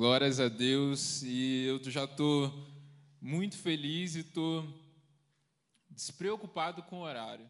Glórias 0.00 0.40
a 0.40 0.48
Deus. 0.48 1.22
E 1.22 1.66
eu 1.66 1.90
já 1.90 2.04
estou 2.04 2.50
muito 3.20 3.58
feliz 3.58 4.14
e 4.14 4.20
estou 4.20 4.66
despreocupado 5.90 6.82
com 6.84 7.00
o 7.00 7.02
horário. 7.02 7.46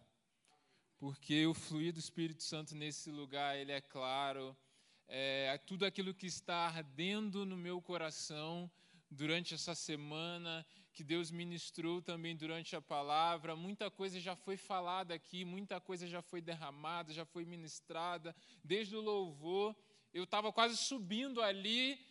Porque 0.98 1.46
o 1.46 1.54
fluir 1.54 1.92
do 1.92 2.00
Espírito 2.00 2.42
Santo 2.42 2.74
nesse 2.74 3.08
lugar, 3.08 3.56
ele 3.56 3.70
é 3.70 3.80
claro. 3.80 4.56
É, 5.06 5.56
tudo 5.64 5.86
aquilo 5.86 6.12
que 6.12 6.26
está 6.26 6.66
ardendo 6.66 7.46
no 7.46 7.56
meu 7.56 7.80
coração 7.80 8.68
durante 9.08 9.54
essa 9.54 9.76
semana, 9.76 10.66
que 10.92 11.04
Deus 11.04 11.30
ministrou 11.30 12.02
também 12.02 12.34
durante 12.34 12.74
a 12.74 12.82
palavra. 12.82 13.54
Muita 13.54 13.92
coisa 13.92 14.18
já 14.18 14.34
foi 14.34 14.56
falada 14.56 15.14
aqui, 15.14 15.44
muita 15.44 15.80
coisa 15.80 16.04
já 16.04 16.20
foi 16.20 16.40
derramada, 16.40 17.12
já 17.12 17.24
foi 17.24 17.44
ministrada, 17.44 18.34
desde 18.64 18.96
o 18.96 19.00
louvor. 19.00 19.72
Eu 20.12 20.24
estava 20.24 20.52
quase 20.52 20.76
subindo 20.76 21.40
ali, 21.40 22.09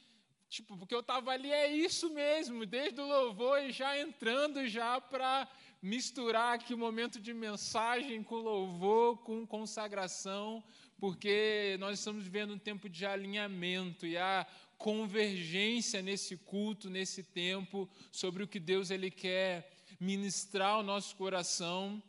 tipo, 0.50 0.75
porque 0.75 0.95
eu 0.95 1.02
estava 1.02 1.31
ali, 1.31 1.52
é 1.52 1.71
isso 1.71 2.09
mesmo, 2.09 2.66
desde 2.66 2.99
o 2.99 3.07
louvor 3.07 3.62
e 3.62 3.71
já 3.71 3.99
entrando 3.99 4.67
já 4.67 4.99
para 4.99 5.48
misturar 5.81 6.55
aqui 6.55 6.73
o 6.73 6.77
momento 6.77 7.20
de 7.20 7.34
mensagem 7.34 8.23
com 8.23 8.35
louvor, 8.35 9.17
com 9.20 9.45
consagração, 9.45 10.63
porque 10.98 11.77
nós 11.80 11.99
estamos 11.99 12.23
vivendo 12.23 12.54
um 12.54 12.59
tempo 12.59 12.90
de 12.90 13.05
alinhamento 13.05 14.05
e 14.05 14.17
a 14.17 14.45
convergência 14.77 16.02
nesse 16.02 16.35
culto, 16.35 16.90
nesse 16.90 17.21
tempo, 17.23 17.88
sobre 18.12 18.43
o 18.43 18.48
que 18.48 18.59
Deus 18.59 18.90
ele 18.90 19.12
quer 19.12 19.71
ministrar 19.99 20.71
ao 20.71 20.84
nosso 20.84 21.16
coração, 21.16 22.02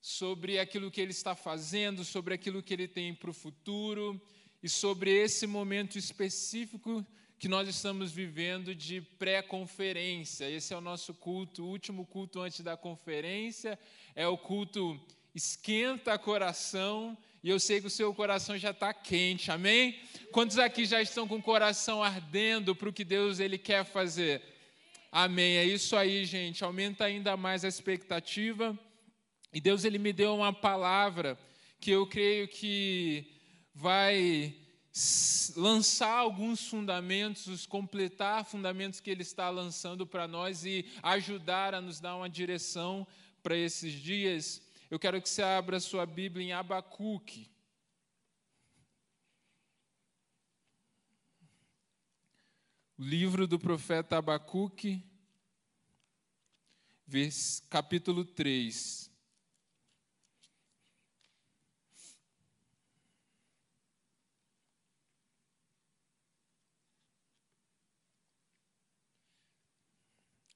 sobre 0.00 0.58
aquilo 0.58 0.90
que 0.90 1.00
Ele 1.00 1.10
está 1.10 1.34
fazendo, 1.34 2.04
sobre 2.04 2.34
aquilo 2.34 2.62
que 2.62 2.72
Ele 2.72 2.86
tem 2.86 3.14
para 3.14 3.30
o 3.30 3.34
futuro 3.34 4.20
e 4.62 4.68
sobre 4.68 5.10
esse 5.10 5.46
momento 5.46 5.98
específico 5.98 7.04
que 7.38 7.48
nós 7.48 7.68
estamos 7.68 8.12
vivendo 8.12 8.74
de 8.74 9.00
pré-conferência. 9.00 10.50
Esse 10.50 10.72
é 10.72 10.76
o 10.76 10.80
nosso 10.80 11.12
culto, 11.12 11.64
o 11.64 11.68
último 11.68 12.06
culto 12.06 12.40
antes 12.40 12.60
da 12.60 12.76
conferência, 12.76 13.78
é 14.14 14.26
o 14.26 14.38
culto 14.38 14.98
esquenta 15.34 16.18
coração 16.18 17.16
e 17.46 17.50
eu 17.50 17.60
sei 17.60 17.80
que 17.80 17.86
o 17.86 17.90
seu 17.90 18.12
coração 18.12 18.58
já 18.58 18.70
está 18.70 18.92
quente, 18.92 19.52
amém? 19.52 20.00
Quantos 20.32 20.58
aqui 20.58 20.84
já 20.84 21.00
estão 21.00 21.28
com 21.28 21.36
o 21.36 21.42
coração 21.42 22.02
ardendo 22.02 22.74
para 22.74 22.88
o 22.88 22.92
que 22.92 23.04
Deus 23.04 23.38
ele 23.38 23.56
quer 23.56 23.84
fazer? 23.84 24.42
Amém. 25.12 25.56
É 25.56 25.64
isso 25.64 25.94
aí, 25.94 26.24
gente. 26.24 26.64
Aumenta 26.64 27.04
ainda 27.04 27.36
mais 27.36 27.64
a 27.64 27.68
expectativa. 27.68 28.76
E 29.52 29.60
Deus 29.60 29.84
ele 29.84 29.96
me 29.96 30.12
deu 30.12 30.34
uma 30.34 30.52
palavra 30.52 31.38
que 31.80 31.90
eu 31.92 32.06
creio 32.06 32.48
que 32.48 33.24
vai 33.72 34.52
lançar 35.56 36.16
alguns 36.18 36.66
fundamentos, 36.68 37.66
completar 37.66 38.44
fundamentos 38.44 39.00
que 39.00 39.10
ele 39.10 39.22
está 39.22 39.50
lançando 39.50 40.06
para 40.06 40.26
nós 40.26 40.64
e 40.64 40.86
ajudar 41.02 41.74
a 41.74 41.80
nos 41.80 42.00
dar 42.00 42.16
uma 42.16 42.28
direção 42.28 43.06
para 43.42 43.56
esses 43.56 43.92
dias. 43.92 44.62
Eu 44.90 44.98
quero 44.98 45.20
que 45.20 45.28
você 45.28 45.42
abra 45.42 45.80
sua 45.80 46.06
Bíblia 46.06 46.46
em 46.46 46.52
Abacuque. 46.52 47.50
O 52.98 53.02
livro 53.02 53.46
do 53.46 53.58
profeta 53.58 54.16
Abacuque, 54.16 55.04
capítulo 57.68 58.24
3. 58.24 59.05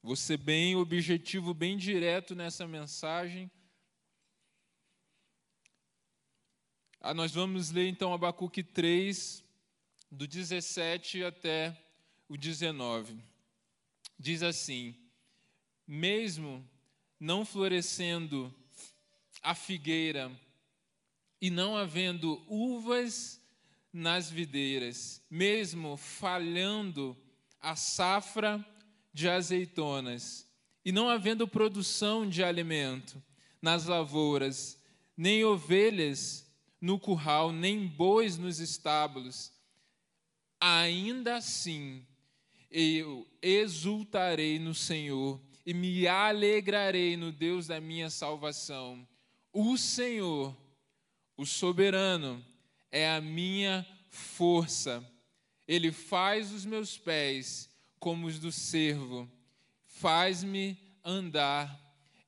Vou 0.02 0.16
ser 0.16 0.38
bem 0.38 0.74
objetivo, 0.76 1.52
bem 1.52 1.76
direto 1.76 2.34
nessa 2.34 2.66
mensagem. 2.66 3.50
Ah, 6.98 7.12
nós 7.12 7.32
vamos 7.32 7.70
ler 7.70 7.86
então 7.86 8.14
Abacuque 8.14 8.62
3, 8.62 9.44
do 10.10 10.26
17 10.26 11.22
até 11.22 11.78
o 12.26 12.36
19. 12.38 13.22
Diz 14.18 14.42
assim: 14.42 14.96
Mesmo 15.86 16.66
não 17.18 17.44
florescendo 17.44 18.54
a 19.42 19.54
figueira 19.54 20.32
e 21.42 21.50
não 21.50 21.76
havendo 21.76 22.42
uvas 22.48 23.38
nas 23.92 24.30
videiras, 24.30 25.22
mesmo 25.28 25.98
falhando 25.98 27.14
a 27.60 27.76
safra 27.76 28.64
de 29.12 29.28
azeitonas, 29.28 30.46
e 30.84 30.92
não 30.92 31.08
havendo 31.08 31.46
produção 31.46 32.28
de 32.28 32.42
alimento 32.42 33.22
nas 33.60 33.86
lavouras, 33.86 34.80
nem 35.16 35.44
ovelhas 35.44 36.46
no 36.80 36.98
curral, 36.98 37.52
nem 37.52 37.86
bois 37.86 38.38
nos 38.38 38.58
estábulos, 38.58 39.52
ainda 40.58 41.36
assim 41.36 42.06
eu 42.70 43.26
exultarei 43.42 44.58
no 44.58 44.74
Senhor 44.74 45.40
e 45.66 45.74
me 45.74 46.06
alegrarei 46.06 47.16
no 47.16 47.32
Deus 47.32 47.66
da 47.66 47.80
minha 47.80 48.08
salvação. 48.08 49.06
O 49.52 49.76
Senhor, 49.76 50.56
o 51.36 51.44
soberano, 51.44 52.44
é 52.90 53.10
a 53.10 53.20
minha 53.20 53.86
força. 54.08 55.04
Ele 55.66 55.92
faz 55.92 56.52
os 56.52 56.64
meus 56.64 56.96
pés 56.96 57.69
como 58.00 58.26
os 58.26 58.38
do 58.38 58.50
servo, 58.50 59.30
faz-me 59.84 60.76
andar 61.04 61.78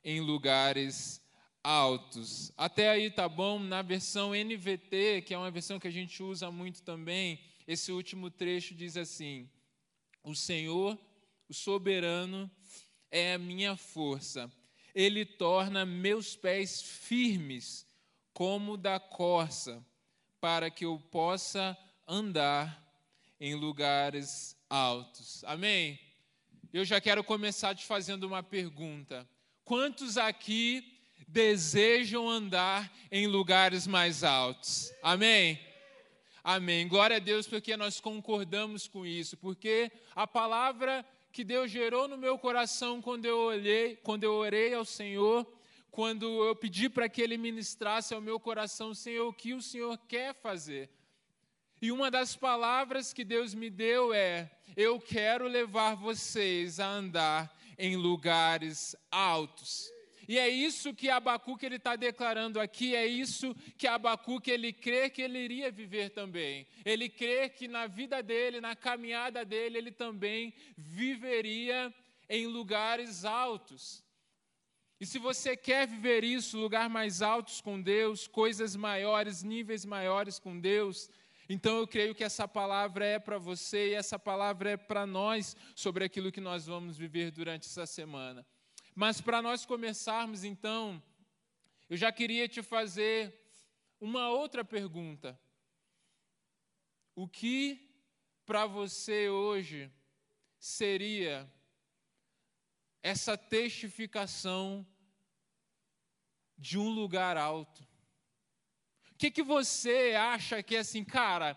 em 0.03 0.21
lugares 0.21 1.19
altos. 1.63 2.51
Até 2.55 2.89
aí 2.89 3.09
tá 3.09 3.27
bom, 3.27 3.57
na 3.57 3.81
versão 3.81 4.35
NVT, 4.35 5.23
que 5.25 5.33
é 5.33 5.37
uma 5.37 5.49
versão 5.49 5.79
que 5.79 5.87
a 5.87 5.91
gente 5.91 6.21
usa 6.21 6.51
muito 6.51 6.83
também, 6.83 7.39
esse 7.67 7.91
último 7.91 8.29
trecho 8.29 8.75
diz 8.75 8.95
assim: 8.95 9.49
O 10.23 10.35
Senhor, 10.35 10.97
o 11.49 11.53
soberano, 11.53 12.49
é 13.09 13.33
a 13.33 13.39
minha 13.39 13.75
força. 13.75 14.51
Ele 14.93 15.25
torna 15.25 15.85
meus 15.85 16.35
pés 16.35 16.81
firmes 16.81 17.87
como 18.31 18.77
da 18.77 18.99
corça, 18.99 19.83
para 20.39 20.69
que 20.69 20.85
eu 20.85 20.99
possa 20.99 21.77
andar 22.07 22.83
em 23.39 23.55
lugares 23.55 24.55
altos. 24.73 25.43
Amém? 25.43 25.99
Eu 26.73 26.83
já 26.83 26.99
quero 26.99 27.23
começar 27.23 27.75
te 27.75 27.85
fazendo 27.85 28.23
uma 28.23 28.41
pergunta. 28.41 29.29
Quantos 29.63 30.17
aqui 30.17 30.97
desejam 31.27 32.27
andar 32.27 32.91
em 33.11 33.27
lugares 33.27 33.85
mais 33.85 34.23
altos. 34.23 34.91
Amém? 35.03 35.59
Amém. 36.43 36.87
Glória 36.87 37.17
a 37.17 37.19
Deus, 37.19 37.45
porque 37.45 37.77
nós 37.77 37.99
concordamos 37.99 38.87
com 38.87 39.05
isso, 39.05 39.37
porque 39.37 39.91
a 40.15 40.25
palavra 40.25 41.05
que 41.31 41.43
Deus 41.43 41.69
gerou 41.69 42.07
no 42.07 42.17
meu 42.17 42.39
coração 42.39 42.99
quando 42.99 43.25
eu 43.25 43.37
olhei, 43.37 43.95
quando 43.97 44.23
eu 44.23 44.33
orei 44.33 44.73
ao 44.73 44.83
Senhor, 44.83 45.45
quando 45.91 46.25
eu 46.45 46.55
pedi 46.55 46.89
para 46.89 47.07
que 47.07 47.21
Ele 47.21 47.37
ministrasse 47.37 48.15
ao 48.15 48.21
meu 48.21 48.39
coração, 48.39 48.95
Senhor, 48.95 49.27
o 49.27 49.33
que 49.33 49.53
o 49.53 49.61
Senhor 49.61 49.99
quer 50.07 50.33
fazer. 50.33 50.89
E 51.83 51.91
uma 51.91 52.09
das 52.09 52.33
palavras 52.33 53.11
que 53.11 53.25
Deus 53.25 53.53
me 53.53 53.69
deu 53.69 54.13
é: 54.13 54.49
eu 54.77 55.01
quero 55.01 55.49
levar 55.49 55.95
vocês 55.95 56.79
a 56.79 56.87
andar 56.87 57.53
em 57.77 57.97
lugares 57.97 58.95
altos. 59.11 59.91
E 60.25 60.39
é 60.39 60.47
isso 60.47 60.93
que 60.93 61.09
Abacuque 61.09 61.65
ele 61.65 61.75
está 61.75 61.97
declarando 61.97 62.57
aqui, 62.57 62.95
é 62.95 63.05
isso 63.05 63.53
que 63.77 63.85
Abacuque 63.85 64.49
ele 64.49 64.71
crê 64.71 65.09
que 65.09 65.21
ele 65.21 65.37
iria 65.37 65.69
viver 65.69 66.11
também. 66.11 66.65
Ele 66.85 67.09
crê 67.09 67.49
que 67.49 67.67
na 67.67 67.85
vida 67.85 68.23
dele, 68.23 68.61
na 68.61 68.77
caminhada 68.77 69.43
dele, 69.43 69.77
ele 69.77 69.91
também 69.91 70.53
viveria 70.77 71.93
em 72.29 72.47
lugares 72.47 73.25
altos. 73.25 74.01
E 75.01 75.05
se 75.05 75.19
você 75.19 75.57
quer 75.57 75.85
viver 75.85 76.23
isso, 76.23 76.57
lugar 76.57 76.89
mais 76.89 77.21
altos 77.21 77.59
com 77.59 77.81
Deus, 77.81 78.25
coisas 78.25 78.73
maiores, 78.73 79.43
níveis 79.43 79.83
maiores 79.83 80.39
com 80.39 80.57
Deus, 80.57 81.09
então 81.53 81.77
eu 81.77 81.87
creio 81.87 82.15
que 82.15 82.23
essa 82.23 82.47
palavra 82.47 83.05
é 83.05 83.19
para 83.19 83.37
você 83.37 83.89
e 83.89 83.93
essa 83.93 84.17
palavra 84.17 84.71
é 84.71 84.77
para 84.77 85.05
nós 85.05 85.55
sobre 85.75 86.03
aquilo 86.03 86.31
que 86.31 86.41
nós 86.41 86.65
vamos 86.65 86.97
viver 86.97 87.29
durante 87.29 87.67
essa 87.67 87.85
semana. 87.85 88.43
Mas 88.95 89.21
para 89.21 89.39
nós 89.39 89.63
começarmos, 89.63 90.43
então, 90.43 90.99
eu 91.87 91.95
já 91.95 92.11
queria 92.11 92.49
te 92.49 92.63
fazer 92.63 93.39
uma 94.01 94.29
outra 94.29 94.65
pergunta. 94.65 95.39
O 97.13 97.27
que 97.27 97.87
para 98.47 98.65
você 98.65 99.29
hoje 99.29 99.91
seria 100.57 101.47
essa 103.03 103.37
testificação 103.37 104.83
de 106.57 106.79
um 106.79 106.89
lugar 106.89 107.37
alto? 107.37 107.92
Que, 109.23 109.31
que 109.31 109.41
você 109.41 110.15
acha 110.15 110.61
que 110.61 110.75
é 110.75 110.79
assim, 110.79 111.01
cara, 111.01 111.55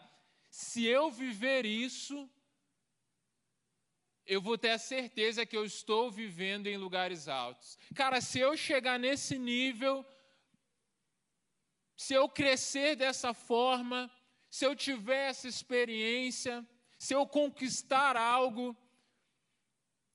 se 0.49 0.85
eu 0.87 1.11
viver 1.11 1.67
isso, 1.67 2.31
eu 4.25 4.41
vou 4.41 4.57
ter 4.57 4.71
a 4.71 4.79
certeza 4.79 5.45
que 5.45 5.57
eu 5.57 5.65
estou 5.65 6.09
vivendo 6.09 6.69
em 6.69 6.77
lugares 6.77 7.27
altos. 7.27 7.77
Cara, 7.93 8.21
se 8.21 8.39
eu 8.39 8.57
chegar 8.57 9.01
nesse 9.01 9.37
nível, 9.37 10.07
se 11.97 12.15
eu 12.15 12.29
crescer 12.29 12.95
dessa 12.95 13.35
forma, 13.35 14.09
se 14.49 14.65
eu 14.65 14.77
tiver 14.77 15.31
essa 15.31 15.49
experiência, 15.49 16.65
se 16.97 17.15
eu 17.15 17.27
conquistar 17.27 18.17
algo, 18.17 18.77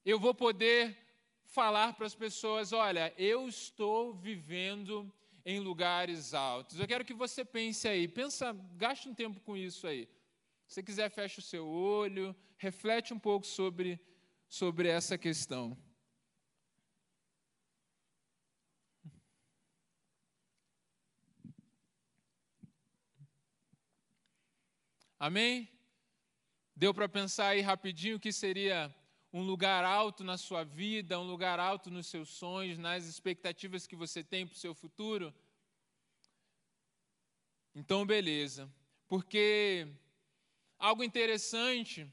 eu 0.06 0.18
vou 0.18 0.34
poder 0.34 0.98
falar 1.44 1.92
para 1.96 2.06
as 2.06 2.16
pessoas: 2.16 2.72
olha, 2.72 3.14
eu 3.18 3.46
estou 3.46 4.14
vivendo 4.14 5.14
em 5.46 5.60
lugares 5.60 6.34
altos. 6.34 6.80
Eu 6.80 6.88
quero 6.88 7.06
que 7.06 7.14
você 7.14 7.44
pense 7.44 7.88
aí, 7.88 8.08
pensa, 8.08 8.54
gaste 8.76 9.10
um 9.10 9.14
tempo 9.14 9.40
com 9.42 9.56
isso 9.58 9.88
aí. 9.88 10.08
Se 10.68 10.82
quiser, 10.82 11.10
feche 11.10 11.40
o 11.40 11.42
seu 11.42 11.68
olho, 11.68 12.36
reflete 12.58 13.14
um 13.14 13.20
pouco 13.20 13.46
sobre, 13.46 14.00
sobre 14.48 14.88
essa 14.88 15.18
questão. 15.18 15.78
Amém? 25.20 25.70
Deu 26.76 26.94
para 26.94 27.08
pensar 27.08 27.50
aí 27.50 27.62
rapidinho 27.62 28.18
o 28.18 28.20
que 28.20 28.32
seria 28.32 28.92
um 29.34 29.44
lugar 29.44 29.86
alto 29.86 30.24
na 30.24 30.38
sua 30.38 30.64
vida, 30.64 31.20
um 31.20 31.28
lugar 31.28 31.60
alto 31.60 31.90
nos 31.90 32.08
seus 32.08 32.30
sonhos, 32.30 32.78
nas 32.78 33.06
expectativas 33.06 33.88
que 33.88 33.96
você 33.96 34.24
tem 34.24 34.46
para 34.46 34.56
o 34.56 34.60
seu 34.60 34.76
futuro? 34.76 35.34
Então, 37.74 38.06
beleza. 38.06 38.70
Porque 39.08 39.88
algo 40.78 41.04
interessante 41.04 42.10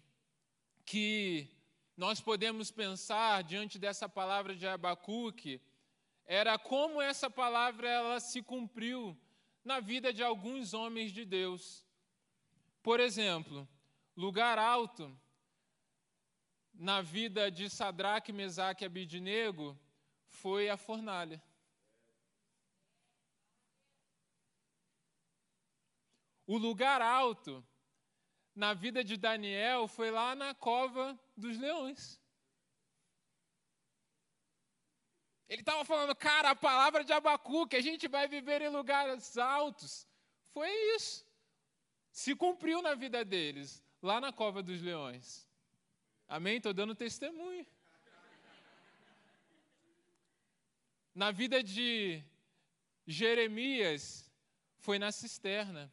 que 0.84 1.48
nós 1.96 2.20
podemos 2.20 2.70
pensar 2.70 3.42
diante 3.42 3.78
dessa 3.78 4.08
palavra 4.08 4.54
de 4.54 4.66
Abacuque 4.66 5.60
era 6.24 6.56
como 6.58 7.02
essa 7.02 7.28
palavra 7.28 7.88
ela 7.88 8.20
se 8.20 8.42
cumpriu 8.42 9.18
na 9.64 9.80
vida 9.80 10.12
de 10.12 10.22
alguns 10.22 10.74
homens 10.74 11.10
de 11.10 11.24
Deus. 11.24 11.84
Por 12.82 13.00
exemplo, 13.00 13.68
lugar 14.16 14.58
alto 14.58 15.18
na 16.78 17.02
vida 17.02 17.50
de 17.50 17.68
Sadraque, 17.68 18.32
Mesaque 18.32 18.84
e 18.84 18.86
Abidinego 18.86 19.76
foi 20.28 20.70
a 20.70 20.76
fornalha. 20.76 21.42
O 26.46 26.56
lugar 26.56 27.02
alto 27.02 27.66
na 28.54 28.72
vida 28.74 29.02
de 29.02 29.16
Daniel 29.16 29.88
foi 29.88 30.10
lá 30.12 30.36
na 30.36 30.54
cova 30.54 31.18
dos 31.36 31.58
leões. 31.58 32.20
Ele 35.48 35.62
estava 35.62 35.84
falando, 35.84 36.14
cara, 36.14 36.50
a 36.50 36.56
palavra 36.56 37.02
de 37.02 37.12
Abacu, 37.12 37.66
que 37.66 37.76
a 37.76 37.80
gente 37.80 38.06
vai 38.06 38.28
viver 38.28 38.62
em 38.62 38.68
lugares 38.68 39.36
altos. 39.36 40.06
Foi 40.52 40.70
isso. 40.94 41.26
Se 42.12 42.36
cumpriu 42.36 42.82
na 42.82 42.94
vida 42.94 43.24
deles, 43.24 43.82
lá 44.00 44.20
na 44.20 44.32
cova 44.32 44.62
dos 44.62 44.80
leões. 44.80 45.47
Amém? 46.28 46.58
Estou 46.58 46.74
dando 46.74 46.94
testemunho. 46.94 47.66
Na 51.14 51.30
vida 51.30 51.62
de 51.62 52.22
Jeremias, 53.06 54.30
foi 54.76 54.98
na 54.98 55.10
cisterna. 55.10 55.90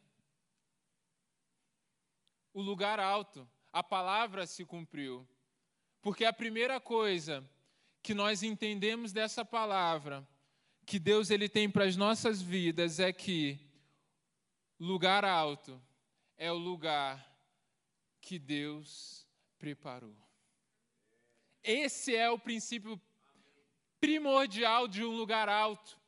O 2.52 2.60
lugar 2.60 3.00
alto, 3.00 3.48
a 3.72 3.82
palavra 3.82 4.46
se 4.46 4.64
cumpriu. 4.64 5.26
Porque 6.02 6.24
a 6.24 6.32
primeira 6.32 6.78
coisa 6.78 7.42
que 8.02 8.12
nós 8.12 8.42
entendemos 8.42 9.12
dessa 9.12 9.44
palavra, 9.44 10.26
que 10.84 10.98
Deus 10.98 11.30
ele 11.30 11.48
tem 11.48 11.68
para 11.68 11.84
as 11.84 11.96
nossas 11.96 12.40
vidas, 12.42 13.00
é 13.00 13.10
que 13.12 13.58
lugar 14.78 15.24
alto 15.24 15.82
é 16.36 16.52
o 16.52 16.56
lugar 16.56 17.26
que 18.20 18.38
Deus 18.38 19.26
preparou. 19.58 20.25
Esse 21.66 22.14
é 22.14 22.30
o 22.30 22.38
princípio 22.38 23.00
primordial 24.00 24.86
de 24.86 25.04
um 25.04 25.10
lugar 25.10 25.48
alto. 25.48 25.98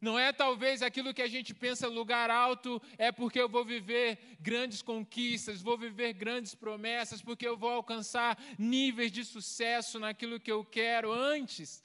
Não 0.00 0.16
é 0.16 0.32
talvez 0.32 0.82
aquilo 0.82 1.12
que 1.12 1.20
a 1.20 1.26
gente 1.26 1.52
pensa 1.52 1.88
lugar 1.88 2.30
alto 2.30 2.80
é 2.96 3.10
porque 3.10 3.40
eu 3.40 3.48
vou 3.48 3.64
viver 3.64 4.38
grandes 4.40 4.80
conquistas, 4.80 5.60
vou 5.60 5.76
viver 5.76 6.12
grandes 6.12 6.54
promessas, 6.54 7.20
porque 7.20 7.46
eu 7.46 7.56
vou 7.56 7.70
alcançar 7.70 8.40
níveis 8.56 9.10
de 9.10 9.24
sucesso 9.24 9.98
naquilo 9.98 10.38
que 10.38 10.50
eu 10.50 10.64
quero 10.64 11.12
antes. 11.12 11.82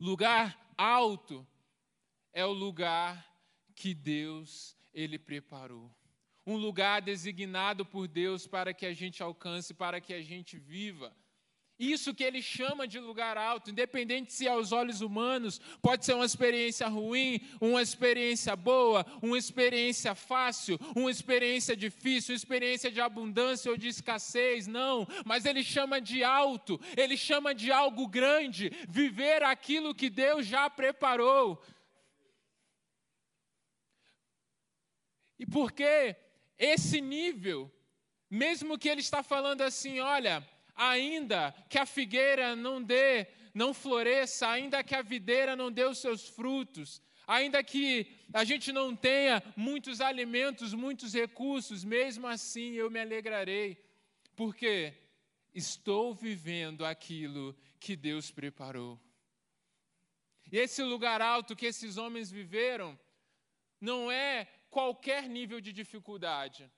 Lugar 0.00 0.72
alto 0.76 1.46
é 2.32 2.46
o 2.46 2.52
lugar 2.52 3.24
que 3.74 3.94
Deus 3.94 4.74
ele 4.92 5.18
preparou 5.18 5.94
um 6.48 6.56
lugar 6.56 7.02
designado 7.02 7.84
por 7.84 8.08
Deus 8.08 8.46
para 8.46 8.72
que 8.72 8.86
a 8.86 8.94
gente 8.94 9.22
alcance, 9.22 9.74
para 9.74 10.00
que 10.00 10.14
a 10.14 10.22
gente 10.22 10.56
viva. 10.56 11.14
Isso 11.78 12.14
que 12.14 12.24
ele 12.24 12.40
chama 12.40 12.88
de 12.88 12.98
lugar 12.98 13.36
alto, 13.36 13.70
independente 13.70 14.32
se 14.32 14.48
aos 14.48 14.72
olhos 14.72 15.02
humanos 15.02 15.60
pode 15.82 16.06
ser 16.06 16.14
uma 16.14 16.24
experiência 16.24 16.88
ruim, 16.88 17.38
uma 17.60 17.82
experiência 17.82 18.56
boa, 18.56 19.04
uma 19.22 19.36
experiência 19.36 20.14
fácil, 20.14 20.80
uma 20.96 21.10
experiência 21.10 21.76
difícil, 21.76 22.32
uma 22.32 22.38
experiência 22.38 22.90
de 22.90 23.00
abundância 23.00 23.70
ou 23.70 23.76
de 23.76 23.88
escassez, 23.88 24.66
não, 24.66 25.06
mas 25.26 25.44
ele 25.44 25.62
chama 25.62 26.00
de 26.00 26.24
alto, 26.24 26.80
ele 26.96 27.16
chama 27.16 27.54
de 27.54 27.70
algo 27.70 28.08
grande, 28.08 28.72
viver 28.88 29.42
aquilo 29.42 29.94
que 29.94 30.08
Deus 30.08 30.46
já 30.46 30.68
preparou. 30.70 31.62
E 35.38 35.46
por 35.46 35.70
quê? 35.70 36.16
Esse 36.58 37.00
nível, 37.00 37.70
mesmo 38.30 38.78
que 38.78 38.88
ele 38.88 39.00
está 39.00 39.22
falando 39.22 39.62
assim, 39.62 40.00
olha, 40.00 40.46
ainda 40.74 41.54
que 41.68 41.78
a 41.78 41.86
figueira 41.86 42.56
não 42.56 42.82
dê, 42.82 43.26
não 43.54 43.72
floresça, 43.72 44.48
ainda 44.48 44.82
que 44.82 44.94
a 44.94 45.02
videira 45.02 45.54
não 45.54 45.70
dê 45.70 45.84
os 45.84 45.98
seus 45.98 46.28
frutos, 46.28 47.00
ainda 47.26 47.62
que 47.62 48.10
a 48.32 48.44
gente 48.44 48.72
não 48.72 48.96
tenha 48.96 49.42
muitos 49.56 50.00
alimentos, 50.00 50.74
muitos 50.74 51.12
recursos, 51.14 51.84
mesmo 51.84 52.26
assim 52.26 52.72
eu 52.72 52.90
me 52.90 53.00
alegrarei, 53.00 53.84
porque 54.34 54.94
estou 55.54 56.14
vivendo 56.14 56.84
aquilo 56.84 57.56
que 57.78 57.96
Deus 57.96 58.30
preparou. 58.30 58.98
E 60.50 60.58
esse 60.58 60.82
lugar 60.82 61.20
alto 61.20 61.54
que 61.54 61.66
esses 61.66 61.96
homens 61.98 62.30
viveram 62.30 62.98
não 63.80 64.10
é 64.10 64.48
qualquer 64.70 65.28
nível 65.28 65.60
de 65.60 65.72
dificuldade. 65.72 66.70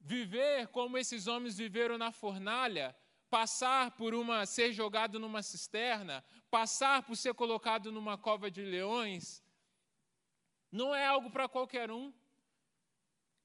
Viver 0.00 0.68
como 0.68 0.96
esses 0.96 1.26
homens 1.26 1.58
viveram 1.58 1.98
na 1.98 2.10
fornalha, 2.10 2.96
passar 3.28 3.90
por 3.92 4.14
uma 4.14 4.46
ser 4.46 4.72
jogado 4.72 5.18
numa 5.18 5.42
cisterna, 5.42 6.24
passar 6.50 7.02
por 7.02 7.16
ser 7.16 7.34
colocado 7.34 7.92
numa 7.92 8.16
cova 8.16 8.50
de 8.50 8.62
leões, 8.62 9.42
não 10.70 10.94
é 10.94 11.06
algo 11.06 11.30
para 11.30 11.48
qualquer 11.48 11.90
um. 11.90 12.12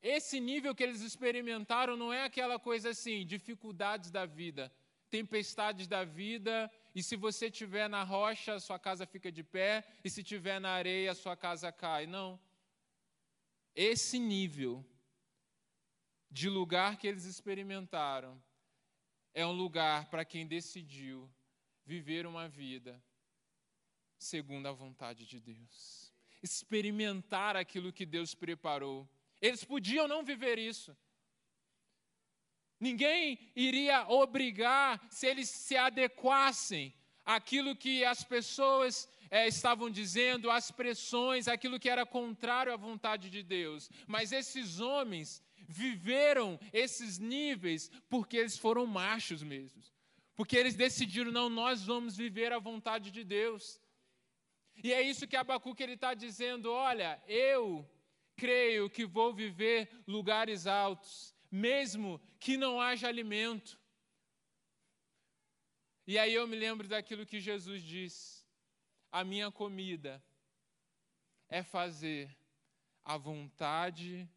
Esse 0.01 0.39
nível 0.39 0.75
que 0.75 0.83
eles 0.83 1.01
experimentaram 1.01 1.95
não 1.95 2.11
é 2.11 2.23
aquela 2.23 2.59
coisa 2.59 2.89
assim, 2.89 3.25
dificuldades 3.25 4.11
da 4.11 4.25
vida, 4.25 4.73
tempestades 5.09 5.87
da 5.87 6.03
vida 6.03 6.69
e 6.95 7.01
se 7.01 7.15
você 7.15 7.47
estiver 7.47 7.89
na 7.89 8.03
rocha, 8.03 8.59
sua 8.59 8.77
casa 8.77 9.05
fica 9.05 9.31
de 9.31 9.43
pé, 9.43 9.83
e 10.03 10.09
se 10.09 10.21
estiver 10.21 10.59
na 10.59 10.69
areia, 10.69 11.15
sua 11.15 11.35
casa 11.35 11.71
cai. 11.71 12.05
Não. 12.05 12.39
Esse 13.75 14.19
nível 14.19 14.85
de 16.29 16.49
lugar 16.49 16.97
que 16.97 17.07
eles 17.07 17.25
experimentaram 17.25 18.41
é 19.33 19.45
um 19.45 19.51
lugar 19.51 20.09
para 20.09 20.23
quem 20.23 20.45
decidiu 20.45 21.29
viver 21.85 22.25
uma 22.27 22.47
vida 22.47 23.01
segundo 24.17 24.67
a 24.67 24.71
vontade 24.71 25.25
de 25.25 25.39
Deus. 25.39 26.13
Experimentar 26.41 27.55
aquilo 27.55 27.91
que 27.91 28.05
Deus 28.05 28.33
preparou. 28.33 29.09
Eles 29.41 29.63
podiam 29.63 30.07
não 30.07 30.23
viver 30.23 30.57
isso. 30.57 30.95
Ninguém 32.87 33.39
iria 33.55 34.05
obrigar 34.09 35.01
se 35.09 35.25
eles 35.25 35.47
se 35.47 35.77
adequassem 35.77 36.93
àquilo 37.25 37.77
que 37.77 38.03
as 38.03 38.25
pessoas 38.25 39.07
é, 39.31 39.47
estavam 39.47 39.89
dizendo, 39.89 40.51
às 40.51 40.69
pressões, 40.69 41.47
aquilo 41.47 41.79
que 41.79 41.89
era 41.89 42.05
contrário 42.05 42.73
à 42.73 42.75
vontade 42.75 43.29
de 43.29 43.41
Deus. 43.41 43.89
Mas 44.05 44.33
esses 44.33 44.81
homens 44.81 45.41
viveram 45.65 46.59
esses 46.73 47.19
níveis 47.19 47.89
porque 48.09 48.35
eles 48.35 48.57
foram 48.57 48.85
machos 48.85 49.41
mesmos. 49.41 49.93
Porque 50.35 50.57
eles 50.57 50.75
decidiram, 50.75 51.31
não, 51.31 51.47
nós 51.49 51.85
vamos 51.85 52.17
viver 52.17 52.51
a 52.51 52.59
vontade 52.59 53.11
de 53.11 53.23
Deus. 53.23 53.79
E 54.83 54.91
é 54.91 55.01
isso 55.01 55.25
que 55.25 55.37
Abacuque 55.37 55.83
ele 55.83 55.93
está 55.93 56.13
dizendo: 56.13 56.69
olha, 56.69 57.21
eu 57.27 57.89
creio 58.35 58.89
que 58.89 59.05
vou 59.05 59.33
viver 59.33 59.89
lugares 60.05 60.67
altos, 60.67 61.32
mesmo 61.53 62.19
que 62.39 62.57
não 62.57 62.81
haja 62.81 63.07
alimento. 63.07 63.79
E 66.07 66.17
aí 66.17 66.33
eu 66.33 66.47
me 66.47 66.55
lembro 66.55 66.87
daquilo 66.87 67.27
que 67.27 67.39
Jesus 67.39 67.83
disse: 67.83 68.43
a 69.11 69.23
minha 69.23 69.51
comida 69.51 70.21
é 71.47 71.61
fazer 71.61 72.35
a 73.03 73.17
vontade 73.17 74.27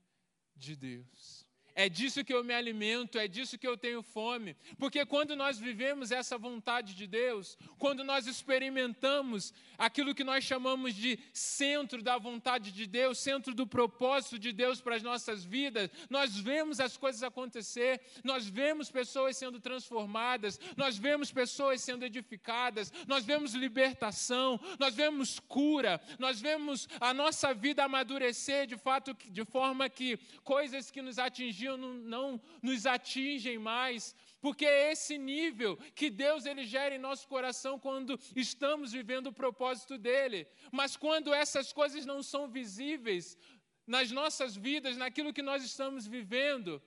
de 0.55 0.77
Deus. 0.77 1.46
É 1.79 1.91
disso 1.91 2.25
que 2.25 2.33
eu 2.33 2.43
me 2.43 2.55
alimento, 2.55 3.19
é 3.19 3.29
disso 3.29 3.59
que 3.59 3.69
eu 3.69 3.77
tenho 3.77 4.03
fome. 4.03 4.57
Porque 4.79 5.05
quando 5.05 5.37
nós 5.37 5.59
vivemos 5.59 6.11
essa 6.11 6.39
vontade 6.39 6.95
de 6.95 7.07
Deus, 7.07 7.59
quando 7.79 8.03
nós 8.03 8.27
experimentamos 8.27 9.53
aquilo 9.77 10.15
que 10.15 10.25
nós 10.25 10.43
chamamos 10.43 10.95
de 10.95 11.19
centro 11.35 12.03
da 12.03 12.17
vontade 12.17 12.73
de 12.73 12.87
Deus, 12.87 13.19
centro 13.19 13.55
do 13.55 13.67
propósito 13.67 14.39
de 14.39 14.53
Deus 14.53 14.81
para 14.81 14.97
as 14.97 15.03
nossas 15.03 15.45
vidas, 15.45 15.91
nós 16.09 16.35
vemos 16.35 16.81
as 16.81 16.97
coisas 16.97 17.23
acontecer, 17.23 18.01
nós 18.25 18.49
vemos 18.49 18.91
pessoas 18.91 19.37
sendo 19.37 19.61
transformadas, 19.61 20.59
nós 20.79 20.97
vemos 20.97 21.31
pessoas 21.31 21.83
sendo 21.83 22.07
edificadas, 22.07 22.91
nós 23.07 23.27
vemos 23.27 23.53
libertação, 23.53 24.59
nós 24.79 24.95
vemos 24.95 25.39
cura, 25.41 26.01
nós 26.19 26.41
vemos 26.41 26.89
a 26.99 27.13
nossa 27.13 27.53
vida 27.53 27.85
amadurecer 27.85 28.67
de 28.67 28.79
fato 28.79 29.15
de 29.31 29.45
forma 29.45 29.91
que 29.91 30.19
coisas 30.43 30.91
que 30.91 31.03
nos 31.03 31.19
atingiram 31.19 31.66
não, 31.75 31.95
não 31.95 32.41
nos 32.61 32.85
atingem 32.85 33.59
mais, 33.59 34.15
porque 34.43 34.67
é 34.67 34.93
esse 34.93 35.17
nível 35.17 35.79
que 35.95 36.11
Deus 36.11 36.45
ele 36.45 36.67
gera 36.67 36.95
em 36.95 36.99
nosso 36.99 37.27
coração 37.27 37.79
quando 37.79 38.21
estamos 38.35 38.93
vivendo 38.93 39.29
o 39.29 39.33
propósito 39.33 39.97
dele. 39.97 40.47
Mas 40.71 40.99
quando 40.99 41.33
essas 41.33 41.73
coisas 41.73 42.05
não 42.05 42.23
são 42.23 42.47
visíveis 42.47 43.39
nas 43.87 44.11
nossas 44.11 44.55
vidas, 44.55 44.99
naquilo 44.99 45.33
que 45.33 45.41
nós 45.41 45.65
estamos 45.65 46.07
vivendo, 46.07 46.83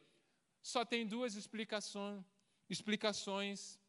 só 0.61 0.85
tem 0.85 1.07
duas 1.07 1.35
explicações, 1.35 2.23
explicações 2.69 3.79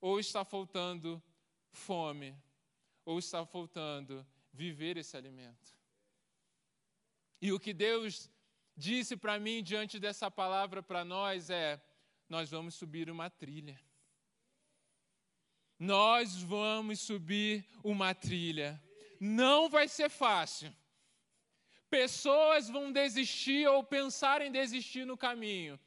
ou 0.00 0.18
está 0.18 0.44
faltando 0.44 1.22
fome, 1.70 2.36
ou 3.04 3.20
está 3.20 3.46
faltando 3.46 4.26
viver 4.52 4.96
esse 4.96 5.16
alimento. 5.16 5.78
E 7.40 7.52
o 7.52 7.60
que 7.60 7.74
Deus 7.74 8.30
disse 8.76 9.16
para 9.16 9.38
mim 9.38 9.62
diante 9.62 9.98
dessa 9.98 10.30
palavra 10.30 10.82
para 10.82 11.04
nós 11.04 11.50
é: 11.50 11.80
nós 12.28 12.50
vamos 12.50 12.74
subir 12.74 13.10
uma 13.10 13.30
trilha. 13.30 13.80
Nós 15.78 16.40
vamos 16.40 17.00
subir 17.00 17.66
uma 17.82 18.14
trilha. 18.14 18.82
Não 19.20 19.68
vai 19.68 19.88
ser 19.88 20.08
fácil. 20.08 20.74
Pessoas 21.90 22.68
vão 22.68 22.90
desistir 22.90 23.68
ou 23.68 23.84
pensar 23.84 24.42
em 24.42 24.50
desistir 24.50 25.04
no 25.04 25.16
caminho. 25.16 25.78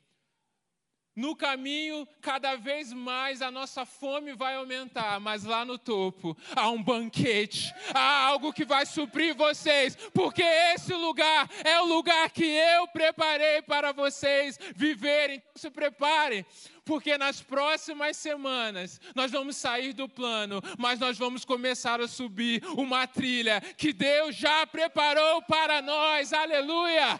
No 1.17 1.35
caminho, 1.35 2.07
cada 2.21 2.55
vez 2.55 2.93
mais 2.93 3.41
a 3.41 3.49
nossa 3.49 3.87
fome 3.87 4.33
vai 4.33 4.53
aumentar, 4.53 5.19
mas 5.19 5.43
lá 5.43 5.65
no 5.65 5.75
topo 5.75 6.37
há 6.55 6.69
um 6.69 6.83
banquete, 6.83 7.73
há 7.91 8.27
algo 8.27 8.53
que 8.53 8.63
vai 8.63 8.85
suprir 8.85 9.33
vocês, 9.33 9.95
porque 10.13 10.43
esse 10.43 10.93
lugar 10.93 11.49
é 11.63 11.81
o 11.81 11.85
lugar 11.85 12.29
que 12.29 12.45
eu 12.45 12.87
preparei 12.89 13.63
para 13.63 13.91
vocês 13.91 14.59
viverem. 14.75 15.37
Então, 15.37 15.51
se 15.55 15.71
preparem, 15.71 16.45
porque 16.85 17.17
nas 17.17 17.41
próximas 17.41 18.15
semanas 18.15 19.01
nós 19.15 19.31
vamos 19.31 19.57
sair 19.57 19.93
do 19.93 20.07
plano, 20.07 20.61
mas 20.77 20.99
nós 20.99 21.17
vamos 21.17 21.43
começar 21.43 21.99
a 21.99 22.07
subir 22.07 22.63
uma 22.77 23.07
trilha 23.07 23.59
que 23.59 23.91
Deus 23.91 24.35
já 24.35 24.67
preparou 24.67 25.41
para 25.41 25.81
nós. 25.81 26.31
Aleluia! 26.31 27.19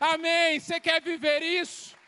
Amém. 0.00 0.58
Você 0.58 0.80
quer 0.80 1.00
viver 1.00 1.40
isso? 1.40 2.01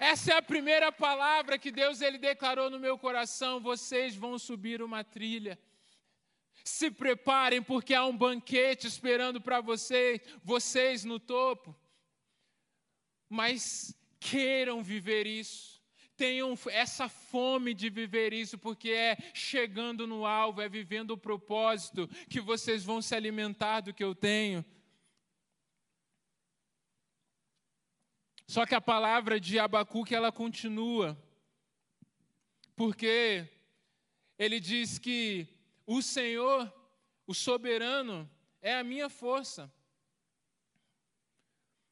Essa 0.00 0.32
é 0.32 0.36
a 0.36 0.42
primeira 0.42 0.92
palavra 0.92 1.58
que 1.58 1.70
Deus 1.70 2.00
ele 2.00 2.18
declarou 2.18 2.70
no 2.70 2.78
meu 2.78 2.98
coração. 2.98 3.60
Vocês 3.60 4.14
vão 4.14 4.38
subir 4.38 4.82
uma 4.82 5.02
trilha. 5.02 5.58
Se 6.64 6.90
preparem, 6.90 7.62
porque 7.62 7.94
há 7.94 8.04
um 8.04 8.16
banquete 8.16 8.86
esperando 8.86 9.40
para 9.40 9.60
vocês, 9.60 10.20
vocês 10.42 11.04
no 11.04 11.20
topo. 11.20 11.74
Mas 13.28 13.94
queiram 14.18 14.82
viver 14.82 15.26
isso. 15.26 15.76
Tenham 16.16 16.58
essa 16.70 17.08
fome 17.08 17.74
de 17.74 17.90
viver 17.90 18.32
isso, 18.32 18.56
porque 18.56 18.90
é 18.90 19.16
chegando 19.34 20.06
no 20.06 20.24
alvo, 20.24 20.62
é 20.62 20.68
vivendo 20.68 21.10
o 21.10 21.18
propósito 21.18 22.08
que 22.28 22.40
vocês 22.40 22.82
vão 22.82 23.02
se 23.02 23.14
alimentar 23.14 23.80
do 23.80 23.92
que 23.92 24.02
eu 24.02 24.14
tenho. 24.14 24.64
Só 28.46 28.64
que 28.64 28.74
a 28.74 28.80
palavra 28.80 29.40
de 29.40 29.58
Abacuque 29.58 30.14
ela 30.14 30.30
continua, 30.30 31.16
porque 32.76 33.48
ele 34.38 34.60
diz 34.60 34.98
que 34.98 35.48
o 35.84 36.00
Senhor, 36.00 36.72
o 37.26 37.34
soberano, 37.34 38.30
é 38.60 38.76
a 38.76 38.84
minha 38.84 39.08
força. 39.08 39.72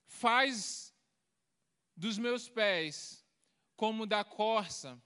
Faz 0.06 0.94
dos 1.96 2.18
meus 2.18 2.48
pés 2.48 3.24
como 3.76 4.06
da 4.06 4.22
corça, 4.22 5.00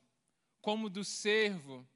como 0.61 0.91
do 0.91 1.03
cervo. 1.03 1.89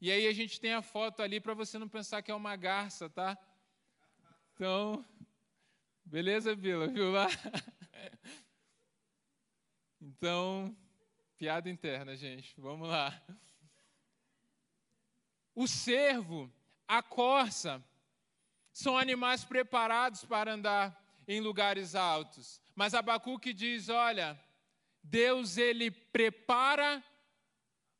E 0.00 0.10
aí 0.10 0.26
a 0.26 0.32
gente 0.32 0.60
tem 0.60 0.72
a 0.74 0.82
foto 0.82 1.22
ali 1.22 1.40
para 1.40 1.54
você 1.54 1.78
não 1.78 1.88
pensar 1.88 2.22
que 2.22 2.30
é 2.30 2.34
uma 2.34 2.56
garça, 2.56 3.08
tá? 3.08 3.38
Então, 4.54 5.04
beleza, 6.04 6.54
Vila? 6.56 6.88
Viu 6.88 7.12
lá? 7.12 7.28
Então, 10.06 10.76
piada 11.36 11.68
interna, 11.68 12.14
gente. 12.14 12.54
Vamos 12.60 12.88
lá. 12.88 13.20
O 15.52 15.66
cervo, 15.66 16.48
a 16.86 17.02
corça, 17.02 17.84
são 18.72 18.96
animais 18.96 19.44
preparados 19.44 20.24
para 20.24 20.52
andar 20.52 20.96
em 21.26 21.40
lugares 21.40 21.96
altos. 21.96 22.60
Mas 22.72 22.94
Abacuque 22.94 23.52
diz: 23.52 23.88
olha, 23.88 24.40
Deus 25.02 25.58
ele 25.58 25.90
prepara 25.90 27.02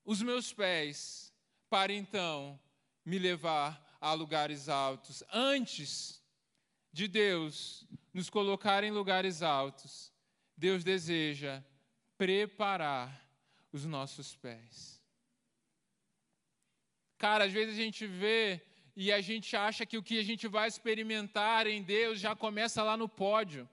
os 0.05 0.23
meus 0.23 0.53
pés 0.53 1.35
para 1.69 1.93
então 1.93 2.57
me 3.05 3.19
levar 3.19 3.85
a 4.01 4.13
lugares 4.13 4.69
altos. 4.69 5.25
Antes 5.33 6.23
de 6.93 7.09
Deus 7.09 7.85
nos 8.15 8.31
colocar 8.31 8.85
em 8.85 8.93
lugares 8.93 9.43
altos, 9.43 10.13
Deus 10.57 10.85
deseja 10.85 11.65
preparar 12.17 13.21
os 13.73 13.85
nossos 13.85 14.35
pés. 14.35 15.03
Cara, 17.19 17.45
às 17.45 17.53
vezes 17.53 17.79
a 17.79 17.83
gente 17.83 18.07
vê 18.07 18.61
e 18.95 19.13
a 19.13 19.21
gente 19.21 19.57
acha 19.57 19.85
que 19.85 19.99
o 19.99 20.03
que 20.03 20.19
a 20.19 20.23
gente 20.23 20.49
vai 20.49 20.69
experimentar 20.69 21.67
em 21.67 21.83
Deus 21.83 22.19
já 22.19 22.35
começa 22.35 22.83
lá 22.83 22.97
no 22.97 23.09
pódio. 23.09 23.69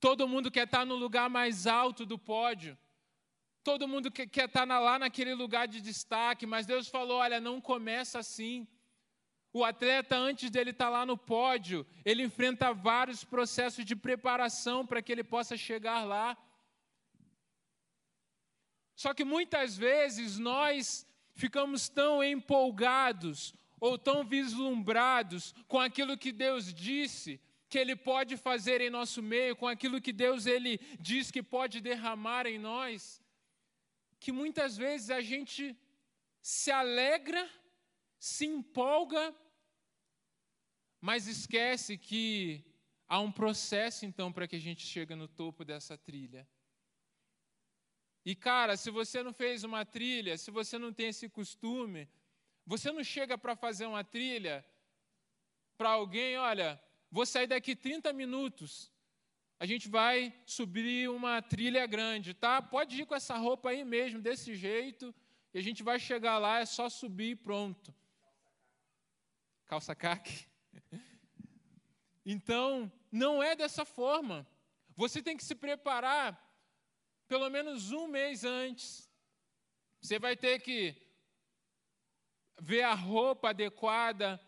Todo 0.00 0.28
mundo 0.28 0.50
quer 0.50 0.64
estar 0.64 0.84
no 0.84 0.94
lugar 0.94 1.28
mais 1.30 1.66
alto 1.66 2.04
do 2.04 2.18
pódio. 2.18 2.76
Todo 3.62 3.86
mundo 3.86 4.10
quer 4.10 4.46
estar 4.46 4.64
lá 4.64 4.98
naquele 4.98 5.34
lugar 5.34 5.68
de 5.68 5.80
destaque, 5.80 6.44
mas 6.46 6.66
Deus 6.66 6.88
falou: 6.88 7.18
olha, 7.18 7.40
não 7.40 7.60
começa 7.60 8.18
assim. 8.18 8.66
O 9.52 9.64
atleta, 9.64 10.16
antes 10.16 10.50
dele 10.50 10.70
estar 10.70 10.88
lá 10.88 11.04
no 11.04 11.16
pódio, 11.16 11.86
ele 12.04 12.22
enfrenta 12.24 12.72
vários 12.72 13.22
processos 13.22 13.84
de 13.84 13.94
preparação 13.94 14.84
para 14.84 15.02
que 15.02 15.12
ele 15.12 15.22
possa 15.22 15.56
chegar 15.56 16.04
lá. 16.04 16.36
Só 19.02 19.12
que 19.12 19.24
muitas 19.24 19.76
vezes 19.76 20.38
nós 20.38 21.04
ficamos 21.34 21.88
tão 21.88 22.22
empolgados 22.22 23.52
ou 23.80 23.98
tão 23.98 24.24
vislumbrados 24.24 25.52
com 25.66 25.80
aquilo 25.80 26.16
que 26.16 26.30
Deus 26.30 26.72
disse 26.72 27.40
que 27.68 27.80
ele 27.80 27.96
pode 27.96 28.36
fazer 28.36 28.80
em 28.80 28.90
nosso 28.98 29.20
meio, 29.20 29.56
com 29.56 29.66
aquilo 29.66 30.00
que 30.00 30.12
Deus 30.12 30.46
ele 30.46 30.78
diz 31.00 31.32
que 31.32 31.42
pode 31.42 31.80
derramar 31.80 32.46
em 32.46 32.60
nós, 32.60 33.20
que 34.20 34.30
muitas 34.30 34.76
vezes 34.76 35.10
a 35.10 35.20
gente 35.20 35.76
se 36.40 36.70
alegra, 36.70 37.50
se 38.20 38.46
empolga, 38.46 39.34
mas 41.00 41.26
esquece 41.26 41.98
que 41.98 42.64
há 43.08 43.18
um 43.18 43.32
processo 43.32 44.06
então 44.06 44.32
para 44.32 44.46
que 44.46 44.54
a 44.54 44.60
gente 44.60 44.86
chegue 44.86 45.16
no 45.16 45.26
topo 45.26 45.64
dessa 45.64 45.98
trilha. 45.98 46.46
E 48.24 48.34
cara, 48.34 48.76
se 48.76 48.90
você 48.90 49.22
não 49.22 49.32
fez 49.32 49.64
uma 49.64 49.84
trilha, 49.84 50.38
se 50.38 50.50
você 50.50 50.78
não 50.78 50.92
tem 50.92 51.08
esse 51.08 51.28
costume, 51.28 52.08
você 52.64 52.92
não 52.92 53.02
chega 53.02 53.36
para 53.36 53.56
fazer 53.56 53.86
uma 53.86 54.04
trilha 54.04 54.64
para 55.76 55.90
alguém, 55.90 56.38
olha, 56.38 56.80
vou 57.10 57.26
sair 57.26 57.48
daqui 57.48 57.74
30 57.74 58.12
minutos. 58.12 58.92
A 59.58 59.66
gente 59.66 59.88
vai 59.88 60.32
subir 60.46 61.08
uma 61.08 61.42
trilha 61.42 61.84
grande, 61.86 62.34
tá? 62.34 62.62
Pode 62.62 63.00
ir 63.00 63.06
com 63.06 63.14
essa 63.14 63.36
roupa 63.36 63.70
aí 63.70 63.84
mesmo, 63.84 64.20
desse 64.20 64.54
jeito, 64.54 65.14
e 65.52 65.58
a 65.58 65.62
gente 65.62 65.82
vai 65.82 65.98
chegar 65.98 66.38
lá, 66.38 66.60
é 66.60 66.66
só 66.66 66.88
subir 66.88 67.30
e 67.30 67.36
pronto. 67.36 67.94
Calça 69.66 69.94
caque. 69.94 70.46
Então, 72.24 72.90
não 73.10 73.42
é 73.42 73.56
dessa 73.56 73.84
forma. 73.84 74.46
Você 74.94 75.20
tem 75.20 75.36
que 75.36 75.42
se 75.42 75.56
preparar 75.56 76.40
pelo 77.32 77.48
menos 77.48 77.90
um 77.92 78.06
mês 78.08 78.44
antes. 78.44 79.10
Você 80.02 80.18
vai 80.18 80.36
ter 80.36 80.60
que 80.60 80.94
ver 82.60 82.82
a 82.82 82.92
roupa 82.92 83.48
adequada, 83.48 84.38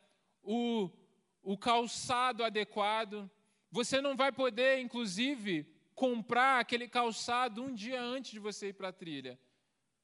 o, 0.43 0.91
o 1.43 1.57
calçado 1.57 2.45
adequado. 2.45 3.31
Você 3.71 4.03
não 4.03 4.15
vai 4.15 4.31
poder, 4.31 4.81
inclusive, 4.81 5.67
comprar 5.95 6.61
aquele 6.61 6.87
calçado 6.87 7.63
um 7.63 7.73
dia 7.73 8.03
antes 8.03 8.33
de 8.33 8.39
você 8.39 8.69
ir 8.69 8.75
para 8.75 8.89
a 8.89 8.93
trilha, 8.93 9.41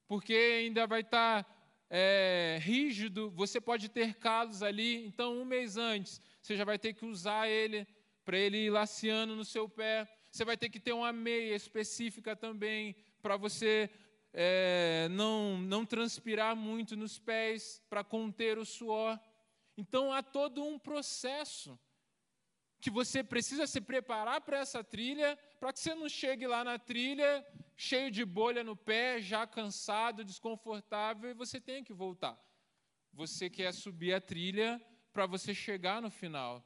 porque 0.09 0.33
ainda 0.33 0.87
vai 0.87 1.03
estar 1.03 1.45
tá, 1.45 1.55
é, 1.91 2.59
rígido, 2.63 3.31
você 3.33 3.61
pode 3.61 3.91
ter 3.91 4.15
calos 4.15 4.63
ali, 4.63 5.05
então 5.05 5.39
um 5.39 5.45
mês 5.45 5.77
antes 5.77 6.19
você 6.41 6.57
já 6.57 6.65
vai 6.65 6.79
ter 6.79 6.95
que 6.95 7.05
usar 7.05 7.47
ele 7.47 7.87
para 8.25 8.39
ele 8.39 8.57
ir 8.57 8.71
laceando 8.71 9.37
no 9.37 9.45
seu 9.45 9.69
pé. 9.69 10.09
Você 10.31 10.45
vai 10.45 10.57
ter 10.57 10.69
que 10.69 10.81
ter 10.81 10.93
uma 10.93 11.13
meia 11.13 11.55
específica 11.55 12.37
também 12.37 12.95
para 13.21 13.37
você 13.37 13.91
é, 14.33 15.09
não, 15.11 15.59
não 15.59 15.85
transpirar 15.85 16.55
muito 16.55 16.97
nos 16.97 17.19
pés, 17.19 17.83
para 17.91 18.05
conter 18.05 18.59
o 18.59 18.65
suor. 18.65 19.19
Então 19.77 20.13
há 20.13 20.23
todo 20.23 20.63
um 20.65 20.79
processo 20.79 21.79
que 22.81 22.91
você 22.91 23.23
precisa 23.23 23.67
se 23.67 23.81
preparar 23.81 24.41
para 24.41 24.59
essa 24.59 24.83
trilha, 24.83 25.39
para 25.59 25.73
que 25.73 25.81
você 25.81 25.95
não 25.95 26.09
chegue 26.09 26.47
lá 26.47 26.65
na 26.65 26.79
trilha 26.79 27.45
cheio 27.77 28.11
de 28.11 28.27
bolha 28.27 28.63
no 28.63 28.77
pé, 28.77 29.23
já 29.23 29.47
cansado, 29.47 30.23
desconfortável, 30.23 31.31
e 31.31 31.35
você 31.35 31.59
tenha 31.59 31.83
que 31.83 31.95
voltar. 31.95 32.39
Você 33.11 33.49
quer 33.49 33.73
subir 33.73 34.13
a 34.13 34.21
trilha 34.21 34.79
para 35.15 35.25
você 35.25 35.55
chegar 35.55 36.03
no 36.03 36.11
final. 36.11 36.63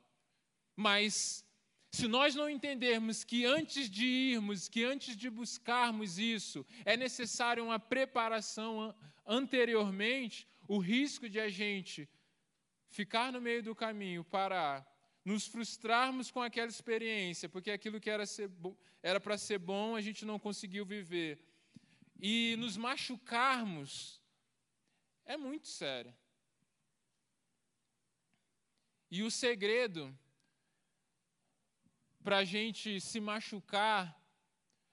Mas 0.75 1.44
se 1.95 2.09
nós 2.09 2.35
não 2.35 2.51
entendermos 2.51 3.23
que 3.23 3.45
antes 3.45 3.89
de 3.89 4.05
irmos, 4.05 4.69
que 4.69 4.83
antes 4.83 5.17
de 5.17 5.31
buscarmos 5.31 6.19
isso, 6.19 6.67
é 6.85 6.97
necessário 6.97 7.65
uma 7.65 7.79
preparação 7.79 8.93
anteriormente, 9.25 10.49
o 10.67 10.79
risco 10.79 11.29
de 11.29 11.39
a 11.39 11.49
gente 11.49 12.09
ficar 12.89 13.31
no 13.31 13.41
meio 13.41 13.63
do 13.63 13.77
caminho, 13.77 14.25
parar, 14.25 14.85
nos 15.25 15.47
frustrarmos 15.47 16.33
com 16.33 16.43
aquela 16.43 16.67
experiência, 16.69 17.49
porque 17.49 17.71
aquilo 17.71 18.01
que 18.01 18.11
era 18.11 19.21
para 19.21 19.39
ser 19.39 19.59
bom 19.59 19.95
a 19.95 20.01
gente 20.01 20.25
não 20.25 20.37
conseguiu 20.37 20.85
viver, 20.85 21.39
e 22.21 22.57
nos 22.59 22.77
machucarmos, 22.77 24.21
é 25.25 25.37
muito 25.37 25.69
sério. 25.69 26.13
E 29.09 29.23
o 29.23 29.31
segredo 29.31 30.13
para 32.25 32.39
a 32.39 32.45
gente 32.45 33.01
se 33.09 33.21
machucar 33.21 34.03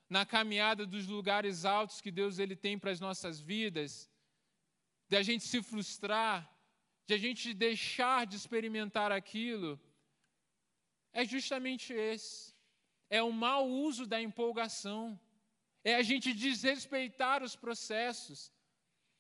na 0.10 0.26
caminhada 0.26 0.86
dos 0.86 1.08
lugares 1.08 1.64
altos 1.64 2.02
que 2.02 2.12
Deus 2.12 2.38
ele 2.38 2.56
tem 2.56 2.78
para 2.78 2.92
as 2.92 3.00
nossas 3.00 3.40
vidas, 3.40 3.92
de 5.08 5.16
a 5.16 5.24
gente 5.24 5.46
se 5.46 5.60
frustrar, 5.64 6.38
de 7.08 7.14
a 7.14 7.18
gente 7.18 7.54
deixar 7.54 8.28
de 8.28 8.36
experimentar 8.36 9.12
aquilo, 9.14 9.80
é 11.14 11.24
justamente 11.26 11.94
esse. 11.94 12.54
É 13.10 13.22
o 13.24 13.32
mau 13.32 13.68
uso 13.68 14.06
da 14.06 14.22
empolgação. 14.22 15.20
É 15.84 15.96
a 15.96 16.02
gente 16.02 16.34
desrespeitar 16.34 17.44
os 17.44 17.56
processos. 17.56 18.52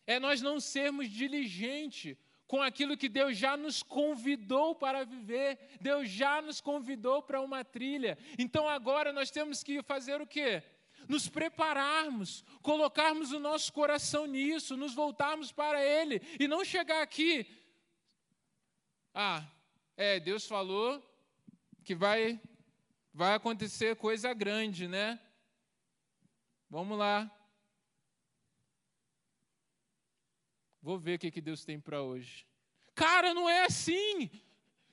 É 0.06 0.20
nós 0.20 0.42
não 0.42 0.60
sermos 0.60 1.10
diligentes 1.10 2.18
com 2.52 2.62
aquilo 2.62 2.98
que 2.98 3.08
Deus 3.08 3.38
já 3.38 3.56
nos 3.56 3.82
convidou 3.82 4.76
para 4.76 5.06
viver. 5.06 5.58
Deus 5.80 6.10
já 6.10 6.42
nos 6.42 6.60
convidou 6.60 7.22
para 7.22 7.40
uma 7.40 7.64
trilha. 7.64 8.18
Então 8.38 8.68
agora 8.68 9.14
nós 9.14 9.32
temos 9.32 9.64
que 9.64 9.82
fazer 9.82 10.20
o 10.20 10.28
quê? 10.28 10.62
Nos 11.08 11.30
prepararmos, 11.30 12.44
colocarmos 12.62 13.32
o 13.32 13.40
nosso 13.40 13.72
coração 13.72 14.26
nisso, 14.26 14.76
nos 14.76 14.94
voltarmos 14.94 15.50
para 15.54 15.82
Ele 15.82 16.22
e 16.38 16.46
não 16.46 16.66
chegar 16.66 17.02
aqui. 17.02 17.48
Ah, 19.14 19.48
é, 19.96 20.20
Deus 20.20 20.46
falou, 20.46 21.02
que 21.86 21.96
vai, 21.96 22.38
vai 23.14 23.34
acontecer 23.34 23.96
coisa 23.96 24.34
grande, 24.34 24.90
né? 24.90 25.18
Vamos 26.70 26.98
lá. 26.98 27.32
Vou 30.82 30.98
ver 30.98 31.16
o 31.16 31.20
que, 31.20 31.32
que 31.32 31.42
Deus 31.42 31.64
tem 31.64 31.80
para 31.80 32.02
hoje. 32.02 32.46
Cara, 32.96 33.34
não 33.34 33.50
é 33.50 33.66
assim. 33.66 34.30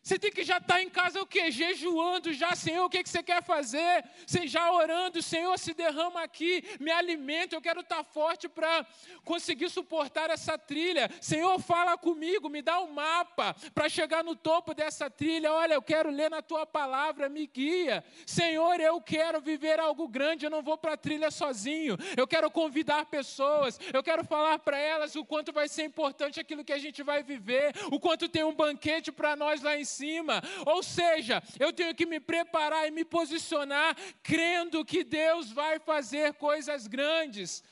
Você 0.08 0.18
tem 0.18 0.32
que 0.32 0.42
já 0.42 0.56
estar 0.56 0.76
tá 0.76 0.82
em 0.82 0.88
casa 0.88 1.20
o 1.20 1.26
quê? 1.26 1.50
Jejuando 1.50 2.32
já, 2.32 2.56
Senhor, 2.56 2.86
o 2.86 2.88
que, 2.88 3.06
você 3.06 3.22
quer 3.22 3.42
fazer? 3.42 4.02
Você 4.26 4.46
já 4.46 4.72
orando, 4.72 5.20
Senhor, 5.20 5.58
se 5.58 5.74
derrama 5.74 6.22
aqui, 6.22 6.64
me 6.80 6.90
alimenta, 6.90 7.54
eu 7.54 7.60
quero 7.60 7.80
estar 7.80 7.96
tá 7.96 8.04
forte 8.04 8.48
para 8.48 8.86
conseguir 9.22 9.68
suportar 9.68 10.30
essa 10.30 10.56
trilha. 10.56 11.10
Senhor, 11.20 11.60
fala 11.60 11.94
comigo, 11.98 12.48
me 12.48 12.62
dá 12.62 12.80
um 12.80 12.90
mapa 12.90 13.54
para 13.74 13.86
chegar 13.90 14.24
no 14.24 14.34
topo 14.34 14.72
dessa 14.72 15.10
trilha. 15.10 15.52
Olha, 15.52 15.74
eu 15.74 15.82
quero 15.82 16.08
ler 16.08 16.30
na 16.30 16.40
tua 16.40 16.64
palavra, 16.64 17.28
me 17.28 17.46
guia. 17.46 18.02
Senhor, 18.24 18.80
eu 18.80 19.02
quero 19.02 19.42
viver 19.42 19.78
algo 19.78 20.08
grande, 20.08 20.46
eu 20.46 20.50
não 20.50 20.62
vou 20.62 20.78
para 20.78 20.94
a 20.94 20.96
trilha 20.96 21.30
sozinho. 21.30 21.98
Eu 22.16 22.26
quero 22.26 22.50
convidar 22.50 23.04
pessoas, 23.04 23.78
eu 23.92 24.02
quero 24.02 24.24
falar 24.24 24.58
para 24.58 24.78
elas 24.78 25.14
o 25.16 25.22
quanto 25.22 25.52
vai 25.52 25.68
ser 25.68 25.84
importante 25.84 26.40
aquilo 26.40 26.64
que 26.64 26.72
a 26.72 26.78
gente 26.78 27.02
vai 27.02 27.22
viver, 27.22 27.74
o 27.92 28.00
quanto 28.00 28.26
tem 28.26 28.42
um 28.42 28.54
banquete 28.54 29.12
para 29.12 29.36
nós 29.36 29.60
lá 29.60 29.76
em 29.76 29.84
cima 29.84 29.97
cima. 29.98 30.42
Ou 30.64 30.82
seja, 30.82 31.42
eu 31.58 31.72
tenho 31.72 31.94
que 31.94 32.06
me 32.06 32.20
preparar 32.20 32.86
e 32.86 32.90
me 32.90 33.04
posicionar 33.04 33.96
crendo 34.22 34.84
que 34.84 35.02
Deus 35.02 35.50
vai 35.50 35.78
fazer 35.78 36.34
coisas 36.34 36.86
grandes. 36.86 37.62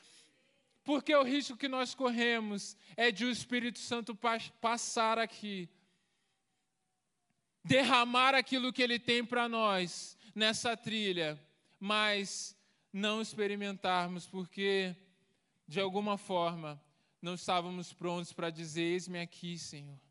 Porque 0.85 1.15
o 1.15 1.23
risco 1.23 1.57
que 1.57 1.69
nós 1.69 1.95
corremos 1.95 2.77
é 2.97 3.11
de 3.11 3.25
o 3.25 3.31
Espírito 3.31 3.79
Santo 3.79 4.17
passar 4.61 5.19
aqui, 5.19 5.69
derramar 7.65 8.35
aquilo 8.35 8.73
que 8.73 8.83
ele 8.83 8.99
tem 8.99 9.25
para 9.25 9.49
nós 9.49 10.17
nessa 10.35 10.77
trilha, 10.77 11.41
mas 11.81 12.57
não 12.93 13.21
experimentarmos, 13.21 14.27
porque 14.27 14.95
de 15.67 15.81
alguma 15.81 16.17
forma 16.17 16.81
não 17.21 17.35
estávamos 17.35 17.93
prontos 17.93 18.33
para 18.33 18.51
dizer: 18.51 18.83
Eis-me 18.83 19.19
aqui, 19.19 19.59
Senhor 19.59 20.06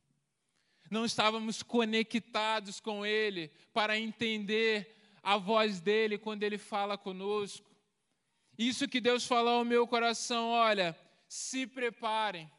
não 0.95 1.03
estávamos 1.03 1.61
conectados 1.61 2.79
com 2.79 3.05
Ele 3.05 3.51
para 3.73 3.99
entender 3.99 4.95
a 5.21 5.35
voz 5.35 5.81
dele 5.81 6.17
quando 6.17 6.43
Ele 6.43 6.57
fala 6.57 6.97
conosco. 6.97 7.69
Isso 8.57 8.87
que 8.87 9.01
Deus 9.01 9.27
falou 9.27 9.59
ao 9.59 9.65
meu 9.65 9.85
coração, 9.85 10.51
olha, 10.51 10.97
se 11.27 11.67
preparem. 11.67 12.49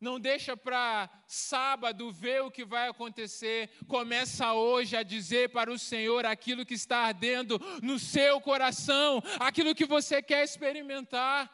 Não 0.00 0.20
deixa 0.20 0.56
para 0.56 1.10
sábado 1.26 2.12
ver 2.12 2.42
o 2.42 2.52
que 2.52 2.64
vai 2.64 2.86
acontecer. 2.86 3.68
Começa 3.88 4.52
hoje 4.52 4.96
a 4.96 5.02
dizer 5.02 5.48
para 5.48 5.72
o 5.72 5.78
Senhor 5.78 6.24
aquilo 6.24 6.64
que 6.64 6.74
está 6.74 6.98
ardendo 6.98 7.60
no 7.82 7.98
seu 7.98 8.40
coração, 8.40 9.20
aquilo 9.40 9.74
que 9.74 9.86
você 9.86 10.22
quer 10.22 10.44
experimentar. 10.44 11.50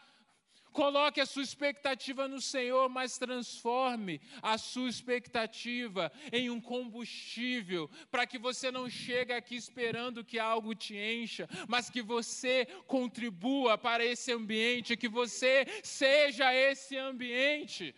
Coloque 0.72 1.20
a 1.20 1.26
sua 1.26 1.42
expectativa 1.42 2.26
no 2.26 2.40
Senhor, 2.40 2.88
mas 2.88 3.18
transforme 3.18 4.20
a 4.40 4.56
sua 4.56 4.88
expectativa 4.88 6.10
em 6.32 6.48
um 6.48 6.60
combustível, 6.60 7.90
para 8.10 8.26
que 8.26 8.38
você 8.38 8.70
não 8.70 8.88
chegue 8.88 9.32
aqui 9.32 9.54
esperando 9.54 10.24
que 10.24 10.38
algo 10.38 10.74
te 10.74 10.96
encha, 10.96 11.48
mas 11.68 11.90
que 11.90 12.00
você 12.00 12.66
contribua 12.86 13.76
para 13.76 14.04
esse 14.04 14.32
ambiente, 14.32 14.96
que 14.96 15.08
você 15.08 15.66
seja 15.82 16.54
esse 16.54 16.96
ambiente. 16.96 17.94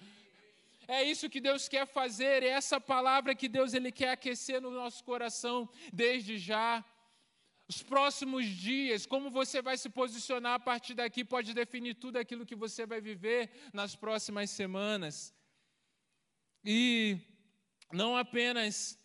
É 0.86 1.02
isso 1.02 1.30
que 1.30 1.40
Deus 1.40 1.68
quer 1.68 1.86
fazer, 1.86 2.42
é 2.42 2.48
essa 2.48 2.80
palavra 2.80 3.34
que 3.34 3.48
Deus 3.48 3.72
ele 3.72 3.90
quer 3.90 4.10
aquecer 4.10 4.60
no 4.60 4.70
nosso 4.70 5.02
coração 5.02 5.68
desde 5.92 6.36
já. 6.36 6.84
Os 7.66 7.82
próximos 7.82 8.46
dias, 8.46 9.06
como 9.06 9.30
você 9.30 9.62
vai 9.62 9.76
se 9.78 9.88
posicionar 9.88 10.54
a 10.54 10.58
partir 10.60 10.94
daqui, 10.94 11.24
pode 11.24 11.54
definir 11.54 11.94
tudo 11.94 12.18
aquilo 12.18 12.44
que 12.44 12.54
você 12.54 12.84
vai 12.84 13.00
viver 13.00 13.50
nas 13.72 13.96
próximas 13.96 14.50
semanas. 14.50 15.34
E 16.62 17.18
não 17.90 18.16
apenas 18.16 18.98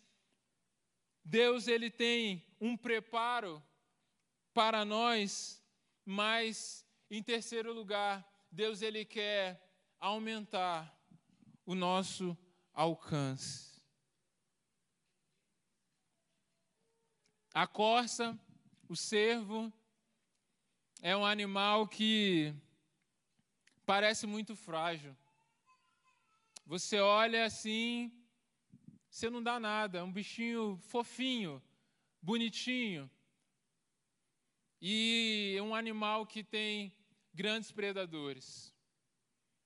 Deus 1.24 1.68
ele 1.68 1.90
tem 1.90 2.44
um 2.60 2.76
preparo 2.76 3.62
para 4.52 4.84
nós, 4.84 5.62
mas 6.04 6.84
em 7.10 7.22
terceiro 7.22 7.72
lugar, 7.72 8.26
Deus 8.52 8.82
ele 8.82 9.04
quer 9.04 9.60
aumentar 9.98 10.94
o 11.64 11.74
nosso 11.74 12.36
alcance. 12.72 13.80
A 17.52 17.66
corça 17.66 18.38
o 18.90 18.96
cervo 18.96 19.72
é 21.00 21.16
um 21.16 21.24
animal 21.24 21.86
que 21.86 22.52
parece 23.86 24.26
muito 24.26 24.56
frágil. 24.56 25.16
Você 26.66 26.98
olha 26.98 27.44
assim, 27.44 28.12
você 29.08 29.30
não 29.30 29.40
dá 29.40 29.60
nada, 29.60 29.98
é 29.98 30.02
um 30.02 30.10
bichinho 30.10 30.76
fofinho, 30.88 31.62
bonitinho. 32.20 33.08
e 34.82 35.56
um 35.62 35.72
animal 35.72 36.26
que 36.26 36.42
tem 36.42 36.92
grandes 37.32 37.70
predadores. 37.70 38.74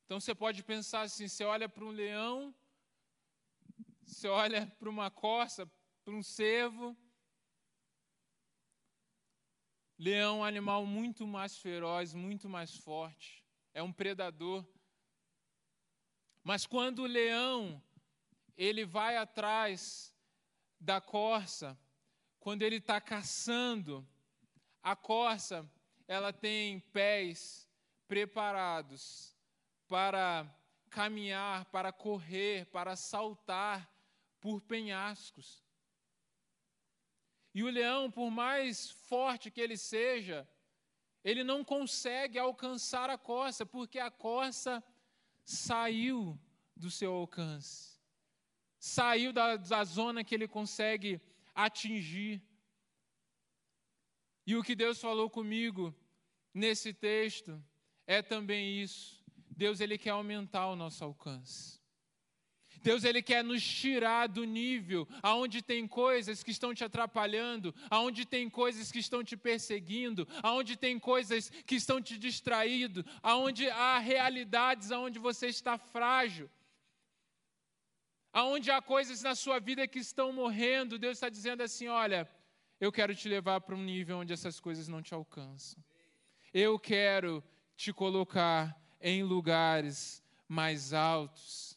Então 0.05 0.21
você 0.21 0.35
pode 0.35 0.63
pensar 0.63 1.01
assim: 1.01 1.29
você 1.29 1.45
olha 1.45 1.67
para 1.67 1.85
um 1.87 1.91
leão, 1.91 2.55
você 4.05 4.29
olha 4.29 4.67
para 4.79 4.91
uma 4.91 5.11
corça, 5.11 5.67
para 6.05 6.13
um 6.13 6.23
cervo. 6.23 6.95
Leão 9.99 10.37
é 10.37 10.41
um 10.41 10.45
animal 10.45 10.85
muito 10.85 11.27
mais 11.27 11.57
feroz, 11.57 12.15
muito 12.15 12.49
mais 12.49 12.77
forte, 12.77 13.45
é 13.73 13.83
um 13.83 13.93
predador. 13.93 14.67
Mas 16.43 16.67
quando 16.67 17.01
o 17.01 17.07
leão 17.07 17.83
ele 18.57 18.85
vai 18.85 19.17
atrás 19.17 20.15
da 20.81 21.01
corça, 21.01 21.79
quando 22.39 22.63
ele 22.63 22.77
está 22.77 23.01
caçando, 23.01 24.07
a 24.83 24.95
corça 24.95 25.69
ela 26.07 26.33
tem 26.33 26.81
pés 26.81 27.69
preparados 28.07 29.35
para 29.89 30.47
caminhar, 30.91 31.65
para 31.67 31.93
correr, 31.93 32.67
para 32.67 32.95
saltar 32.97 33.91
por 34.41 34.61
penhascos. 34.61 35.64
E 37.55 37.63
o 37.63 37.71
leão, 37.71 38.11
por 38.11 38.31
mais 38.31 38.91
forte 38.91 39.51
que 39.51 39.61
ele 39.61 39.77
seja, 39.77 40.49
ele 41.23 41.45
não 41.45 41.65
consegue 41.65 42.39
alcançar 42.39 43.09
a 43.09 43.17
corça, 43.17 43.65
porque 43.65 43.99
a 44.01 44.11
corça 44.11 44.83
saiu 45.45 46.39
do 46.75 46.91
seu 46.91 47.13
alcance, 47.13 47.99
saiu 48.79 49.33
da, 49.33 49.57
da 49.57 49.85
zona 49.85 50.25
que 50.25 50.35
ele 50.35 50.49
consegue 50.49 51.21
atingir. 51.55 52.43
E 54.45 54.57
o 54.57 54.63
que 54.63 54.75
Deus 54.75 55.01
falou 55.01 55.31
comigo 55.31 55.95
nesse 56.53 56.93
texto 56.93 57.63
é 58.07 58.21
também 58.21 58.83
isso. 58.83 59.25
Deus 59.49 59.81
ele 59.81 59.97
quer 59.97 60.11
aumentar 60.11 60.67
o 60.67 60.77
nosso 60.77 61.05
alcance. 61.05 61.81
Deus 62.85 63.03
ele 63.03 63.23
quer 63.23 63.43
nos 63.43 63.65
tirar 63.67 64.27
do 64.27 64.45
nível 64.45 65.09
aonde 65.23 65.63
tem 65.63 65.89
coisas 65.89 66.43
que 66.43 66.51
estão 66.51 66.75
te 66.75 66.85
atrapalhando, 66.85 67.75
aonde 67.89 68.27
tem 68.27 68.51
coisas 68.51 68.93
que 68.93 68.99
estão 68.99 69.25
te 69.25 69.39
perseguindo, 69.39 70.29
aonde 70.43 70.77
tem 70.77 70.99
coisas 70.99 71.49
que 71.49 71.77
estão 71.77 71.99
te 71.99 72.19
distraindo, 72.19 73.03
aonde 73.23 73.71
há 73.71 73.99
realidades 73.99 74.93
aonde 74.93 75.19
você 75.19 75.47
está 75.47 75.79
frágil. 75.79 76.51
Aonde 78.35 78.71
há 78.71 78.83
coisas 78.83 79.23
na 79.23 79.35
sua 79.35 79.59
vida 79.59 79.89
que 79.89 80.01
estão 80.01 80.31
morrendo, 80.31 80.99
Deus 80.99 81.17
está 81.17 81.31
dizendo 81.31 81.63
assim: 81.63 81.89
olha, 81.89 82.29
eu 82.79 82.93
quero 82.93 83.15
te 83.15 83.29
levar 83.31 83.63
para 83.63 83.75
um 83.75 83.83
nível 83.83 84.19
onde 84.19 84.35
essas 84.35 84.61
coisas 84.61 84.89
não 84.89 85.01
te 85.01 85.15
alcançam. 85.15 85.83
Eu 86.53 86.79
quero 86.79 87.43
te 87.77 87.95
colocar 87.95 88.79
em 89.01 89.23
lugares 89.23 90.23
mais 90.47 90.93
altos. 90.93 91.74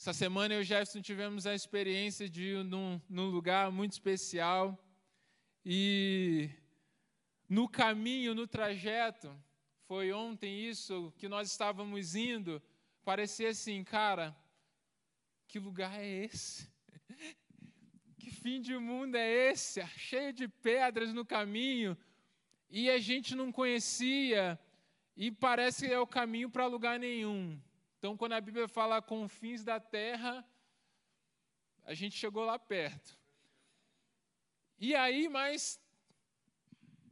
Essa 0.00 0.12
semana 0.12 0.54
eu 0.54 0.60
e 0.60 0.62
o 0.62 0.64
Jefferson 0.64 1.02
tivemos 1.02 1.44
a 1.44 1.56
experiência 1.56 2.30
de 2.30 2.50
ir 2.50 2.62
num, 2.62 3.00
num 3.10 3.30
lugar 3.30 3.72
muito 3.72 3.94
especial 3.94 4.78
e 5.64 6.48
no 7.48 7.68
caminho, 7.68 8.32
no 8.32 8.46
trajeto, 8.46 9.36
foi 9.88 10.12
ontem 10.12 10.68
isso 10.68 11.12
que 11.16 11.28
nós 11.28 11.50
estávamos 11.50 12.14
indo, 12.14 12.62
parecia 13.04 13.48
assim, 13.48 13.82
cara, 13.82 14.36
que 15.48 15.58
lugar 15.58 15.98
é 15.98 16.06
esse? 16.06 16.70
Que 18.20 18.30
fim 18.30 18.60
de 18.60 18.78
mundo 18.78 19.16
é 19.16 19.50
esse? 19.50 19.84
Cheio 19.96 20.32
de 20.32 20.46
pedras 20.46 21.12
no 21.12 21.24
caminho. 21.24 21.96
E 22.68 22.90
a 22.90 22.98
gente 22.98 23.34
não 23.34 23.50
conhecia, 23.50 24.58
e 25.16 25.30
parece 25.30 25.86
que 25.86 25.92
é 25.92 25.98
o 25.98 26.06
caminho 26.06 26.50
para 26.50 26.66
lugar 26.66 26.98
nenhum. 26.98 27.60
Então, 27.98 28.16
quando 28.16 28.34
a 28.34 28.40
Bíblia 28.40 28.68
fala 28.68 29.02
confins 29.02 29.64
da 29.64 29.80
terra, 29.80 30.46
a 31.84 31.94
gente 31.94 32.16
chegou 32.16 32.44
lá 32.44 32.56
perto. 32.56 33.18
E 34.78 34.94
aí, 34.94 35.28
mas 35.28 35.80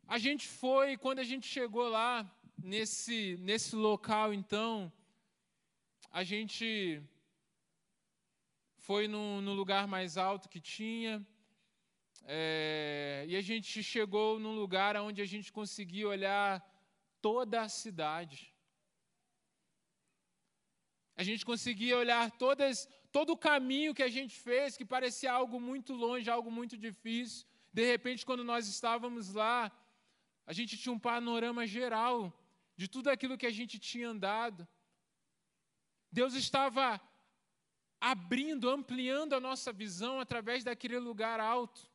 a 0.07 0.16
gente 0.16 0.46
foi, 0.46 0.96
quando 0.96 1.18
a 1.18 1.25
gente 1.25 1.46
chegou 1.49 1.88
lá, 1.88 2.31
nesse, 2.57 3.37
nesse 3.40 3.75
local, 3.75 4.33
então, 4.33 4.92
a 6.12 6.22
gente 6.22 7.03
foi 8.79 9.09
no, 9.09 9.40
no 9.40 9.53
lugar 9.53 9.88
mais 9.88 10.16
alto 10.16 10.49
que 10.49 10.61
tinha, 10.61 11.27
é, 12.22 13.25
e 13.29 13.37
a 13.37 13.40
gente 13.40 13.83
chegou 13.83 14.38
num 14.38 14.55
lugar 14.55 14.96
onde 14.96 15.20
a 15.20 15.27
gente 15.27 15.53
conseguia 15.53 16.07
olhar 16.09 16.64
toda 17.20 17.62
a 17.62 17.68
cidade. 17.68 18.56
A 21.17 21.23
gente 21.23 21.45
conseguia 21.45 21.97
olhar 21.97 22.31
todas, 22.33 22.89
todo 23.11 23.33
o 23.33 23.37
caminho 23.37 23.95
que 23.95 24.03
a 24.03 24.09
gente 24.09 24.35
fez, 24.39 24.77
que 24.77 24.85
parecia 24.85 25.33
algo 25.33 25.59
muito 25.59 25.95
longe, 25.95 26.29
algo 26.29 26.51
muito 26.51 26.77
difícil. 26.77 27.47
De 27.73 27.85
repente, 27.85 28.27
quando 28.27 28.45
nós 28.45 28.69
estávamos 28.69 29.33
lá, 29.33 29.73
a 30.47 30.53
gente 30.53 30.77
tinha 30.77 30.93
um 30.93 30.99
panorama 30.99 31.67
geral 31.67 32.33
de 32.77 32.87
tudo 32.87 33.09
aquilo 33.09 33.39
que 33.39 33.47
a 33.47 33.51
gente 33.51 33.79
tinha 33.79 34.11
andado. 34.11 34.69
Deus 36.13 36.35
estava 36.35 37.01
abrindo, 38.01 38.69
ampliando 38.69 39.35
a 39.35 39.41
nossa 39.41 39.73
visão 39.73 40.21
através 40.21 40.63
daquele 40.63 40.99
lugar 40.99 41.41
alto. 41.41 41.91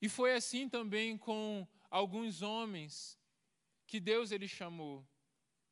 E 0.00 0.08
foi 0.08 0.34
assim 0.34 0.68
também 0.68 1.16
com 1.16 1.66
alguns 1.90 2.42
homens 2.42 3.18
que 3.86 4.00
Deus 4.00 4.32
ele 4.32 4.48
chamou, 4.48 5.06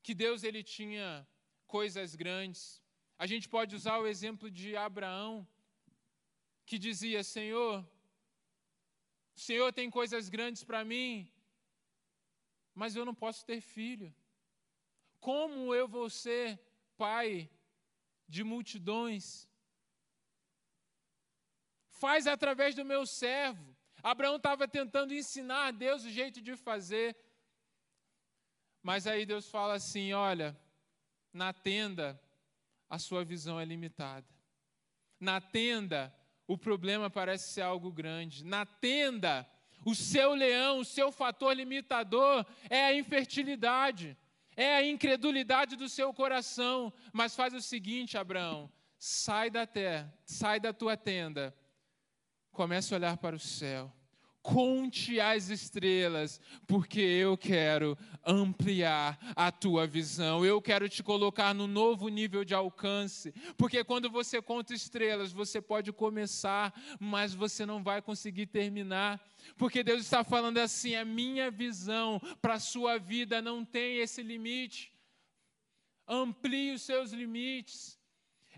que 0.03 0.15
Deus 0.15 0.43
ele 0.43 0.63
tinha 0.63 1.27
coisas 1.67 2.15
grandes. 2.15 2.83
A 3.19 3.27
gente 3.27 3.49
pode 3.49 3.75
usar 3.75 3.99
o 3.99 4.07
exemplo 4.07 4.51
de 4.51 4.77
Abraão, 4.77 5.47
que 6.65 6.79
dizia: 6.79 7.23
Senhor, 7.23 7.75
o 9.37 9.41
Senhor 9.41 9.73
tem 9.73 9.91
coisas 9.91 10.29
grandes 10.29 10.65
para 10.65 10.85
mim, 10.85 11.31
mas 12.75 12.97
eu 12.97 13.05
não 13.05 13.15
posso 13.15 13.45
ter 13.45 13.61
filho. 13.61 14.15
Como 15.19 15.75
eu 15.75 15.87
vou 15.87 16.09
ser 16.09 16.59
pai 16.97 17.51
de 18.35 18.43
multidões. 18.45 19.25
Faz 21.89 22.27
através 22.27 22.75
do 22.75 22.85
meu 22.85 23.05
servo. 23.05 23.77
Abraão 24.03 24.37
estava 24.37 24.67
tentando 24.69 25.13
ensinar 25.13 25.63
a 25.67 25.71
Deus 25.71 26.05
o 26.05 26.11
jeito 26.11 26.41
de 26.41 26.55
fazer. 26.57 27.17
Mas 28.83 29.07
aí 29.07 29.27
Deus 29.27 29.49
fala 29.49 29.75
assim: 29.75 30.13
olha, 30.13 30.57
na 31.33 31.53
tenda 31.53 32.21
a 32.89 32.99
sua 32.99 33.25
visão 33.25 33.61
é 33.61 33.65
limitada. 33.65 34.27
Na 35.19 35.41
tenda 35.41 36.15
o 36.47 36.59
problema 36.59 37.09
parece 37.09 37.53
ser 37.53 37.63
algo 37.63 37.93
grande. 37.93 38.45
Na 38.45 38.67
tenda, 38.67 39.49
o 39.85 39.95
seu 39.95 40.35
leão, 40.35 40.81
o 40.81 40.85
seu 40.85 41.13
fator 41.13 41.55
limitador 41.55 42.45
é 42.69 42.87
a 42.87 42.95
infertilidade 42.95 44.17
é 44.57 44.77
a 44.77 44.85
incredulidade 44.85 45.75
do 45.75 45.89
seu 45.89 46.13
coração. 46.13 46.93
Mas 47.13 47.35
faz 47.35 47.55
o 47.55 47.63
seguinte, 47.63 48.19
Abraão: 48.19 48.71
sai 48.99 49.51
da 49.51 49.67
terra, 49.67 50.13
sai 50.25 50.61
da 50.61 50.73
tua 50.73 50.97
tenda, 50.97 51.57
comece 52.53 52.93
a 52.93 52.99
olhar 52.99 53.17
para 53.17 53.37
o 53.37 53.41
céu. 53.41 53.91
Conte 54.43 55.21
as 55.21 55.51
estrelas, 55.51 56.41
porque 56.67 56.99
eu 56.99 57.37
quero 57.37 57.97
ampliar 58.25 59.19
a 59.37 59.53
tua 59.53 59.87
visão, 59.87 60.47
eu 60.47 60.63
quero 60.63 60.89
te 60.89 61.03
colocar 61.03 61.55
no 61.55 61.67
novo 61.67 62.09
nível 62.09 62.43
de 62.43 62.55
alcance, 62.55 63.35
porque 63.59 63.85
quando 63.85 64.09
você 64.09 64.41
conta 64.41 64.73
estrelas, 64.73 65.31
você 65.31 65.61
pode 65.61 65.93
começar, 65.93 66.73
mas 66.99 67.35
você 67.35 67.67
não 67.67 67.83
vai 67.83 68.01
conseguir 68.01 68.47
terminar, 68.47 69.21
porque 69.59 69.83
Deus 69.83 70.01
está 70.01 70.25
falando 70.25 70.57
assim: 70.57 70.95
a 70.95 71.05
minha 71.05 71.51
visão 71.51 72.19
para 72.41 72.55
a 72.55 72.61
sua 72.61 72.99
vida 72.99 73.43
não 73.43 73.63
tem 73.63 73.99
esse 73.99 74.23
limite, 74.23 74.91
amplie 76.09 76.73
os 76.73 76.81
seus 76.81 77.13
limites, 77.13 77.99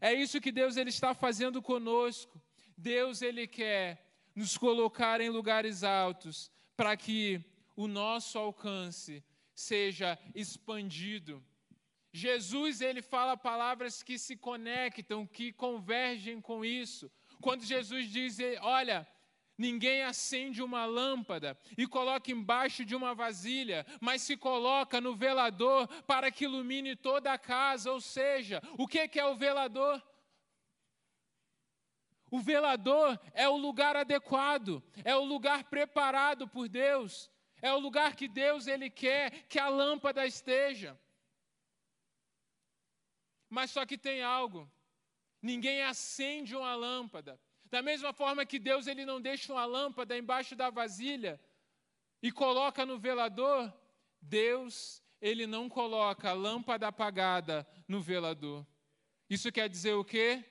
é 0.00 0.14
isso 0.14 0.40
que 0.40 0.52
Deus 0.52 0.76
ele 0.76 0.90
está 0.90 1.12
fazendo 1.12 1.60
conosco, 1.60 2.40
Deus 2.76 3.20
ele 3.20 3.48
quer 3.48 4.11
nos 4.34 4.56
colocar 4.56 5.20
em 5.20 5.28
lugares 5.28 5.84
altos, 5.84 6.50
para 6.76 6.96
que 6.96 7.44
o 7.76 7.86
nosso 7.86 8.38
alcance 8.38 9.22
seja 9.54 10.18
expandido. 10.34 11.42
Jesus, 12.12 12.80
ele 12.80 13.00
fala 13.00 13.36
palavras 13.36 14.02
que 14.02 14.18
se 14.18 14.36
conectam, 14.36 15.26
que 15.26 15.52
convergem 15.52 16.40
com 16.40 16.64
isso. 16.64 17.10
Quando 17.40 17.64
Jesus 17.64 18.10
diz, 18.10 18.38
olha, 18.60 19.06
Ninguém 19.58 20.02
acende 20.02 20.62
uma 20.62 20.86
lâmpada 20.86 21.56
e 21.76 21.86
coloca 21.86 22.32
embaixo 22.32 22.84
de 22.84 22.96
uma 22.96 23.14
vasilha, 23.14 23.86
mas 24.00 24.22
se 24.22 24.36
coloca 24.36 25.00
no 25.00 25.14
velador 25.14 25.86
para 26.04 26.32
que 26.32 26.44
ilumine 26.44 26.96
toda 26.96 27.32
a 27.32 27.38
casa. 27.38 27.92
Ou 27.92 28.00
seja, 28.00 28.62
o 28.78 28.88
que 28.88 29.08
é 29.14 29.26
o 29.26 29.36
velador? 29.36 30.02
O 32.32 32.40
velador 32.40 33.20
é 33.34 33.46
o 33.46 33.58
lugar 33.58 33.94
adequado, 33.94 34.82
é 35.04 35.14
o 35.14 35.22
lugar 35.22 35.64
preparado 35.64 36.48
por 36.48 36.66
Deus, 36.66 37.30
é 37.60 37.70
o 37.70 37.78
lugar 37.78 38.16
que 38.16 38.26
Deus 38.26 38.66
ele 38.66 38.88
quer 38.88 39.46
que 39.48 39.58
a 39.58 39.68
lâmpada 39.68 40.24
esteja. 40.24 40.98
Mas 43.50 43.70
só 43.70 43.84
que 43.84 43.98
tem 43.98 44.22
algo. 44.22 44.66
Ninguém 45.42 45.82
acende 45.82 46.56
uma 46.56 46.74
lâmpada. 46.74 47.38
Da 47.66 47.82
mesma 47.82 48.14
forma 48.14 48.46
que 48.46 48.58
Deus 48.58 48.86
ele 48.86 49.04
não 49.04 49.20
deixa 49.20 49.52
uma 49.52 49.66
lâmpada 49.66 50.16
embaixo 50.16 50.56
da 50.56 50.70
vasilha 50.70 51.38
e 52.22 52.32
coloca 52.32 52.86
no 52.86 52.98
velador, 52.98 53.70
Deus 54.22 55.02
ele 55.20 55.46
não 55.46 55.68
coloca 55.68 56.30
a 56.30 56.32
lâmpada 56.32 56.88
apagada 56.88 57.66
no 57.86 58.00
velador. 58.00 58.66
Isso 59.28 59.52
quer 59.52 59.68
dizer 59.68 59.92
o 59.92 60.04
quê? 60.04 60.42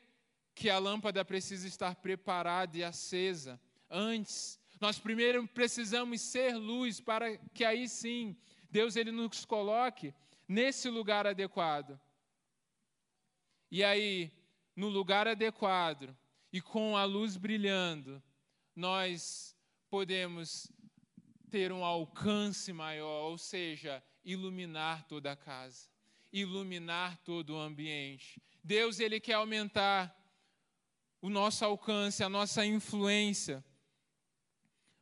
Que 0.53 0.69
a 0.69 0.79
lâmpada 0.79 1.23
precisa 1.23 1.67
estar 1.67 1.95
preparada 1.95 2.77
e 2.77 2.83
acesa 2.83 3.59
antes. 3.89 4.59
Nós 4.79 4.99
primeiro 4.99 5.47
precisamos 5.47 6.21
ser 6.21 6.55
luz 6.55 6.99
para 6.99 7.37
que 7.53 7.63
aí 7.63 7.87
sim 7.87 8.35
Deus 8.69 8.95
ele 8.95 9.11
nos 9.11 9.45
coloque 9.45 10.13
nesse 10.47 10.89
lugar 10.89 11.27
adequado. 11.27 11.99
E 13.69 13.83
aí, 13.83 14.31
no 14.75 14.89
lugar 14.89 15.27
adequado 15.27 16.15
e 16.51 16.59
com 16.61 16.97
a 16.97 17.05
luz 17.05 17.37
brilhando, 17.37 18.21
nós 18.75 19.55
podemos 19.89 20.71
ter 21.49 21.71
um 21.71 21.83
alcance 21.83 22.71
maior, 22.73 23.29
ou 23.29 23.37
seja, 23.37 24.03
iluminar 24.23 25.05
toda 25.07 25.31
a 25.31 25.35
casa, 25.35 25.89
iluminar 26.31 27.17
todo 27.19 27.55
o 27.55 27.59
ambiente. 27.59 28.41
Deus 28.63 28.99
ele 28.99 29.19
quer 29.19 29.33
aumentar 29.33 30.15
o 31.21 31.29
nosso 31.29 31.63
alcance, 31.63 32.23
a 32.23 32.29
nossa 32.29 32.65
influência. 32.65 33.63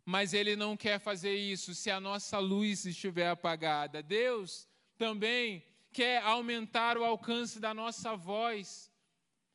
Mas 0.04 0.34
Ele 0.34 0.56
não 0.56 0.76
quer 0.76 1.00
fazer 1.00 1.36
isso 1.36 1.74
se 1.74 1.90
a 1.90 2.00
nossa 2.00 2.40
luz 2.40 2.86
estiver 2.86 3.30
apagada. 3.30 4.02
Deus 4.04 4.68
também 4.98 5.64
quer 5.92 6.22
aumentar 6.24 6.98
o 6.98 7.04
alcance 7.04 7.60
da 7.60 7.74
nossa 7.74 8.16
voz, 8.16 8.92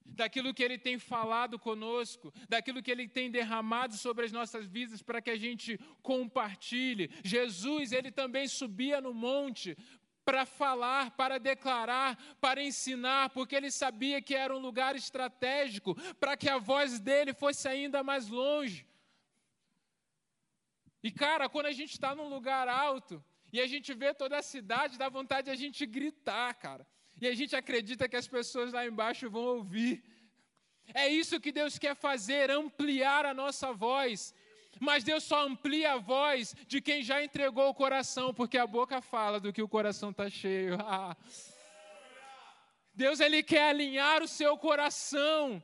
daquilo 0.05 0.55
que 0.55 0.62
Ele 0.62 0.79
tem 0.79 0.98
falado 0.98 1.59
conosco, 1.59 2.33
daquilo 2.48 2.83
que 2.83 2.90
Ele 2.90 3.09
tem 3.09 3.31
derramado 3.31 3.96
sobre 3.96 4.24
as 4.24 4.33
nossas 4.33 4.66
vidas 4.66 5.03
para 5.03 5.20
que 5.20 5.31
a 5.31 5.37
gente 5.37 5.79
compartilhe. 6.03 7.11
Jesus, 7.22 7.92
Ele 7.92 8.11
também 8.11 8.46
subia 8.46 9.00
no 9.00 9.12
monte 9.12 9.77
para 10.24 10.46
falar, 10.46 11.10
para 11.12 11.38
declarar, 11.38 12.16
para 12.40 12.62
ensinar, 12.62 13.30
porque 13.30 13.54
ele 13.54 13.70
sabia 13.70 14.22
que 14.22 14.34
era 14.34 14.56
um 14.56 14.58
lugar 14.58 14.96
estratégico 14.96 15.94
para 16.14 16.37
que 16.37 16.48
a 16.48 16.58
voz 16.58 16.98
dele 16.98 17.34
fosse 17.34 17.68
ainda 17.68 18.02
mais 18.02 18.28
longe. 18.28 18.87
E 21.02 21.10
cara, 21.10 21.48
quando 21.48 21.66
a 21.66 21.72
gente 21.72 21.92
está 21.92 22.14
num 22.14 22.28
lugar 22.28 22.66
alto 22.66 23.22
e 23.52 23.60
a 23.60 23.66
gente 23.66 23.92
vê 23.92 24.14
toda 24.14 24.38
a 24.38 24.42
cidade, 24.42 24.96
dá 24.96 25.08
vontade 25.08 25.46
de 25.46 25.50
a 25.50 25.56
gente 25.56 25.84
gritar, 25.84 26.54
cara. 26.54 26.87
E 27.20 27.26
a 27.26 27.34
gente 27.34 27.54
acredita 27.54 28.08
que 28.08 28.16
as 28.16 28.26
pessoas 28.26 28.72
lá 28.72 28.87
embaixo 28.87 29.30
vão 29.30 29.44
ouvir. 29.44 30.02
É 30.92 31.06
isso 31.08 31.40
que 31.40 31.52
Deus 31.52 31.78
quer 31.78 31.94
fazer, 31.94 32.50
ampliar 32.50 33.24
a 33.26 33.34
nossa 33.34 33.72
voz. 33.72 34.34
Mas 34.85 35.03
Deus 35.03 35.25
só 35.25 35.47
amplia 35.47 35.94
a 35.94 35.99
voz 35.99 36.55
de 36.68 36.81
quem 36.81 37.03
já 37.03 37.25
entregou 37.25 37.70
o 37.70 37.75
coração, 37.75 38.35
porque 38.35 38.59
a 38.59 38.66
boca 38.66 39.01
fala 39.01 39.40
do 39.40 39.53
que 39.53 39.62
o 39.62 39.68
coração 39.68 40.11
está 40.11 40.29
cheio. 40.29 40.77
Deus 42.94 43.18
ele 43.18 43.42
quer 43.42 43.70
alinhar 43.70 44.23
o 44.23 44.29
seu 44.29 44.57
coração. 44.57 45.61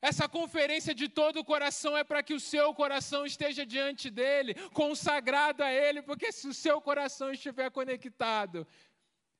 Essa 0.00 0.26
conferência 0.26 0.94
de 0.94 1.08
todo 1.08 1.40
o 1.40 1.44
coração 1.44 1.94
é 1.94 2.02
para 2.02 2.22
que 2.22 2.32
o 2.32 2.40
seu 2.40 2.72
coração 2.72 3.26
esteja 3.26 3.66
diante 3.66 4.08
dele, 4.08 4.54
consagrado 4.72 5.62
a 5.62 5.70
ele, 5.70 6.00
porque 6.00 6.32
se 6.32 6.48
o 6.48 6.54
seu 6.54 6.80
coração 6.80 7.30
estiver 7.30 7.70
conectado, 7.70 8.66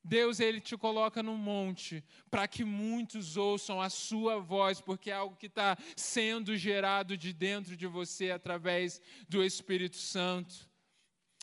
Deus 0.03 0.41
ele 0.41 0.61
te 0.61 0.77
coloca 0.77 1.23
num 1.23 1.37
monte 1.37 2.03
para 2.31 2.49
que 2.49 2.65
muitos 2.65 3.37
ouçam 3.37 3.81
a 3.81 3.91
sua 3.91 4.39
voz, 4.39 4.81
porque 4.81 5.11
é 5.11 5.15
algo 5.15 5.37
que 5.37 5.47
está 5.47 5.77
sendo 5.95 6.57
gerado 6.57 7.17
de 7.17 7.33
dentro 7.33 7.77
de 7.77 7.87
você 7.87 8.31
através 8.31 9.01
do 9.29 9.45
Espírito 9.45 9.97
Santo. 9.97 10.69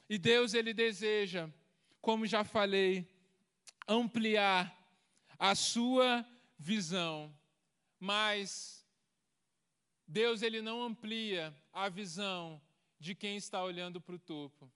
E 0.10 0.18
Deus 0.18 0.54
ele 0.54 0.74
deseja, 0.74 1.50
como 2.02 2.26
já 2.26 2.44
falei, 2.44 3.08
ampliar 3.88 4.76
a 5.38 5.54
sua 5.54 6.26
visão, 6.58 7.34
mas 8.00 8.86
Deus 10.08 10.42
ele 10.42 10.62
não 10.62 10.82
amplia 10.82 11.56
a 11.72 11.90
visão 11.90 12.62
de 13.00 13.14
quem 13.14 13.38
está 13.38 13.64
olhando 13.64 14.02
para 14.02 14.16
o 14.16 14.20
topo. 14.20 14.72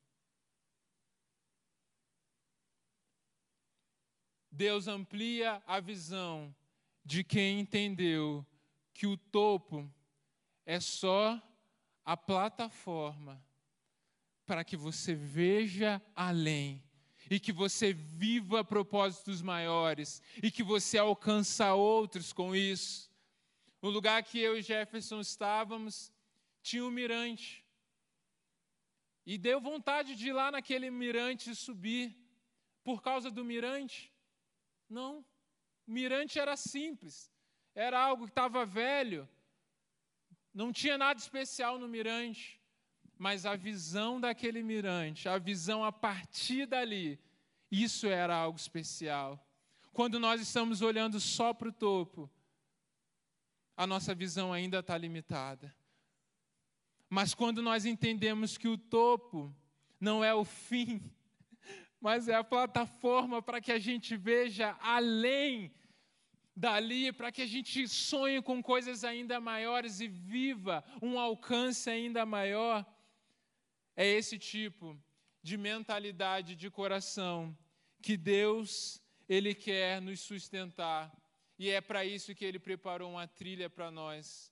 Deus 4.51 4.87
amplia 4.87 5.63
a 5.65 5.79
visão 5.79 6.53
de 7.05 7.23
quem 7.23 7.61
entendeu 7.61 8.45
que 8.93 9.07
o 9.07 9.15
topo 9.15 9.89
é 10.65 10.79
só 10.79 11.41
a 12.03 12.17
plataforma 12.17 13.43
para 14.45 14.63
que 14.63 14.75
você 14.75 15.15
veja 15.15 16.01
além 16.15 16.83
e 17.29 17.39
que 17.39 17.53
você 17.53 17.93
viva 17.93 18.63
propósitos 18.63 19.41
maiores 19.41 20.21
e 20.43 20.51
que 20.51 20.63
você 20.63 20.97
alcança 20.97 21.73
outros 21.73 22.33
com 22.33 22.53
isso. 22.53 23.09
O 23.81 23.89
lugar 23.89 24.21
que 24.23 24.37
eu 24.37 24.57
e 24.57 24.61
Jefferson 24.61 25.21
estávamos 25.21 26.11
tinha 26.61 26.85
um 26.85 26.91
mirante. 26.91 27.65
E 29.25 29.37
deu 29.37 29.61
vontade 29.61 30.15
de 30.15 30.27
ir 30.27 30.33
lá 30.33 30.51
naquele 30.51 30.91
mirante 30.91 31.55
subir. 31.55 32.17
Por 32.83 33.01
causa 33.01 33.29
do 33.29 33.45
mirante, 33.45 34.10
não. 34.91 35.25
O 35.87 35.91
mirante 35.91 36.37
era 36.39 36.55
simples. 36.55 37.31
Era 37.73 37.99
algo 37.99 38.25
que 38.25 38.31
estava 38.31 38.65
velho. 38.65 39.27
Não 40.53 40.71
tinha 40.71 40.97
nada 40.97 41.19
especial 41.19 41.79
no 41.79 41.87
mirante. 41.87 42.61
Mas 43.17 43.45
a 43.45 43.55
visão 43.55 44.19
daquele 44.19 44.63
mirante, 44.63 45.29
a 45.29 45.37
visão 45.37 45.83
a 45.83 45.91
partir 45.91 46.65
dali, 46.65 47.19
isso 47.69 48.07
era 48.07 48.35
algo 48.35 48.57
especial. 48.57 49.39
Quando 49.93 50.19
nós 50.19 50.41
estamos 50.41 50.81
olhando 50.81 51.19
só 51.19 51.53
para 51.53 51.69
o 51.69 51.73
topo, 51.73 52.29
a 53.77 53.85
nossa 53.85 54.15
visão 54.15 54.51
ainda 54.51 54.79
está 54.79 54.97
limitada. 54.97 55.73
Mas 57.09 57.33
quando 57.33 57.61
nós 57.61 57.85
entendemos 57.85 58.57
que 58.57 58.67
o 58.67 58.77
topo 58.77 59.55
não 59.99 60.23
é 60.23 60.33
o 60.33 60.43
fim, 60.43 61.01
mas 62.01 62.27
é 62.27 62.33
a 62.33 62.43
plataforma 62.43 63.41
para 63.41 63.61
que 63.61 63.71
a 63.71 63.77
gente 63.77 64.17
veja 64.17 64.75
além 64.81 65.71
dali, 66.55 67.13
para 67.13 67.31
que 67.31 67.43
a 67.43 67.45
gente 67.45 67.87
sonhe 67.87 68.41
com 68.41 68.61
coisas 68.61 69.03
ainda 69.03 69.39
maiores 69.39 70.01
e 70.01 70.07
viva 70.07 70.83
um 71.01 71.19
alcance 71.19 71.89
ainda 71.89 72.25
maior. 72.25 72.83
É 73.95 74.05
esse 74.05 74.39
tipo 74.39 74.99
de 75.43 75.57
mentalidade 75.57 76.55
de 76.55 76.69
coração 76.71 77.55
que 78.01 78.17
Deus 78.17 79.01
ele 79.29 79.53
quer 79.53 80.01
nos 80.01 80.19
sustentar. 80.21 81.15
E 81.57 81.69
é 81.69 81.79
para 81.79 82.03
isso 82.03 82.33
que 82.33 82.43
ele 82.43 82.57
preparou 82.57 83.11
uma 83.11 83.27
trilha 83.27 83.69
para 83.69 83.91
nós 83.91 84.51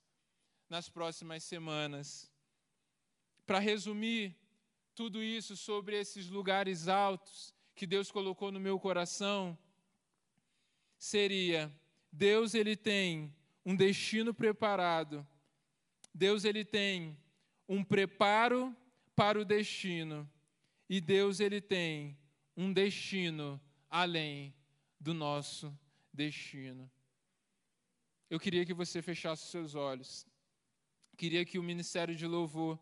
nas 0.69 0.87
próximas 0.87 1.43
semanas. 1.43 2.31
Para 3.45 3.57
resumir, 3.57 4.37
tudo 4.99 5.23
isso 5.23 5.55
sobre 5.55 5.97
esses 5.97 6.27
lugares 6.27 6.89
altos 6.89 7.53
que 7.73 7.87
Deus 7.87 8.11
colocou 8.11 8.51
no 8.51 8.59
meu 8.59 8.77
coração 8.77 9.57
seria 10.97 11.73
Deus 12.11 12.53
ele 12.53 12.75
tem 12.75 13.33
um 13.65 13.73
destino 13.73 14.33
preparado. 14.33 15.25
Deus 16.13 16.43
ele 16.43 16.65
tem 16.65 17.17
um 17.65 17.81
preparo 17.81 18.75
para 19.15 19.39
o 19.39 19.45
destino 19.45 20.29
e 20.89 20.99
Deus 20.99 21.39
ele 21.39 21.61
tem 21.61 22.17
um 22.57 22.73
destino 22.73 23.57
além 23.89 24.53
do 24.99 25.13
nosso 25.13 25.73
destino. 26.13 26.91
Eu 28.29 28.37
queria 28.37 28.65
que 28.65 28.73
você 28.73 29.01
fechasse 29.01 29.47
seus 29.47 29.75
olhos. 29.75 30.27
Queria 31.15 31.45
que 31.45 31.57
o 31.57 31.63
ministério 31.63 32.13
de 32.13 32.27
louvor 32.27 32.77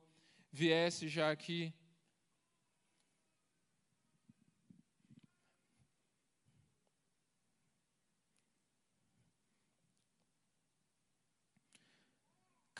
viesse 0.51 1.07
já 1.07 1.29
aqui. 1.29 1.71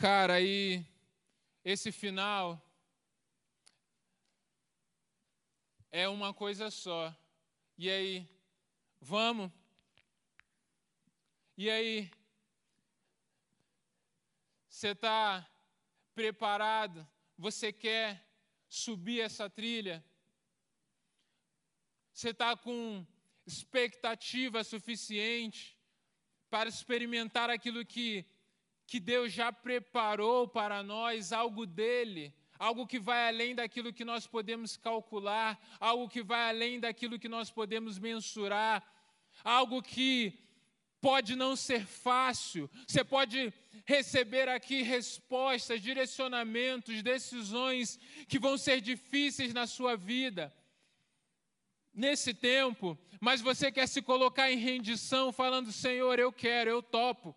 Cara, 0.00 0.34
aí 0.34 0.86
esse 1.64 1.90
final 1.90 2.60
é 5.90 6.08
uma 6.08 6.32
coisa 6.32 6.70
só. 6.70 7.12
E 7.76 7.90
aí, 7.90 8.28
vamos? 9.00 9.50
E 11.56 11.68
aí, 11.68 12.08
Você 14.78 14.90
está 14.90 15.44
preparado? 16.14 17.04
Você 17.36 17.72
quer 17.72 18.24
subir 18.68 19.20
essa 19.22 19.50
trilha? 19.50 20.04
Você 22.12 22.28
está 22.30 22.56
com 22.56 23.04
expectativa 23.44 24.62
suficiente 24.62 25.76
para 26.48 26.68
experimentar 26.68 27.50
aquilo 27.50 27.84
que, 27.84 28.24
que 28.88 28.98
Deus 28.98 29.30
já 29.34 29.52
preparou 29.52 30.48
para 30.48 30.82
nós, 30.82 31.30
algo 31.30 31.66
dele, 31.66 32.32
algo 32.58 32.86
que 32.86 32.98
vai 32.98 33.28
além 33.28 33.54
daquilo 33.54 33.92
que 33.92 34.02
nós 34.02 34.26
podemos 34.26 34.78
calcular, 34.78 35.60
algo 35.78 36.08
que 36.08 36.22
vai 36.22 36.48
além 36.48 36.80
daquilo 36.80 37.18
que 37.18 37.28
nós 37.28 37.50
podemos 37.50 37.98
mensurar, 37.98 38.82
algo 39.44 39.82
que 39.82 40.32
pode 41.02 41.36
não 41.36 41.54
ser 41.54 41.84
fácil, 41.84 42.68
você 42.86 43.04
pode 43.04 43.52
receber 43.84 44.48
aqui 44.48 44.80
respostas, 44.80 45.82
direcionamentos, 45.82 47.02
decisões 47.02 48.00
que 48.26 48.38
vão 48.38 48.56
ser 48.56 48.80
difíceis 48.80 49.52
na 49.52 49.66
sua 49.66 49.98
vida. 49.98 50.50
Nesse 51.92 52.32
tempo, 52.32 52.98
mas 53.20 53.42
você 53.42 53.70
quer 53.70 53.86
se 53.86 54.00
colocar 54.00 54.50
em 54.50 54.56
rendição, 54.56 55.30
falando: 55.30 55.72
Senhor, 55.72 56.18
eu 56.18 56.32
quero, 56.32 56.70
eu 56.70 56.82
topo. 56.82 57.36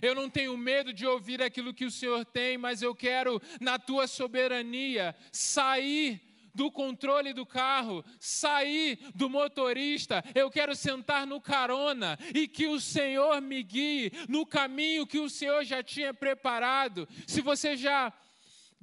Eu 0.00 0.14
não 0.14 0.28
tenho 0.28 0.56
medo 0.56 0.92
de 0.92 1.06
ouvir 1.06 1.42
aquilo 1.42 1.74
que 1.74 1.84
o 1.84 1.90
Senhor 1.90 2.24
tem, 2.24 2.58
mas 2.58 2.82
eu 2.82 2.94
quero, 2.94 3.40
na 3.60 3.78
tua 3.78 4.06
soberania, 4.06 5.14
sair 5.32 6.20
do 6.56 6.72
controle 6.72 7.34
do 7.34 7.44
carro, 7.44 8.02
sair 8.18 8.98
do 9.14 9.28
motorista, 9.28 10.24
eu 10.34 10.50
quero 10.50 10.74
sentar 10.74 11.26
no 11.26 11.38
carona 11.38 12.18
e 12.34 12.48
que 12.48 12.66
o 12.66 12.80
Senhor 12.80 13.40
me 13.42 13.62
guie 13.62 14.10
no 14.26 14.46
caminho 14.46 15.06
que 15.06 15.18
o 15.18 15.28
Senhor 15.28 15.62
já 15.64 15.82
tinha 15.82 16.14
preparado. 16.14 17.06
Se 17.26 17.42
você 17.42 17.76
já 17.76 18.12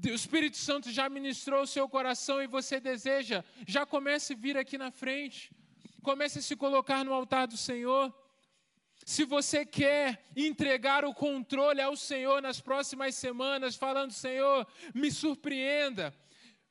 o 0.06 0.08
Espírito 0.10 0.58
Santo 0.58 0.92
já 0.92 1.08
ministrou 1.08 1.64
o 1.64 1.68
seu 1.68 1.88
coração 1.88 2.42
e 2.42 2.48
você 2.48 2.80
deseja, 2.80 3.44
já 3.68 3.86
comece 3.86 4.34
a 4.34 4.36
vir 4.36 4.58
aqui 4.58 4.78
na 4.78 4.92
frente. 4.92 5.52
Comece 6.02 6.40
a 6.40 6.42
se 6.42 6.56
colocar 6.56 7.06
no 7.06 7.14
altar 7.14 7.48
do 7.48 7.56
Senhor. 7.56 8.14
Se 9.06 9.26
você 9.26 9.66
quer 9.66 10.24
entregar 10.36 11.04
o 11.04 11.14
controle 11.14 11.82
ao 11.82 11.96
Senhor 11.96 12.42
nas 12.42 12.62
próximas 12.62 13.16
semanas, 13.16 13.76
falando: 13.76 14.12
Senhor, 14.12 14.66
me 14.94 15.12
surpreenda, 15.12 16.14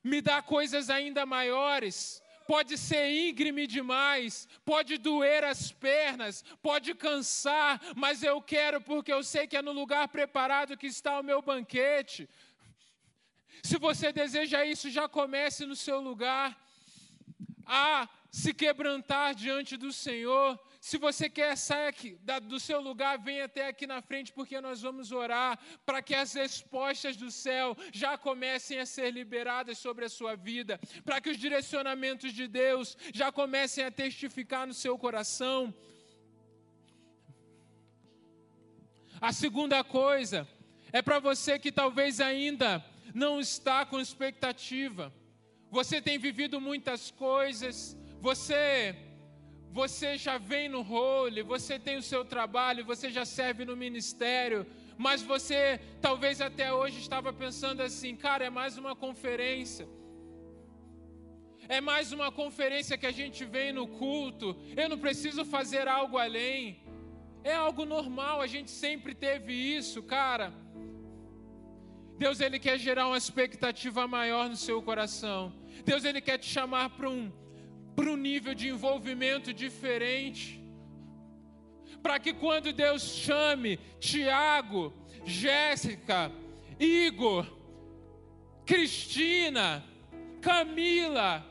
me 0.03 0.21
dá 0.21 0.40
coisas 0.40 0.88
ainda 0.88 1.27
maiores. 1.27 2.23
Pode 2.47 2.77
ser 2.77 3.09
íngreme 3.11 3.66
demais, 3.66 4.49
pode 4.64 4.99
doer 4.99 5.45
as 5.45 5.71
pernas, 5.71 6.45
pode 6.61 6.95
cansar, 6.95 7.81
mas 7.95 8.23
eu 8.23 8.42
quero 8.42 8.81
porque 8.81 9.12
eu 9.12 9.23
sei 9.23 9.47
que 9.47 9.57
é 9.57 9.62
no 9.62 9.73
lugar 9.73 10.09
preparado 10.09 10.77
que 10.77 10.87
está 10.87 11.21
o 11.21 11.23
meu 11.23 11.40
banquete. 11.40 12.29
Se 13.62 13.79
você 13.79 14.12
deseja 14.12 14.64
isso, 14.66 14.90
já 14.90 15.09
comece 15.09 15.64
no 15.64 15.77
seu 15.77 16.01
lugar 16.01 16.59
a 17.64 18.09
se 18.31 18.53
quebrantar 18.53 19.35
diante 19.35 19.77
do 19.77 19.92
Senhor. 19.92 20.59
Se 20.83 20.99
você 20.99 21.31
quer 21.31 21.57
sair 21.57 21.87
aqui, 21.87 22.18
do 22.42 22.59
seu 22.59 22.81
lugar, 22.81 23.16
venha 23.16 23.45
até 23.45 23.68
aqui 23.68 23.87
na 23.87 24.03
frente, 24.03 24.33
porque 24.33 24.61
nós 24.61 24.83
vamos 24.83 25.12
orar 25.12 25.57
para 25.87 26.03
que 26.03 26.12
as 26.12 26.33
respostas 26.33 27.16
do 27.16 27.31
céu 27.31 27.77
já 27.92 28.18
comecem 28.18 28.81
a 28.81 28.85
ser 28.85 29.12
liberadas 29.12 29.79
sobre 29.79 30.05
a 30.05 30.09
sua 30.09 30.35
vida, 30.35 30.81
para 31.05 31.21
que 31.21 31.31
os 31.31 31.38
direcionamentos 31.38 32.33
de 32.33 32.49
Deus 32.49 32.97
já 33.14 33.31
comecem 33.31 33.85
a 33.85 33.92
testificar 33.92 34.66
no 34.66 34.75
seu 34.75 34.99
coração. 34.99 35.73
A 39.21 39.33
segunda 39.33 39.85
coisa 39.85 40.49
é 40.92 41.01
para 41.01 41.21
você 41.21 41.61
que 41.61 41.71
talvez 41.71 42.21
ainda 42.21 42.85
não 43.14 43.38
está 43.38 43.87
com 43.87 44.01
expectativa. 44.01 45.14
Você 45.71 46.03
tem 46.03 46.18
vivido 46.18 46.61
muitas 46.61 47.12
coisas, 47.12 47.97
você 48.18 49.12
você 49.72 50.18
já 50.18 50.37
vem 50.37 50.68
no 50.68 50.82
role, 50.82 51.42
você 51.42 51.78
tem 51.78 51.96
o 51.96 52.02
seu 52.02 52.22
trabalho, 52.26 52.85
você 52.85 53.11
já 53.11 53.24
serve 53.24 53.64
no 53.64 53.74
ministério, 53.74 54.66
mas 54.98 55.22
você 55.22 55.80
talvez 55.98 56.42
até 56.42 56.70
hoje 56.74 56.98
estava 57.00 57.32
pensando 57.32 57.80
assim, 57.80 58.14
cara, 58.14 58.44
é 58.44 58.50
mais 58.50 58.76
uma 58.76 58.94
conferência. 58.94 59.88
É 61.68 61.80
mais 61.80 62.12
uma 62.12 62.30
conferência 62.30 62.98
que 62.98 63.06
a 63.06 63.16
gente 63.20 63.46
vem 63.46 63.72
no 63.72 63.87
culto. 63.88 64.54
Eu 64.76 64.90
não 64.90 64.98
preciso 64.98 65.42
fazer 65.42 65.88
algo 65.88 66.18
além. 66.18 66.82
É 67.42 67.54
algo 67.54 67.87
normal, 67.87 68.42
a 68.42 68.46
gente 68.46 68.70
sempre 68.70 69.14
teve 69.14 69.54
isso, 69.54 70.02
cara. 70.02 70.52
Deus 72.18 72.40
ele 72.40 72.58
quer 72.58 72.78
gerar 72.78 73.06
uma 73.06 73.16
expectativa 73.16 74.06
maior 74.06 74.50
no 74.50 74.56
seu 74.56 74.82
coração. 74.82 75.50
Deus 75.82 76.04
ele 76.04 76.20
quer 76.20 76.37
te 76.37 76.46
chamar 76.46 76.90
para 76.90 77.08
um 77.08 77.32
para 77.94 78.11
um 78.11 78.16
nível 78.16 78.55
de 78.55 78.68
envolvimento 78.68 79.52
diferente. 79.52 80.61
Para 82.02 82.18
que 82.18 82.33
quando 82.33 82.72
Deus 82.72 83.02
chame 83.02 83.78
Tiago, 84.00 84.92
Jéssica, 85.24 86.33
Igor, 86.78 87.46
Cristina, 88.66 89.85
Camila, 90.40 91.46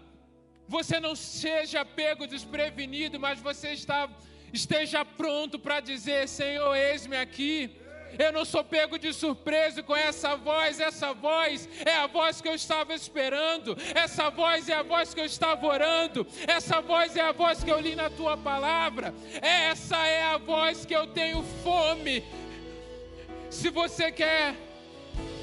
você 0.67 0.99
não 0.99 1.15
seja 1.15 1.85
pego 1.85 2.25
desprevenido, 2.25 3.19
mas 3.19 3.39
você 3.39 3.71
está, 3.73 4.09
esteja 4.51 5.03
pronto 5.05 5.59
para 5.59 5.79
dizer: 5.79 6.27
Senhor, 6.27 6.75
eis-me 6.75 7.17
aqui. 7.17 7.80
Eu 8.17 8.31
não 8.31 8.45
sou 8.45 8.63
pego 8.63 8.97
de 8.97 9.13
surpresa 9.13 9.81
com 9.83 9.95
essa 9.95 10.35
voz. 10.35 10.79
Essa 10.79 11.13
voz 11.13 11.67
é 11.85 11.95
a 11.95 12.07
voz 12.07 12.41
que 12.41 12.47
eu 12.47 12.55
estava 12.55 12.93
esperando. 12.93 13.77
Essa 13.95 14.29
voz 14.29 14.69
é 14.69 14.73
a 14.73 14.83
voz 14.83 15.13
que 15.13 15.19
eu 15.19 15.25
estava 15.25 15.65
orando. 15.65 16.25
Essa 16.47 16.81
voz 16.81 17.15
é 17.15 17.21
a 17.21 17.31
voz 17.31 17.63
que 17.63 17.71
eu 17.71 17.79
li 17.79 17.95
na 17.95 18.09
tua 18.09 18.37
palavra. 18.37 19.13
Essa 19.41 20.05
é 20.07 20.23
a 20.23 20.37
voz 20.37 20.85
que 20.85 20.95
eu 20.95 21.07
tenho 21.07 21.43
fome. 21.63 22.23
Se 23.49 23.69
você 23.69 24.11
quer 24.11 24.55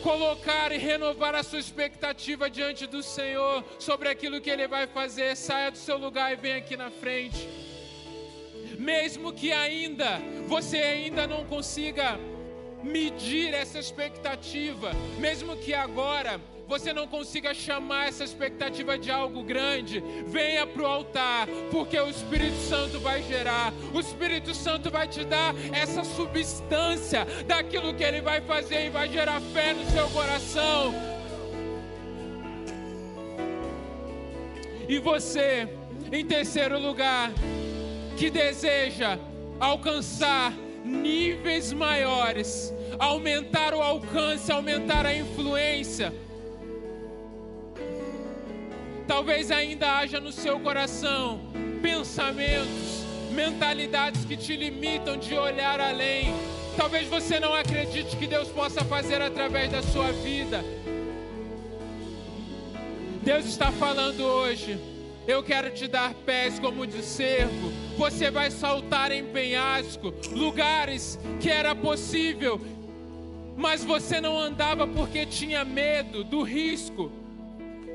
colocar 0.03 0.73
e 0.73 0.79
renovar 0.79 1.35
a 1.35 1.43
sua 1.43 1.59
expectativa 1.59 2.49
diante 2.49 2.87
do 2.87 3.03
Senhor 3.03 3.65
sobre 3.79 4.09
aquilo 4.09 4.41
que 4.41 4.51
Ele 4.51 4.67
vai 4.67 4.87
fazer, 4.87 5.37
saia 5.37 5.71
do 5.71 5.79
seu 5.79 5.99
lugar 5.99 6.33
e 6.33 6.37
venha 6.37 6.57
aqui 6.57 6.77
na 6.77 6.91
frente. 6.91 7.49
Mesmo 8.79 9.33
que 9.33 9.53
ainda 9.53 10.21
você 10.47 10.79
ainda 10.79 11.27
não 11.27 11.45
consiga 11.45 12.19
medir 12.83 13.55
essa 13.55 13.79
expectativa, 13.79 14.93
mesmo 15.19 15.57
que 15.57 15.75
agora 15.75 16.41
você 16.69 16.93
não 16.93 17.07
consiga 17.07 17.55
chamar 17.55 18.09
essa 18.09 18.23
expectativa 18.23 18.99
de 18.99 19.11
algo 19.11 19.43
grande, 19.43 20.05
venha 20.27 20.67
para 20.67 20.83
o 20.83 20.87
altar, 20.87 21.49
porque 21.71 21.99
o 21.99 22.11
Espírito 22.11 22.59
Santo 22.59 23.01
vai 23.01 23.23
gerar, 23.23 23.73
o 23.95 23.99
Espírito 23.99 24.55
Santo 24.55 24.91
vai 24.91 25.09
te 25.09 25.25
dar 25.25 25.55
essa 25.73 26.05
substância 26.05 27.25
daquilo 27.47 27.95
que 27.95 28.05
ele 28.05 28.21
vai 28.21 28.43
fazer 28.43 28.87
e 28.87 28.91
vai 28.91 29.09
gerar 29.09 29.41
fé 29.41 29.73
no 29.73 29.91
seu 29.91 30.07
coração. 30.11 30.95
E 34.87 34.99
você, 34.99 35.69
em 36.13 36.25
terceiro 36.25 36.79
lugar, 36.79 37.33
que 38.19 38.29
deseja 38.29 39.19
alcançar 39.59 40.53
níveis 40.85 41.73
maiores, 41.73 42.73
aumentar 42.99 43.75
o 43.75 43.81
alcance, 43.81 44.51
aumentar 44.51 45.07
a 45.07 45.15
influência. 45.15 46.13
Talvez 49.07 49.51
ainda 49.51 49.99
haja 49.99 50.21
no 50.21 50.31
seu 50.31 50.61
coração 50.61 51.41
pensamentos, 51.83 53.05
mentalidades 53.33 54.25
que 54.25 54.37
te 54.37 54.57
limitam 54.57 55.17
de 55.17 55.35
olhar 55.35 55.81
além. 55.81 56.35
Talvez 56.77 57.09
você 57.09 57.41
não 57.41 57.55
acredite 57.55 58.17
que 58.17 58.27
Deus 58.27 58.49
possa 58.49 58.85
fazer 58.85 59.23
através 59.23 59.71
da 59.71 59.83
sua 59.83 60.13
vida. 60.13 60.63
Deus 63.23 63.47
está 63.47 63.73
falando 63.73 64.21
hoje. 64.21 64.79
Eu 65.27 65.43
quero 65.43 65.71
te 65.71 65.87
dar 65.87 66.15
pés 66.15 66.59
como 66.59 66.87
de 66.87 67.03
cervo. 67.03 67.88
Você 67.99 68.31
vai 68.31 68.49
saltar 68.49 69.11
em 69.11 69.25
penhasco, 69.25 70.15
lugares 70.31 71.19
que 71.41 71.51
era 71.51 71.75
possível, 71.75 72.61
mas 73.57 73.83
você 73.83 74.21
não 74.21 74.39
andava 74.39 74.87
porque 74.87 75.27
tinha 75.27 75.65
medo 75.65 76.23
do 76.23 76.45
risco. 76.45 77.11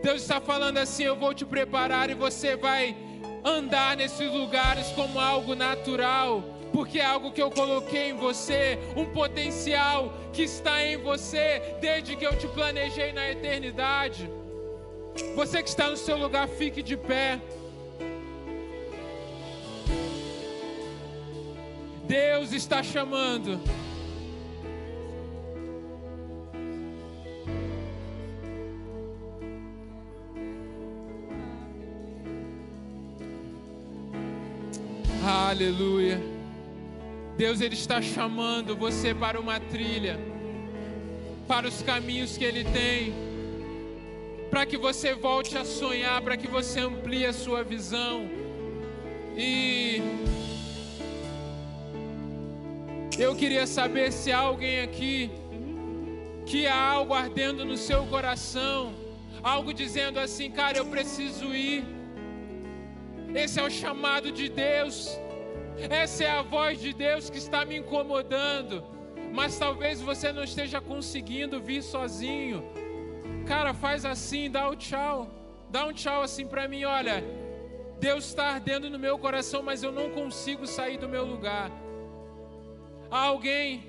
Deus 0.04 0.22
está 0.22 0.42
falando 0.42 0.78
assim: 0.78 1.04
eu 1.04 1.16
vou 1.16 1.34
te 1.34 1.46
preparar 1.46 2.10
e 2.10 2.16
você 2.16 2.58
vai 2.58 2.98
andar 3.46 3.96
nesses 3.96 4.30
lugares 4.30 4.88
como 4.88 5.18
algo 5.18 5.56
natural, 5.56 6.44
porque 6.74 7.00
é 7.00 7.06
algo 7.06 7.32
que 7.32 7.42
eu 7.42 7.50
coloquei 7.50 8.10
em 8.10 8.18
você, 8.18 8.78
um 8.98 9.06
potencial 9.06 10.14
que 10.34 10.44
está 10.44 10.84
em 10.84 10.98
você 10.98 11.78
desde 11.80 12.18
que 12.18 12.26
eu 12.26 12.38
te 12.38 12.48
planejei 12.50 13.14
na 13.14 13.32
eternidade. 13.32 14.30
Você 15.34 15.64
que 15.64 15.70
está 15.70 15.90
no 15.90 15.96
seu 15.96 16.18
lugar, 16.18 16.46
fique 16.50 16.84
de 16.84 16.98
pé. 16.98 17.40
Deus 22.04 22.52
está 22.52 22.84
chamando. 22.84 23.60
Aleluia. 35.26 36.22
Deus 37.38 37.62
ele 37.62 37.76
está 37.76 38.02
chamando 38.02 38.76
você 38.76 39.14
para 39.14 39.40
uma 39.40 39.60
trilha, 39.60 40.20
para 41.48 41.68
os 41.68 41.82
caminhos 41.82 42.38
que 42.38 42.44
ele 42.44 42.64
tem, 42.66 43.14
para 44.52 44.66
que 44.66 44.78
você 44.78 45.16
volte 45.16 45.58
a 45.58 45.64
sonhar, 45.64 46.22
para 46.22 46.36
que 46.36 46.48
você 46.48 46.82
amplie 46.82 47.26
a 47.26 47.34
sua 47.34 47.64
visão. 47.64 48.30
E 49.38 50.02
eu 53.18 53.36
queria 53.36 53.68
saber 53.68 54.12
se 54.12 54.32
há 54.32 54.40
alguém 54.40 54.82
aqui 54.82 55.32
que 56.46 56.66
há 56.68 56.76
algo 56.76 57.14
ardendo 57.14 57.64
no 57.64 57.78
seu 57.78 58.06
coração, 58.08 58.94
algo 59.42 59.74
dizendo 59.74 60.20
assim, 60.20 60.50
cara, 60.50 60.78
eu 60.78 60.86
preciso 60.86 61.54
ir. 61.54 61.84
Esse 63.34 63.60
é 63.60 63.64
o 63.64 63.70
chamado 63.70 64.32
de 64.32 64.50
Deus. 64.50 65.20
Essa 65.90 66.24
é 66.24 66.30
a 66.30 66.42
voz 66.42 66.80
de 66.80 66.94
Deus 66.94 67.30
que 67.30 67.38
está 67.38 67.66
me 67.66 67.78
incomodando. 67.78 68.84
Mas 69.32 69.58
talvez 69.58 70.02
você 70.02 70.32
não 70.32 70.44
esteja 70.44 70.80
conseguindo 70.80 71.60
vir 71.60 71.82
sozinho. 71.82 72.64
Cara, 73.48 73.74
faz 73.74 74.06
assim, 74.06 74.50
dá 74.50 74.70
o 74.70 74.74
um 74.74 74.76
tchau. 74.76 75.30
Dá 75.70 75.86
um 75.86 75.94
tchau 75.94 76.22
assim 76.22 76.46
para 76.46 76.68
mim, 76.68 76.84
olha. 76.84 77.24
Deus 78.00 78.26
está 78.26 78.50
ardendo 78.50 78.90
no 78.90 79.00
meu 79.00 79.18
coração, 79.18 79.64
mas 79.64 79.82
eu 79.82 79.92
não 79.92 80.10
consigo 80.10 80.68
sair 80.68 80.98
do 80.98 81.10
meu 81.10 81.26
lugar. 81.26 81.72
Há 83.14 83.26
alguém 83.26 83.84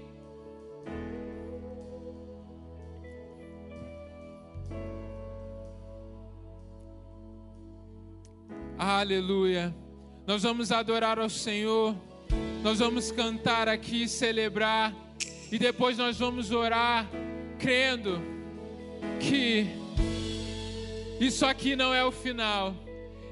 Aleluia. 8.76 9.74
Nós 10.26 10.42
vamos 10.42 10.70
adorar 10.70 11.18
ao 11.18 11.30
Senhor. 11.30 11.96
Nós 12.62 12.80
vamos 12.80 13.10
cantar 13.10 13.66
aqui, 13.66 14.06
celebrar. 14.06 14.94
E 15.50 15.58
depois 15.58 15.96
nós 15.96 16.18
vamos 16.18 16.50
orar, 16.50 17.08
crendo 17.58 18.20
que 19.18 19.66
isso 21.18 21.46
aqui 21.46 21.74
não 21.74 21.94
é 21.94 22.04
o 22.04 22.12
final. 22.12 22.74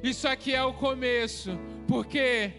Isso 0.03 0.27
aqui 0.27 0.55
é 0.55 0.65
o 0.65 0.73
começo. 0.73 1.51
Porque 1.87 2.51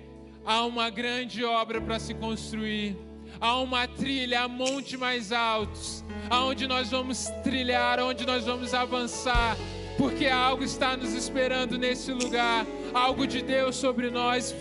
há 0.46 0.64
uma 0.64 0.92
grande 0.92 1.44
obra 1.44 1.82
para 1.82 1.98
se 1.98 2.14
construir. 2.14 2.96
Há 3.40 3.60
uma 3.60 3.88
trilha 3.88 4.42
a 4.44 4.48
monte 4.48 4.96
mais 4.98 5.32
altos, 5.32 6.04
aonde 6.30 6.68
nós 6.68 6.90
vamos 6.92 7.28
trilhar, 7.44 8.00
onde 8.00 8.26
nós 8.26 8.46
vamos 8.46 8.74
avançar, 8.74 9.58
porque 9.98 10.28
algo 10.28 10.64
está 10.64 10.96
nos 10.96 11.14
esperando 11.14 11.78
nesse 11.78 12.12
lugar, 12.12 12.66
algo 12.94 13.28
de 13.28 13.42
Deus 13.42 13.76
sobre 13.76 14.10
nós. 14.10 14.56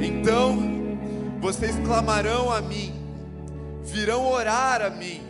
Então 0.00 0.82
vocês 1.40 1.76
clamarão 1.86 2.52
a 2.52 2.60
mim, 2.60 2.92
virão 3.84 4.26
orar 4.26 4.82
a 4.82 4.90
mim, 4.90 5.22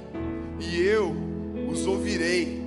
e 0.61 0.79
eu 0.79 1.15
os 1.71 1.87
ouvirei. 1.87 2.63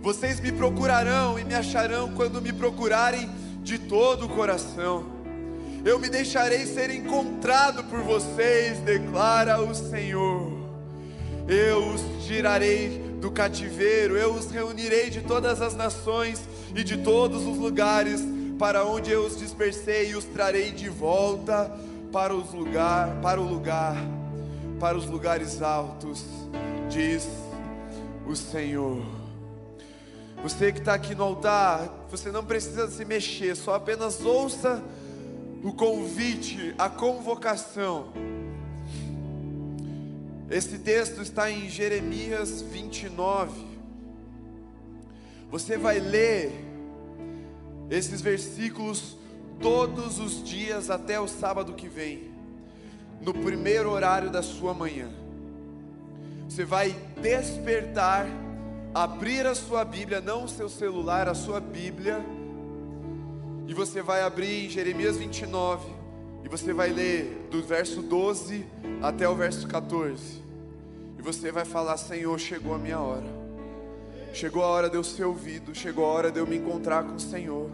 Vocês 0.00 0.38
me 0.40 0.52
procurarão 0.52 1.38
e 1.38 1.44
me 1.44 1.54
acharão 1.54 2.14
quando 2.14 2.40
me 2.40 2.52
procurarem 2.52 3.28
de 3.62 3.78
todo 3.78 4.26
o 4.26 4.28
coração. 4.28 5.17
Eu 5.84 5.98
me 5.98 6.08
deixarei 6.08 6.66
ser 6.66 6.90
encontrado 6.90 7.84
por 7.84 8.00
vocês, 8.00 8.78
declara 8.80 9.60
o 9.62 9.74
Senhor. 9.74 10.52
Eu 11.46 11.94
os 11.94 12.26
tirarei 12.26 12.98
do 13.20 13.30
cativeiro, 13.30 14.16
eu 14.16 14.34
os 14.34 14.50
reunirei 14.50 15.10
de 15.10 15.22
todas 15.22 15.62
as 15.62 15.74
nações 15.74 16.40
e 16.74 16.84
de 16.84 16.98
todos 16.98 17.46
os 17.46 17.56
lugares 17.56 18.20
para 18.58 18.84
onde 18.84 19.10
eu 19.10 19.24
os 19.24 19.38
dispersei 19.38 20.10
e 20.10 20.16
os 20.16 20.24
trarei 20.24 20.72
de 20.72 20.88
volta 20.88 21.72
para 22.12 22.34
os 22.34 22.52
lugar, 22.52 23.16
para 23.22 23.40
o 23.40 23.44
lugar, 23.44 23.96
para 24.80 24.96
os 24.96 25.06
lugares 25.06 25.62
altos, 25.62 26.24
diz 26.88 27.28
o 28.26 28.34
Senhor. 28.34 29.02
Você 30.42 30.72
que 30.72 30.78
está 30.78 30.94
aqui 30.94 31.14
no 31.14 31.24
altar, 31.24 32.06
você 32.10 32.30
não 32.30 32.44
precisa 32.44 32.88
se 32.88 33.04
mexer, 33.04 33.56
só 33.56 33.74
apenas 33.74 34.24
ouça 34.24 34.82
o 35.62 35.72
convite, 35.72 36.74
a 36.78 36.88
convocação 36.88 38.12
esse 40.50 40.78
texto 40.78 41.20
está 41.20 41.50
em 41.50 41.68
Jeremias 41.68 42.62
29. 42.62 43.66
Você 45.50 45.76
vai 45.76 45.98
ler 45.98 46.52
esses 47.90 48.22
versículos 48.22 49.18
todos 49.60 50.18
os 50.18 50.42
dias 50.42 50.88
até 50.88 51.20
o 51.20 51.28
sábado 51.28 51.74
que 51.74 51.86
vem, 51.86 52.30
no 53.20 53.34
primeiro 53.34 53.90
horário 53.90 54.30
da 54.30 54.42
sua 54.42 54.72
manhã. 54.72 55.10
Você 56.48 56.64
vai 56.64 56.96
despertar, 57.20 58.26
abrir 58.94 59.46
a 59.46 59.54
sua 59.54 59.84
Bíblia, 59.84 60.22
não 60.22 60.44
o 60.44 60.48
seu 60.48 60.70
celular, 60.70 61.28
a 61.28 61.34
sua 61.34 61.60
Bíblia, 61.60 62.24
e 63.68 63.74
você 63.74 64.00
vai 64.00 64.22
abrir 64.22 64.64
em 64.64 64.70
Jeremias 64.70 65.18
29 65.18 65.86
e 66.42 66.48
você 66.48 66.72
vai 66.72 66.88
ler 66.88 67.48
do 67.50 67.62
verso 67.62 68.00
12 68.00 68.64
até 69.02 69.28
o 69.28 69.34
verso 69.34 69.68
14. 69.68 70.42
E 71.18 71.22
você 71.22 71.52
vai 71.52 71.66
falar: 71.66 71.98
Senhor, 71.98 72.38
chegou 72.38 72.74
a 72.74 72.78
minha 72.78 72.98
hora. 72.98 73.26
Chegou 74.32 74.64
a 74.64 74.68
hora 74.68 74.88
de 74.88 74.96
eu 74.96 75.04
ser 75.04 75.24
ouvido. 75.24 75.74
Chegou 75.74 76.06
a 76.06 76.08
hora 76.08 76.32
de 76.32 76.38
eu 76.38 76.46
me 76.46 76.56
encontrar 76.56 77.04
com 77.04 77.16
o 77.16 77.20
Senhor. 77.20 77.70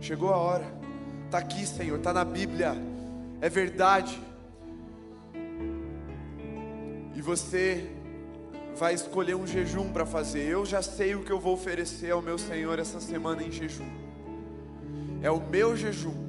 Chegou 0.00 0.30
a 0.30 0.36
hora. 0.36 0.66
Está 1.26 1.38
aqui, 1.38 1.64
Senhor. 1.64 1.98
Está 1.98 2.12
na 2.12 2.24
Bíblia. 2.24 2.74
É 3.40 3.48
verdade. 3.48 4.20
E 7.14 7.22
você 7.22 7.88
vai 8.76 8.92
escolher 8.92 9.36
um 9.36 9.46
jejum 9.46 9.92
para 9.92 10.04
fazer. 10.04 10.48
Eu 10.48 10.66
já 10.66 10.82
sei 10.82 11.14
o 11.14 11.22
que 11.22 11.30
eu 11.30 11.38
vou 11.38 11.54
oferecer 11.54 12.10
ao 12.10 12.20
meu 12.20 12.38
Senhor 12.38 12.76
essa 12.80 12.98
semana 12.98 13.44
em 13.44 13.52
jejum. 13.52 14.01
É 15.22 15.30
o 15.30 15.40
meu 15.40 15.76
jejum 15.76 16.22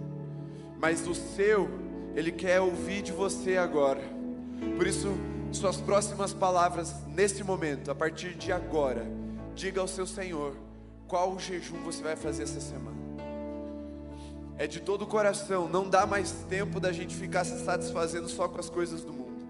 mas 0.83 1.07
o 1.07 1.15
seu, 1.15 1.69
Ele 2.13 2.29
quer 2.29 2.59
ouvir 2.59 3.01
de 3.01 3.13
você 3.13 3.55
agora. 3.55 4.01
Por 4.75 4.85
isso, 4.85 5.13
suas 5.49 5.77
próximas 5.77 6.33
palavras 6.33 6.93
nesse 7.07 7.41
momento, 7.41 7.89
a 7.89 7.95
partir 7.95 8.33
de 8.33 8.51
agora, 8.51 9.07
diga 9.55 9.79
ao 9.79 9.87
seu 9.87 10.05
Senhor 10.05 10.57
qual 11.07 11.39
jejum 11.39 11.77
você 11.85 12.03
vai 12.03 12.17
fazer 12.17 12.43
essa 12.43 12.59
semana. 12.59 12.97
É 14.57 14.67
de 14.67 14.81
todo 14.81 15.03
o 15.03 15.07
coração, 15.07 15.69
não 15.69 15.87
dá 15.87 16.05
mais 16.05 16.31
tempo 16.49 16.81
da 16.81 16.91
gente 16.91 17.15
ficar 17.15 17.45
se 17.45 17.63
satisfazendo 17.63 18.27
só 18.27 18.49
com 18.49 18.59
as 18.59 18.69
coisas 18.69 19.05
do 19.05 19.13
mundo. 19.13 19.41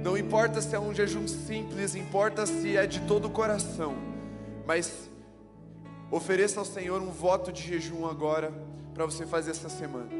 Não 0.00 0.16
importa 0.16 0.62
se 0.62 0.76
é 0.76 0.78
um 0.78 0.94
jejum 0.94 1.26
simples, 1.26 1.96
importa 1.96 2.46
se 2.46 2.76
é 2.76 2.86
de 2.86 3.00
todo 3.00 3.24
o 3.24 3.30
coração. 3.30 3.96
Mas 4.64 5.10
ofereça 6.14 6.60
ao 6.60 6.64
Senhor 6.64 7.02
um 7.02 7.10
voto 7.10 7.52
de 7.52 7.60
jejum 7.60 8.06
agora 8.06 8.52
para 8.94 9.04
você 9.04 9.26
fazer 9.26 9.50
essa 9.50 9.68
semana. 9.68 10.10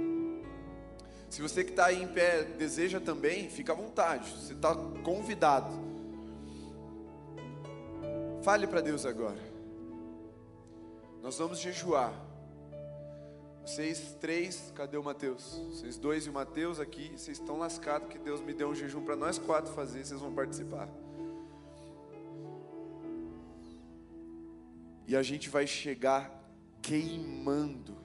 Se 1.31 1.41
você 1.41 1.63
que 1.63 1.71
está 1.71 1.87
aí 1.87 2.03
em 2.03 2.09
pé 2.09 2.43
deseja 2.43 3.01
também, 3.01 3.49
fica 3.49 3.73
à 3.73 3.77
vontade, 3.77 4.29
você 4.31 4.55
está 4.55 4.75
convidado. 5.05 5.73
Fale 8.43 8.67
para 8.67 8.81
Deus 8.81 9.07
agora. 9.07 9.39
Nós 11.23 11.39
vamos 11.39 11.61
jejuar. 11.61 12.13
Vocês 13.65 14.17
três, 14.21 14.73
cadê 14.75 14.97
o 14.97 15.03
Mateus? 15.03 15.61
Vocês 15.71 15.97
dois 15.97 16.27
e 16.27 16.31
o 16.31 16.33
Mateus 16.33 16.81
aqui, 16.81 17.13
vocês 17.17 17.39
estão 17.39 17.57
lascados 17.57 18.09
que 18.09 18.19
Deus 18.19 18.41
me 18.41 18.53
deu 18.53 18.69
um 18.69 18.75
jejum 18.75 19.03
para 19.03 19.15
nós 19.17 19.39
quatro 19.39 19.73
fazer, 19.73 20.05
vocês 20.05 20.21
vão 20.21 20.35
participar. 20.35 20.89
E 25.07 25.17
a 25.17 25.23
gente 25.23 25.49
vai 25.49 25.67
chegar 25.67 26.43
queimando 26.81 28.05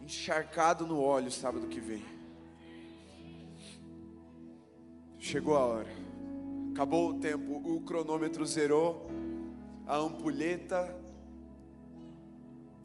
encharcado 0.00 0.86
no 0.86 1.00
óleo 1.00 1.30
sábado 1.30 1.68
que 1.68 1.80
vem. 1.80 2.04
Chegou 5.18 5.56
a 5.56 5.64
hora. 5.64 5.88
Acabou 6.72 7.10
o 7.10 7.14
tempo, 7.20 7.56
o 7.56 7.80
cronômetro 7.82 8.44
zerou, 8.46 9.06
a 9.86 9.96
ampulheta 9.96 10.96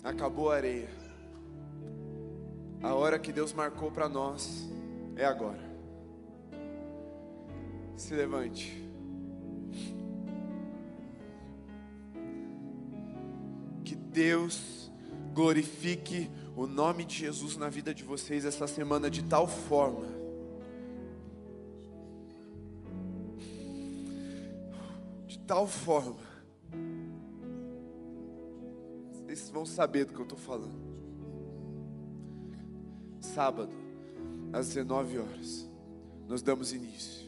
acabou 0.03 0.51
a 0.51 0.55
areia. 0.55 0.89
A 2.81 2.93
hora 2.93 3.17
que 3.17 3.31
Deus 3.31 3.53
marcou 3.53 3.89
para 3.89 4.07
nós 4.07 4.69
é 5.15 5.25
agora. 5.25 5.63
Se 7.95 8.13
levante. 8.13 8.84
Deus 14.15 14.89
glorifique 15.33 16.31
o 16.55 16.65
nome 16.65 17.03
de 17.03 17.15
Jesus 17.17 17.57
na 17.57 17.67
vida 17.67 17.93
de 17.93 18.01
vocês 18.01 18.45
essa 18.45 18.65
semana 18.65 19.09
de 19.09 19.21
tal 19.21 19.45
forma. 19.45 20.07
De 25.27 25.37
tal 25.39 25.67
forma. 25.67 26.15
Vocês 29.11 29.49
vão 29.49 29.65
saber 29.65 30.05
do 30.05 30.13
que 30.13 30.19
eu 30.19 30.23
estou 30.23 30.39
falando. 30.39 30.85
sábado, 33.19 33.73
às 34.53 34.67
19 34.69 35.17
horas, 35.17 35.69
nós 36.25 36.41
damos 36.41 36.71
início. 36.71 37.25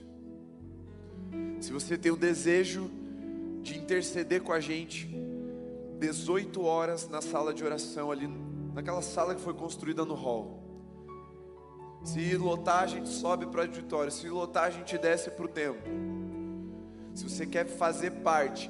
Se 1.60 1.74
você 1.74 1.98
tem 1.98 2.14
o 2.14 2.16
desejo 2.16 2.90
de 3.62 3.78
interceder 3.78 4.42
com 4.42 4.54
a 4.54 4.62
gente, 4.62 5.27
18 5.98 6.64
horas 6.64 7.08
na 7.10 7.22
sala 7.22 7.54
de 7.54 7.64
oração, 7.64 8.12
ali 8.12 8.28
naquela 8.74 9.02
sala 9.02 9.34
que 9.36 9.42
foi 9.42 9.54
construída 9.54 10.06
no 10.06 10.14
hall. 10.14 10.64
Se 12.04 12.38
lotar, 12.38 12.84
a 12.84 12.88
gente 12.88 13.10
sobe 13.10 13.46
para 13.48 13.60
o 13.60 13.62
auditório. 13.64 14.12
Se 14.12 14.30
lotar, 14.30 14.66
a 14.66 14.70
gente 14.70 14.98
desce 14.98 15.30
para 15.30 15.46
o 15.46 15.48
templo. 15.48 15.82
Se 17.14 17.24
você 17.24 17.46
quer 17.46 17.66
fazer 17.66 18.12
parte, 18.12 18.70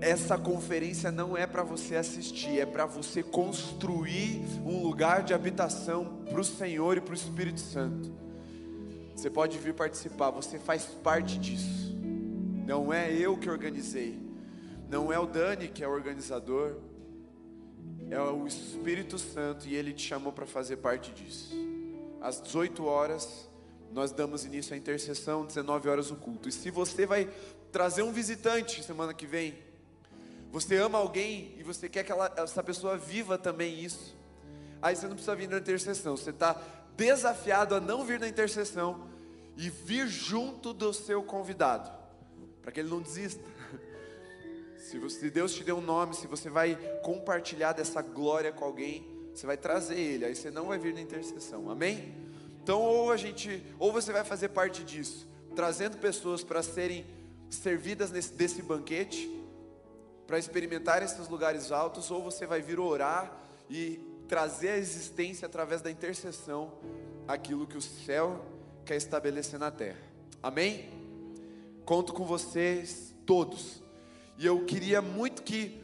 essa 0.00 0.38
conferência 0.38 1.10
não 1.10 1.36
é 1.36 1.46
para 1.46 1.62
você 1.62 1.96
assistir, 1.96 2.60
é 2.60 2.66
para 2.66 2.86
você 2.86 3.22
construir 3.22 4.42
um 4.64 4.82
lugar 4.82 5.22
de 5.22 5.34
habitação 5.34 6.22
para 6.30 6.40
o 6.40 6.44
Senhor 6.44 6.96
e 6.96 7.00
para 7.00 7.12
o 7.12 7.16
Espírito 7.16 7.60
Santo. 7.60 8.10
Você 9.14 9.28
pode 9.28 9.58
vir 9.58 9.74
participar, 9.74 10.30
você 10.30 10.58
faz 10.58 10.84
parte 10.86 11.38
disso. 11.38 11.94
Não 12.66 12.92
é 12.92 13.12
eu 13.12 13.36
que 13.36 13.50
organizei, 13.50 14.18
não 14.92 15.10
é 15.10 15.18
o 15.18 15.24
Dani 15.24 15.68
que 15.68 15.82
é 15.82 15.88
o 15.88 15.90
organizador, 15.90 16.76
é 18.10 18.20
o 18.20 18.46
Espírito 18.46 19.18
Santo 19.18 19.66
e 19.66 19.74
ele 19.74 19.94
te 19.94 20.06
chamou 20.06 20.34
para 20.34 20.44
fazer 20.44 20.76
parte 20.76 21.10
disso. 21.12 21.50
Às 22.20 22.42
18 22.42 22.84
horas, 22.84 23.48
nós 23.90 24.12
damos 24.12 24.44
início 24.44 24.74
à 24.74 24.76
intercessão, 24.76 25.46
19 25.46 25.88
horas 25.88 26.10
o 26.10 26.16
culto. 26.16 26.46
E 26.46 26.52
se 26.52 26.70
você 26.70 27.06
vai 27.06 27.26
trazer 27.72 28.02
um 28.02 28.12
visitante 28.12 28.82
semana 28.84 29.14
que 29.14 29.24
vem, 29.26 29.54
você 30.50 30.76
ama 30.76 30.98
alguém 30.98 31.54
e 31.56 31.62
você 31.62 31.88
quer 31.88 32.04
que 32.04 32.12
ela, 32.12 32.30
essa 32.36 32.62
pessoa 32.62 32.98
viva 32.98 33.38
também 33.38 33.82
isso, 33.82 34.14
aí 34.82 34.94
você 34.94 35.06
não 35.06 35.14
precisa 35.14 35.34
vir 35.34 35.48
na 35.48 35.56
intercessão, 35.56 36.18
você 36.18 36.30
está 36.30 36.60
desafiado 36.98 37.74
a 37.74 37.80
não 37.80 38.04
vir 38.04 38.20
na 38.20 38.28
intercessão 38.28 39.08
e 39.56 39.70
vir 39.70 40.06
junto 40.06 40.74
do 40.74 40.92
seu 40.92 41.22
convidado, 41.22 41.90
para 42.60 42.70
que 42.70 42.80
ele 42.80 42.90
não 42.90 43.00
desista. 43.00 43.51
Se, 44.92 44.98
você, 44.98 45.20
se 45.20 45.30
Deus 45.30 45.54
te 45.54 45.64
deu 45.64 45.78
um 45.78 45.80
nome, 45.80 46.14
se 46.14 46.26
você 46.26 46.50
vai 46.50 46.76
compartilhar 47.02 47.72
dessa 47.72 48.02
glória 48.02 48.52
com 48.52 48.62
alguém, 48.62 49.02
você 49.32 49.46
vai 49.46 49.56
trazer 49.56 49.98
ele, 49.98 50.26
aí 50.26 50.34
você 50.34 50.50
não 50.50 50.66
vai 50.66 50.78
vir 50.78 50.92
na 50.92 51.00
intercessão, 51.00 51.70
amém? 51.70 52.14
Então, 52.62 52.78
ou 52.78 53.10
a 53.10 53.16
gente, 53.16 53.64
ou 53.78 53.90
você 53.90 54.12
vai 54.12 54.22
fazer 54.22 54.50
parte 54.50 54.84
disso, 54.84 55.26
trazendo 55.56 55.96
pessoas 55.96 56.44
para 56.44 56.62
serem 56.62 57.06
servidas 57.48 58.10
nesse, 58.10 58.34
desse 58.34 58.60
banquete, 58.60 59.30
para 60.26 60.38
experimentar 60.38 61.02
esses 61.02 61.26
lugares 61.26 61.72
altos, 61.72 62.10
ou 62.10 62.22
você 62.22 62.44
vai 62.44 62.60
vir 62.60 62.78
orar 62.78 63.34
e 63.70 63.98
trazer 64.28 64.72
à 64.72 64.76
existência 64.76 65.46
através 65.46 65.80
da 65.80 65.90
intercessão 65.90 66.70
aquilo 67.26 67.66
que 67.66 67.78
o 67.78 67.82
céu 67.82 68.44
quer 68.84 68.96
estabelecer 68.96 69.58
na 69.58 69.70
terra. 69.70 70.02
Amém? 70.42 70.90
Conto 71.86 72.12
com 72.12 72.26
vocês 72.26 73.14
todos. 73.24 73.81
E 74.38 74.46
eu 74.46 74.64
queria 74.64 75.02
muito 75.02 75.42
que 75.42 75.82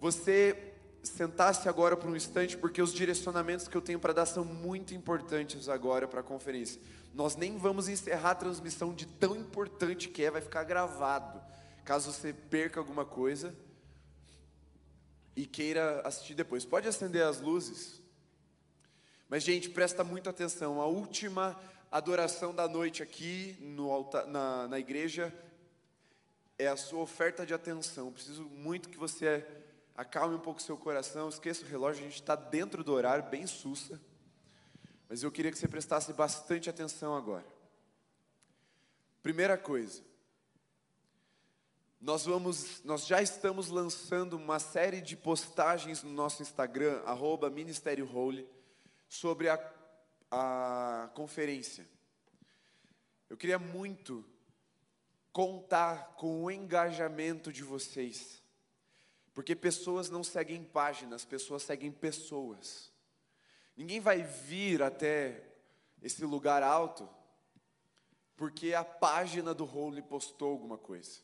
você 0.00 0.74
sentasse 1.02 1.68
agora 1.68 1.96
por 1.96 2.10
um 2.10 2.16
instante, 2.16 2.56
porque 2.56 2.82
os 2.82 2.92
direcionamentos 2.92 3.68
que 3.68 3.76
eu 3.76 3.80
tenho 3.80 3.98
para 3.98 4.12
dar 4.12 4.26
são 4.26 4.44
muito 4.44 4.94
importantes 4.94 5.68
agora 5.68 6.06
para 6.06 6.20
a 6.20 6.22
conferência. 6.22 6.80
Nós 7.14 7.36
nem 7.36 7.56
vamos 7.56 7.88
encerrar 7.88 8.32
a 8.32 8.34
transmissão 8.34 8.92
de 8.92 9.06
tão 9.06 9.36
importante 9.36 10.08
que 10.08 10.22
é, 10.22 10.30
vai 10.30 10.40
ficar 10.40 10.64
gravado. 10.64 11.40
Caso 11.84 12.12
você 12.12 12.32
perca 12.32 12.80
alguma 12.80 13.04
coisa 13.04 13.54
e 15.34 15.46
queira 15.46 16.02
assistir 16.04 16.34
depois, 16.34 16.64
pode 16.64 16.88
acender 16.88 17.22
as 17.22 17.40
luzes. 17.40 18.02
Mas, 19.28 19.42
gente, 19.42 19.70
presta 19.70 20.04
muita 20.04 20.30
atenção. 20.30 20.80
A 20.80 20.86
última 20.86 21.58
adoração 21.90 22.54
da 22.54 22.68
noite 22.68 23.02
aqui 23.02 23.56
no 23.60 23.90
altar, 23.90 24.26
na, 24.26 24.68
na 24.68 24.78
igreja 24.78 25.32
é 26.58 26.68
a 26.68 26.76
sua 26.76 27.00
oferta 27.00 27.44
de 27.44 27.52
atenção. 27.52 28.12
Preciso 28.12 28.44
muito 28.44 28.88
que 28.88 28.96
você 28.96 29.46
acalme 29.94 30.34
um 30.34 30.40
pouco 30.40 30.60
o 30.60 30.62
seu 30.62 30.76
coração, 30.76 31.28
esqueça 31.28 31.64
o 31.64 31.68
relógio, 31.68 32.02
a 32.02 32.08
gente 32.08 32.20
está 32.20 32.34
dentro 32.34 32.84
do 32.84 32.92
horário, 32.92 33.28
bem 33.30 33.46
sussa. 33.46 34.00
Mas 35.08 35.22
eu 35.22 35.30
queria 35.30 35.50
que 35.50 35.58
você 35.58 35.68
prestasse 35.68 36.12
bastante 36.12 36.68
atenção 36.68 37.14
agora. 37.14 37.46
Primeira 39.22 39.56
coisa, 39.56 40.02
nós 42.00 42.24
vamos, 42.24 42.82
nós 42.84 43.06
já 43.06 43.22
estamos 43.22 43.68
lançando 43.68 44.34
uma 44.34 44.58
série 44.58 45.00
de 45.00 45.16
postagens 45.16 46.02
no 46.02 46.10
nosso 46.10 46.42
Instagram, 46.42 47.02
arroba 47.04 47.50
Ministério 47.50 48.08
Holy, 48.12 48.46
sobre 49.08 49.48
a, 49.48 49.72
a 50.30 51.10
conferência. 51.14 51.86
Eu 53.28 53.36
queria 53.36 53.58
muito 53.58 54.24
contar 55.36 56.14
com 56.16 56.44
o 56.44 56.50
engajamento 56.50 57.52
de 57.52 57.62
vocês. 57.62 58.42
Porque 59.34 59.54
pessoas 59.54 60.08
não 60.08 60.24
seguem 60.24 60.64
páginas, 60.64 61.26
pessoas 61.26 61.62
seguem 61.62 61.92
pessoas. 61.92 62.90
Ninguém 63.76 64.00
vai 64.00 64.22
vir 64.22 64.82
até 64.82 65.44
esse 66.02 66.24
lugar 66.24 66.62
alto 66.62 67.06
porque 68.34 68.72
a 68.72 68.82
página 68.82 69.52
do 69.52 69.66
Holy 69.66 70.00
postou 70.00 70.52
alguma 70.52 70.78
coisa. 70.78 71.20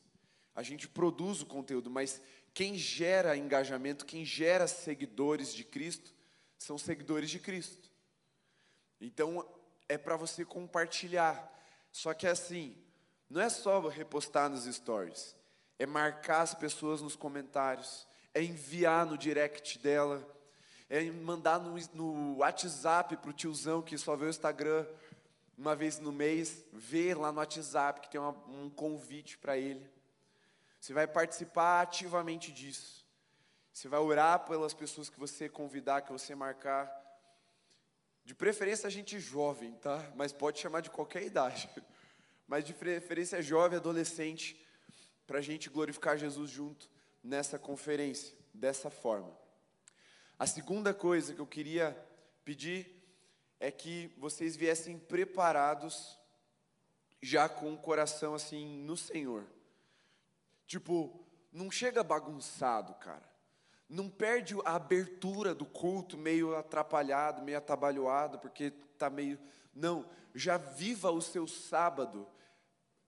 A 0.54 0.62
gente 0.62 0.86
produz 0.86 1.40
o 1.40 1.46
conteúdo, 1.46 1.88
mas 1.88 2.20
quem 2.52 2.76
gera 2.76 3.34
engajamento, 3.34 4.04
quem 4.04 4.26
gera 4.26 4.66
seguidores 4.66 5.54
de 5.54 5.64
Cristo, 5.64 6.14
são 6.58 6.76
seguidores 6.76 7.30
de 7.30 7.38
Cristo. 7.38 7.90
Então, 9.00 9.48
é 9.88 9.96
para 9.96 10.18
você 10.18 10.44
compartilhar. 10.44 11.50
Só 11.90 12.12
que 12.12 12.26
é 12.26 12.30
assim, 12.30 12.76
não 13.32 13.40
é 13.40 13.48
só 13.48 13.80
repostar 13.88 14.50
nos 14.50 14.64
stories, 14.64 15.34
é 15.78 15.86
marcar 15.86 16.42
as 16.42 16.54
pessoas 16.54 17.00
nos 17.00 17.16
comentários, 17.16 18.06
é 18.34 18.42
enviar 18.42 19.06
no 19.06 19.16
direct 19.16 19.78
dela, 19.78 20.22
é 20.88 21.02
mandar 21.10 21.58
no, 21.58 21.74
no 21.94 22.36
WhatsApp 22.36 23.16
para 23.16 23.30
o 23.30 23.32
tiozão 23.32 23.80
que 23.80 23.96
só 23.96 24.14
vê 24.14 24.26
o 24.26 24.28
Instagram 24.28 24.86
uma 25.56 25.74
vez 25.74 25.98
no 25.98 26.12
mês, 26.12 26.62
ver 26.74 27.16
lá 27.16 27.32
no 27.32 27.38
WhatsApp 27.38 28.02
que 28.02 28.10
tem 28.10 28.20
uma, 28.20 28.32
um 28.48 28.68
convite 28.68 29.38
para 29.38 29.56
ele. 29.56 29.90
Você 30.78 30.92
vai 30.92 31.06
participar 31.06 31.80
ativamente 31.80 32.52
disso. 32.52 33.02
Você 33.72 33.88
vai 33.88 34.00
orar 34.00 34.40
pelas 34.40 34.74
pessoas 34.74 35.08
que 35.08 35.18
você 35.18 35.48
convidar, 35.48 36.02
que 36.02 36.12
você 36.12 36.34
marcar. 36.34 36.92
De 38.26 38.34
preferência 38.34 38.86
a 38.86 38.90
gente 38.90 39.18
jovem, 39.18 39.72
tá? 39.76 40.12
Mas 40.14 40.32
pode 40.32 40.58
chamar 40.58 40.82
de 40.82 40.90
qualquer 40.90 41.22
idade 41.22 41.70
mas 42.52 42.66
de 42.66 42.74
preferência 42.74 43.40
jovem, 43.40 43.78
adolescente, 43.78 44.62
para 45.26 45.38
a 45.38 45.40
gente 45.40 45.70
glorificar 45.70 46.18
Jesus 46.18 46.50
junto 46.50 46.86
nessa 47.24 47.58
conferência, 47.58 48.36
dessa 48.52 48.90
forma. 48.90 49.34
A 50.38 50.46
segunda 50.46 50.92
coisa 50.92 51.32
que 51.32 51.40
eu 51.40 51.46
queria 51.46 51.96
pedir 52.44 52.94
é 53.58 53.70
que 53.70 54.12
vocês 54.18 54.54
viessem 54.54 54.98
preparados, 54.98 56.18
já 57.22 57.48
com 57.48 57.72
o 57.72 57.78
coração 57.78 58.34
assim 58.34 58.82
no 58.82 58.98
Senhor. 58.98 59.46
Tipo, 60.66 61.24
não 61.50 61.70
chega 61.70 62.04
bagunçado, 62.04 62.92
cara. 62.96 63.26
Não 63.88 64.10
perde 64.10 64.54
a 64.66 64.74
abertura 64.74 65.54
do 65.54 65.64
culto 65.64 66.18
meio 66.18 66.54
atrapalhado, 66.54 67.40
meio 67.40 67.56
atabalhoado, 67.56 68.38
porque 68.38 68.64
está 68.92 69.08
meio. 69.08 69.40
Não, 69.74 70.08
já 70.34 70.56
viva 70.56 71.10
o 71.10 71.20
seu 71.20 71.46
sábado 71.46 72.26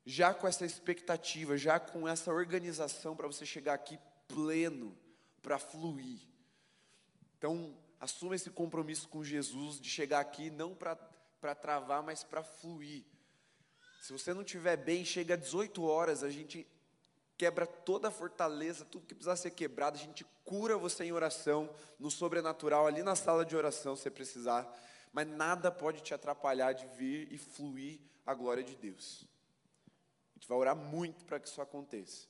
já 0.07 0.35
com 0.35 0.47
essa 0.47 0.67
expectativa, 0.67 1.57
já 1.57 1.81
com 1.81 2.07
essa 2.07 2.33
organização 2.33 3.17
para 3.17 3.27
você 3.27 3.47
chegar 3.47 3.75
aqui 3.75 3.99
pleno, 4.29 4.97
para 5.43 5.59
fluir. 5.59 6.21
Então, 7.39 7.77
assuma 8.01 8.35
esse 8.35 8.51
compromisso 8.51 9.09
com 9.09 9.25
Jesus 9.25 9.81
de 9.81 9.89
chegar 9.89 10.21
aqui 10.21 10.51
não 10.51 10.75
para 10.75 11.55
travar, 11.55 12.03
mas 12.03 12.23
para 12.23 12.43
fluir. 12.43 13.05
Se 14.03 14.13
você 14.13 14.35
não 14.35 14.43
estiver 14.43 14.77
bem, 14.77 15.05
chega 15.05 15.35
às 15.35 15.41
18 15.41 15.83
horas, 15.83 16.23
a 16.23 16.29
gente 16.29 16.67
quebra 17.37 17.67
toda 17.67 18.09
a 18.09 18.11
fortaleza, 18.11 18.85
tudo 18.85 19.07
que 19.07 19.15
precisar 19.15 19.37
ser 19.37 19.51
quebrado, 19.51 19.97
a 19.97 20.01
gente 20.01 20.25
cura 20.45 20.77
você 20.77 21.05
em 21.05 21.13
oração, 21.13 21.75
no 21.99 22.11
sobrenatural, 22.11 22.87
ali 22.87 23.03
na 23.03 23.17
sala 23.17 23.45
de 23.45 23.57
oração, 23.57 23.97
se 23.97 24.11
precisar, 24.11 24.71
mas 25.15 25.27
nada 25.27 25.73
pode 25.73 26.03
te 26.03 26.13
atrapalhar 26.13 26.75
de 26.75 26.87
vir 26.89 27.33
e 27.33 27.39
fluir 27.39 27.99
a 28.27 28.35
glória 28.35 28.63
de 28.63 28.77
Deus 28.77 29.27
gente 30.45 30.49
vai 30.49 30.59
orar 30.59 30.77
muito 30.77 31.25
para 31.25 31.41
que 31.41 31.49
isso 31.49 31.61
aconteça. 31.63 32.29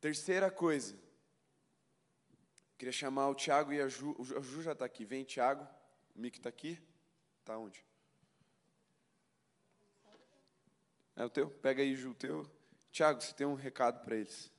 Terceira 0.00 0.50
coisa, 0.50 0.98
queria 2.78 2.92
chamar 2.92 3.28
o 3.28 3.34
Tiago 3.34 3.72
e 3.72 3.80
a 3.80 3.86
Ju. 3.86 4.16
O 4.18 4.42
Ju 4.42 4.62
já 4.62 4.72
está 4.72 4.84
aqui. 4.84 5.04
Vem, 5.04 5.24
Tiago. 5.24 5.68
O 6.16 6.20
Mick 6.20 6.38
está 6.38 6.48
aqui. 6.48 6.78
Está 7.40 7.58
onde? 7.58 7.84
É 11.14 11.24
o 11.24 11.30
teu? 11.30 11.50
Pega 11.50 11.82
aí, 11.82 11.94
Ju, 11.94 12.10
o 12.10 12.14
teu. 12.14 12.50
Tiago, 12.90 13.20
você 13.20 13.34
tem 13.34 13.46
um 13.46 13.54
recado 13.54 14.02
para 14.02 14.16
eles. 14.16 14.50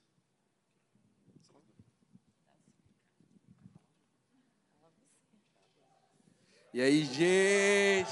E 6.74 6.82
aí, 6.82 7.06
gente? 7.06 8.12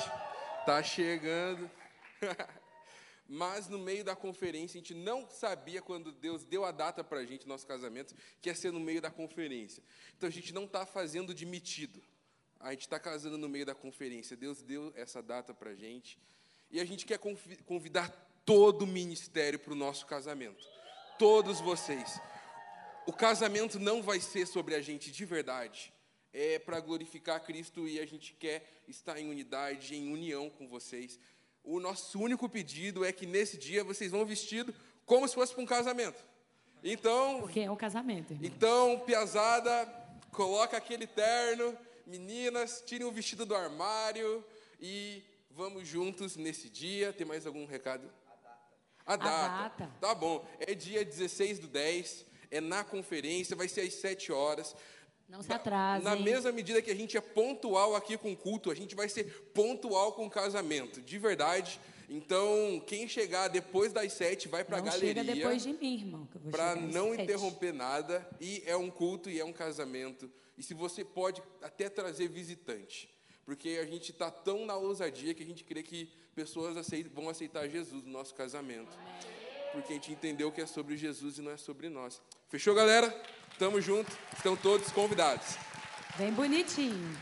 Tá 0.68 0.84
chegando. 0.84 1.68
Mas 3.28 3.68
no 3.68 3.80
meio 3.80 4.04
da 4.04 4.16
conferência, 4.16 4.78
a 4.78 4.82
gente 4.84 4.94
não 4.94 5.28
sabia 5.28 5.82
quando 5.82 6.12
Deus 6.12 6.46
deu 6.46 6.64
a 6.64 6.70
data 6.70 7.04
para 7.04 7.22
a 7.22 7.26
gente, 7.26 7.48
nosso 7.48 7.66
casamento, 7.66 8.14
que 8.40 8.50
ia 8.50 8.56
ser 8.56 8.72
no 8.72 8.80
meio 8.80 9.02
da 9.02 9.10
conferência. 9.10 9.82
Então 10.16 10.30
a 10.30 10.32
gente 10.32 10.54
não 10.54 10.66
está 10.66 10.86
fazendo 10.86 11.34
de 11.34 11.44
metido. 11.44 12.04
A 12.60 12.70
gente 12.70 12.82
está 12.82 13.00
casando 13.00 13.36
no 13.36 13.50
meio 13.50 13.66
da 13.66 13.74
conferência. 13.74 14.38
Deus 14.38 14.62
deu 14.62 14.94
essa 14.96 15.24
data 15.24 15.56
para 15.56 15.72
a 15.72 15.76
gente. 15.76 16.20
E 16.70 16.80
a 16.80 16.86
gente 16.86 17.04
quer 17.04 17.20
convidar 17.66 18.10
todo 18.46 18.84
o 18.84 18.88
ministério 18.88 19.58
para 19.58 19.74
o 19.74 19.76
nosso 19.76 20.06
casamento. 20.06 20.64
Todos 21.18 21.60
vocês. 21.60 22.20
O 23.08 23.14
casamento 23.14 23.80
não 23.80 24.04
vai 24.04 24.20
ser 24.20 24.46
sobre 24.46 24.76
a 24.76 24.82
gente 24.82 25.12
de 25.12 25.26
verdade. 25.26 25.92
É 26.34 26.60
para 26.60 26.80
glorificar 26.80 27.44
Cristo 27.44 27.88
e 27.88 28.00
a 28.00 28.06
gente 28.06 28.34
quer 28.34 28.66
estar 28.88 29.20
em 29.20 29.30
unidade, 29.30 29.96
em 29.96 30.12
união 30.12 30.50
com 30.50 30.68
vocês. 30.68 31.20
O 31.64 31.80
nosso 31.80 32.20
único 32.20 32.48
pedido 32.48 33.04
é 33.04 33.12
que 33.12 33.26
nesse 33.26 33.58
dia 33.58 33.84
vocês 33.84 34.12
vão 34.12 34.26
vestido 34.26 34.74
como 35.06 35.28
se 35.28 35.36
fosse 35.36 35.54
para 35.54 35.62
um 35.62 35.66
casamento. 35.66 36.24
Então, 36.84 37.42
porque 37.42 37.60
é 37.60 37.70
um 37.70 37.76
casamento. 37.76 38.34
Irmão. 38.34 38.48
Então, 38.48 39.00
piazada, 39.02 39.86
coloca 40.32 40.78
aquele 40.78 41.06
terno, 41.06 41.78
meninas, 42.08 42.82
tirem 42.86 43.06
o 43.06 43.12
vestido 43.12 43.46
do 43.46 43.56
armário 43.56 44.44
e 44.80 45.24
vamos 45.52 45.88
juntos 45.88 46.36
nesse 46.36 46.70
dia. 46.70 47.14
Tem 47.14 47.28
mais 47.28 47.46
algum 47.46 47.66
recado? 47.66 48.10
A 49.06 49.16
data. 49.16 49.36
A 49.36 49.68
data. 49.68 49.92
Tá 50.00 50.16
bom. 50.16 50.48
É 50.60 50.74
dia 50.74 51.06
16 51.06 51.60
do 51.60 51.68
10, 51.68 52.26
é 52.50 52.62
na 52.62 52.84
conferência, 52.84 53.56
vai 53.56 53.68
ser 53.68 53.82
às 53.82 53.94
7 53.96 54.32
horas. 54.32 54.76
Não 55.32 55.42
se 55.42 55.54
atrase. 55.54 56.04
Na, 56.04 56.14
na 56.14 56.22
mesma 56.22 56.52
medida 56.52 56.82
que 56.82 56.92
a 56.92 56.96
gente 56.96 57.16
é 57.16 57.22
pontual 57.22 57.96
aqui 57.96 58.18
com 58.18 58.36
culto, 58.36 58.70
a 58.70 58.76
gente 58.76 58.94
vai 58.94 59.08
ser 59.08 59.24
pontual 59.54 60.12
com 60.12 60.30
casamento, 60.30 61.02
de 61.02 61.18
verdade. 61.18 61.80
Então, 62.10 62.84
quem 62.86 63.08
chegar 63.08 63.48
depois 63.48 63.94
das 63.94 64.12
sete 64.12 64.50
vai 64.50 64.66
para 64.66 64.80
a 64.80 64.82
galeria. 64.82 65.24
Chega 65.24 65.34
depois 65.34 65.64
de 65.64 65.72
mim, 65.72 65.94
irmão. 65.94 66.28
Para 66.52 66.76
não 66.76 67.16
interromper 67.16 67.74
nada. 67.74 68.28
E 68.42 68.62
é 68.66 68.76
um 68.76 68.92
culto 68.92 69.30
e 69.30 69.40
é 69.40 69.46
um 69.46 69.54
casamento. 69.54 70.30
E 70.58 70.62
se 70.62 70.74
você 70.74 71.06
pode 71.06 71.42
até 71.62 71.88
trazer 71.88 72.28
visitante. 72.28 73.10
Porque 73.46 73.80
a 73.82 73.86
gente 73.86 74.12
está 74.12 74.30
tão 74.30 74.66
na 74.66 74.76
ousadia 74.76 75.34
que 75.34 75.44
a 75.44 75.46
gente 75.46 75.64
crê 75.64 75.82
que 75.82 76.12
pessoas 76.36 76.76
aceitam, 76.76 77.14
vão 77.14 77.30
aceitar 77.30 77.70
Jesus 77.70 78.04
no 78.04 78.12
nosso 78.12 78.36
casamento. 78.36 78.92
Porque 79.72 79.94
a 79.94 79.96
gente 79.96 80.12
entendeu 80.12 80.52
que 80.52 80.60
é 80.60 80.66
sobre 80.66 80.98
Jesus 80.98 81.38
e 81.38 81.42
não 81.42 81.52
é 81.52 81.58
sobre 81.58 81.88
nós. 81.88 82.22
Fechou, 82.50 82.76
galera? 82.76 83.10
Tamo 83.62 83.80
junto, 83.80 84.12
estão 84.36 84.56
todos 84.56 84.92
convidados. 84.92 85.56
Bem 86.18 86.34
bonitinho. 86.34 87.16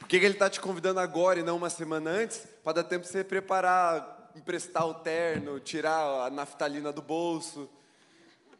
Por 0.00 0.06
que, 0.06 0.20
que 0.20 0.26
ele 0.26 0.34
está 0.34 0.50
te 0.50 0.60
convidando 0.60 1.00
agora 1.00 1.40
e 1.40 1.42
não 1.42 1.56
uma 1.56 1.70
semana 1.70 2.10
antes? 2.10 2.46
Para 2.62 2.74
dar 2.74 2.84
tempo 2.84 3.06
de 3.06 3.10
você 3.10 3.24
preparar, 3.24 4.30
emprestar 4.36 4.86
o 4.86 4.92
terno, 4.92 5.58
tirar 5.60 6.26
a 6.26 6.28
naftalina 6.28 6.92
do 6.92 7.00
bolso, 7.00 7.70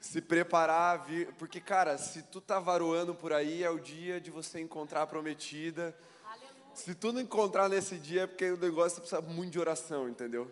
se 0.00 0.22
preparar, 0.22 1.04
vir. 1.04 1.34
Porque, 1.34 1.60
cara, 1.60 1.98
se 1.98 2.22
tu 2.22 2.40
tá 2.40 2.58
varoando 2.58 3.14
por 3.14 3.34
aí, 3.34 3.62
é 3.62 3.68
o 3.68 3.78
dia 3.78 4.18
de 4.18 4.30
você 4.30 4.58
encontrar 4.58 5.02
a 5.02 5.06
prometida. 5.06 5.94
Aleluia. 6.24 6.50
Se 6.72 6.94
tu 6.94 7.12
não 7.12 7.20
encontrar 7.20 7.68
nesse 7.68 7.98
dia, 7.98 8.22
é 8.22 8.26
porque 8.26 8.52
o 8.52 8.56
negócio 8.56 9.02
precisa 9.02 9.20
muito 9.20 9.52
de 9.52 9.60
oração, 9.60 10.08
entendeu? 10.08 10.50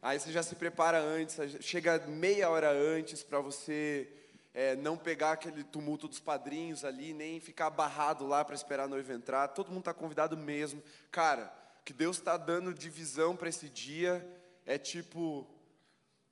Aí 0.00 0.18
você 0.18 0.32
já 0.32 0.42
se 0.42 0.54
prepara 0.54 0.98
antes, 0.98 1.36
chega 1.60 1.98
meia 2.06 2.48
hora 2.48 2.70
antes 2.70 3.22
para 3.22 3.38
você 3.38 4.10
é, 4.56 4.74
não 4.74 4.96
pegar 4.96 5.32
aquele 5.32 5.62
tumulto 5.62 6.08
dos 6.08 6.18
padrinhos 6.18 6.82
ali, 6.82 7.12
nem 7.12 7.38
ficar 7.38 7.68
barrado 7.68 8.26
lá 8.26 8.42
para 8.42 8.54
esperar 8.54 8.84
a 8.84 8.88
noiva 8.88 9.12
entrar. 9.12 9.48
Todo 9.48 9.68
mundo 9.68 9.80
está 9.80 9.92
convidado 9.92 10.34
mesmo. 10.34 10.82
Cara, 11.10 11.54
que 11.84 11.92
Deus 11.92 12.16
está 12.16 12.38
dando 12.38 12.72
de 12.72 12.88
visão 12.88 13.36
para 13.36 13.50
esse 13.50 13.68
dia 13.68 14.26
é 14.64 14.78
tipo. 14.78 15.46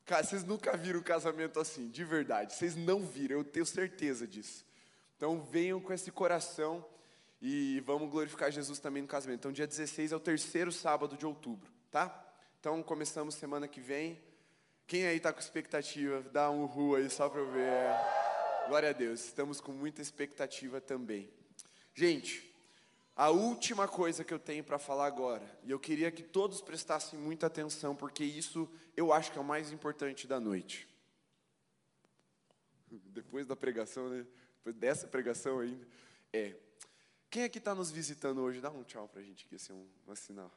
Cara, 0.06 0.24
vocês 0.24 0.42
nunca 0.42 0.74
viram 0.74 1.00
um 1.00 1.02
casamento 1.02 1.60
assim, 1.60 1.90
de 1.90 2.02
verdade. 2.02 2.54
Vocês 2.54 2.74
não 2.74 3.00
viram, 3.00 3.36
eu 3.36 3.44
tenho 3.44 3.66
certeza 3.66 4.26
disso. 4.26 4.64
Então 5.18 5.42
venham 5.42 5.78
com 5.78 5.92
esse 5.92 6.10
coração 6.10 6.82
e 7.42 7.80
vamos 7.80 8.08
glorificar 8.08 8.50
Jesus 8.50 8.78
também 8.78 9.02
no 9.02 9.08
casamento. 9.08 9.40
Então, 9.40 9.52
dia 9.52 9.66
16 9.66 10.12
é 10.12 10.16
o 10.16 10.20
terceiro 10.20 10.72
sábado 10.72 11.14
de 11.14 11.26
outubro, 11.26 11.70
tá? 11.90 12.26
Então, 12.58 12.82
começamos 12.82 13.34
semana 13.34 13.68
que 13.68 13.82
vem. 13.82 14.18
Quem 14.86 15.06
aí 15.06 15.16
está 15.16 15.32
com 15.32 15.40
expectativa? 15.40 16.22
Dá 16.30 16.50
um 16.50 16.66
ru 16.66 16.94
aí 16.94 17.08
só 17.08 17.28
para 17.28 17.40
eu 17.40 17.50
ver. 17.50 17.88
Glória 18.68 18.90
a 18.90 18.92
Deus, 18.92 19.24
estamos 19.24 19.60
com 19.60 19.72
muita 19.72 20.02
expectativa 20.02 20.80
também. 20.80 21.32
Gente, 21.94 22.54
a 23.16 23.30
última 23.30 23.88
coisa 23.88 24.24
que 24.24 24.34
eu 24.34 24.38
tenho 24.38 24.62
para 24.62 24.78
falar 24.78 25.06
agora, 25.06 25.44
e 25.62 25.70
eu 25.70 25.78
queria 25.78 26.10
que 26.10 26.22
todos 26.22 26.60
prestassem 26.60 27.18
muita 27.18 27.46
atenção, 27.46 27.96
porque 27.96 28.24
isso 28.24 28.68
eu 28.96 29.12
acho 29.12 29.32
que 29.32 29.38
é 29.38 29.40
o 29.40 29.44
mais 29.44 29.72
importante 29.72 30.26
da 30.26 30.38
noite. 30.38 30.86
Depois 32.90 33.46
da 33.46 33.56
pregação, 33.56 34.10
né? 34.10 34.26
Depois 34.58 34.76
dessa 34.76 35.06
pregação 35.06 35.60
ainda. 35.60 35.86
É. 36.32 36.56
Quem 37.30 37.44
aqui 37.44 37.58
está 37.58 37.74
nos 37.74 37.90
visitando 37.90 38.42
hoje? 38.42 38.60
Dá 38.60 38.70
um 38.70 38.84
tchau 38.84 39.08
para 39.08 39.20
a 39.20 39.24
gente 39.24 39.46
aqui, 39.46 39.56
assim, 39.56 39.72
um, 39.72 39.88
um 40.06 40.14
sinal. 40.14 40.52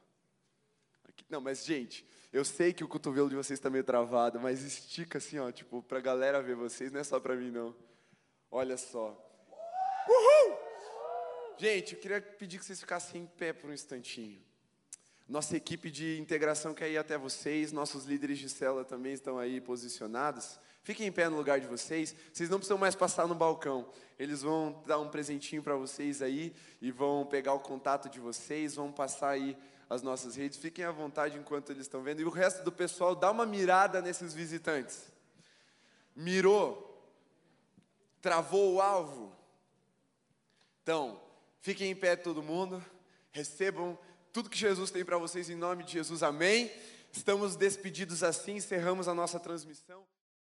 Não, 1.28 1.40
mas 1.40 1.64
gente, 1.64 2.06
eu 2.32 2.44
sei 2.44 2.72
que 2.72 2.84
o 2.84 2.88
cotovelo 2.88 3.28
de 3.28 3.36
vocês 3.36 3.58
está 3.58 3.70
meio 3.70 3.84
travado, 3.84 4.38
mas 4.38 4.62
estica 4.62 5.18
assim, 5.18 5.38
ó, 5.38 5.50
tipo, 5.50 5.82
para 5.82 5.98
a 5.98 6.02
galera 6.02 6.42
ver 6.42 6.56
vocês, 6.56 6.92
não 6.92 7.00
é 7.00 7.04
só 7.04 7.18
para 7.18 7.34
mim 7.34 7.50
não. 7.50 7.74
Olha 8.50 8.76
só. 8.76 9.16
Uhul! 10.08 10.58
Gente, 11.58 11.94
eu 11.94 12.00
queria 12.00 12.20
pedir 12.20 12.58
que 12.58 12.64
vocês 12.64 12.80
ficassem 12.80 13.22
em 13.22 13.26
pé 13.26 13.52
por 13.52 13.70
um 13.70 13.72
instantinho. 13.72 14.40
Nossa 15.28 15.56
equipe 15.56 15.90
de 15.90 16.18
integração 16.18 16.72
quer 16.72 16.90
ir 16.90 16.96
até 16.96 17.18
vocês, 17.18 17.72
nossos 17.72 18.04
líderes 18.04 18.38
de 18.38 18.48
célula 18.48 18.84
também 18.84 19.12
estão 19.12 19.38
aí 19.38 19.60
posicionados. 19.60 20.58
Fiquem 20.82 21.06
em 21.06 21.12
pé 21.12 21.28
no 21.28 21.36
lugar 21.36 21.60
de 21.60 21.66
vocês. 21.66 22.16
Vocês 22.32 22.48
não 22.48 22.56
precisam 22.56 22.78
mais 22.78 22.94
passar 22.94 23.26
no 23.26 23.34
balcão. 23.34 23.90
Eles 24.18 24.40
vão 24.40 24.82
dar 24.86 24.98
um 24.98 25.10
presentinho 25.10 25.62
para 25.62 25.76
vocês 25.76 26.22
aí 26.22 26.54
e 26.80 26.90
vão 26.90 27.26
pegar 27.26 27.52
o 27.52 27.60
contato 27.60 28.08
de 28.08 28.18
vocês, 28.18 28.76
vão 28.76 28.90
passar 28.90 29.30
aí 29.30 29.54
as 29.88 30.02
nossas 30.02 30.36
redes. 30.36 30.58
Fiquem 30.58 30.84
à 30.84 30.90
vontade 30.90 31.38
enquanto 31.38 31.70
eles 31.70 31.82
estão 31.82 32.02
vendo. 32.02 32.20
E 32.20 32.24
o 32.24 32.30
resto 32.30 32.62
do 32.62 32.72
pessoal, 32.72 33.14
dá 33.14 33.30
uma 33.30 33.46
mirada 33.46 34.02
nesses 34.02 34.34
visitantes. 34.34 35.06
Mirou? 36.14 36.84
Travou 38.20 38.74
o 38.74 38.80
alvo? 38.80 39.32
Então, 40.82 41.20
fiquem 41.60 41.90
em 41.90 41.96
pé 41.96 42.16
todo 42.16 42.42
mundo. 42.42 42.84
Recebam 43.30 43.98
tudo 44.32 44.50
que 44.50 44.58
Jesus 44.58 44.90
tem 44.90 45.04
para 45.04 45.18
vocês 45.18 45.48
em 45.48 45.56
nome 45.56 45.84
de 45.84 45.92
Jesus. 45.92 46.22
Amém. 46.22 46.70
Estamos 47.12 47.56
despedidos 47.56 48.22
assim, 48.22 48.56
encerramos 48.56 49.08
a 49.08 49.14
nossa 49.14 49.40
transmissão. 49.40 50.04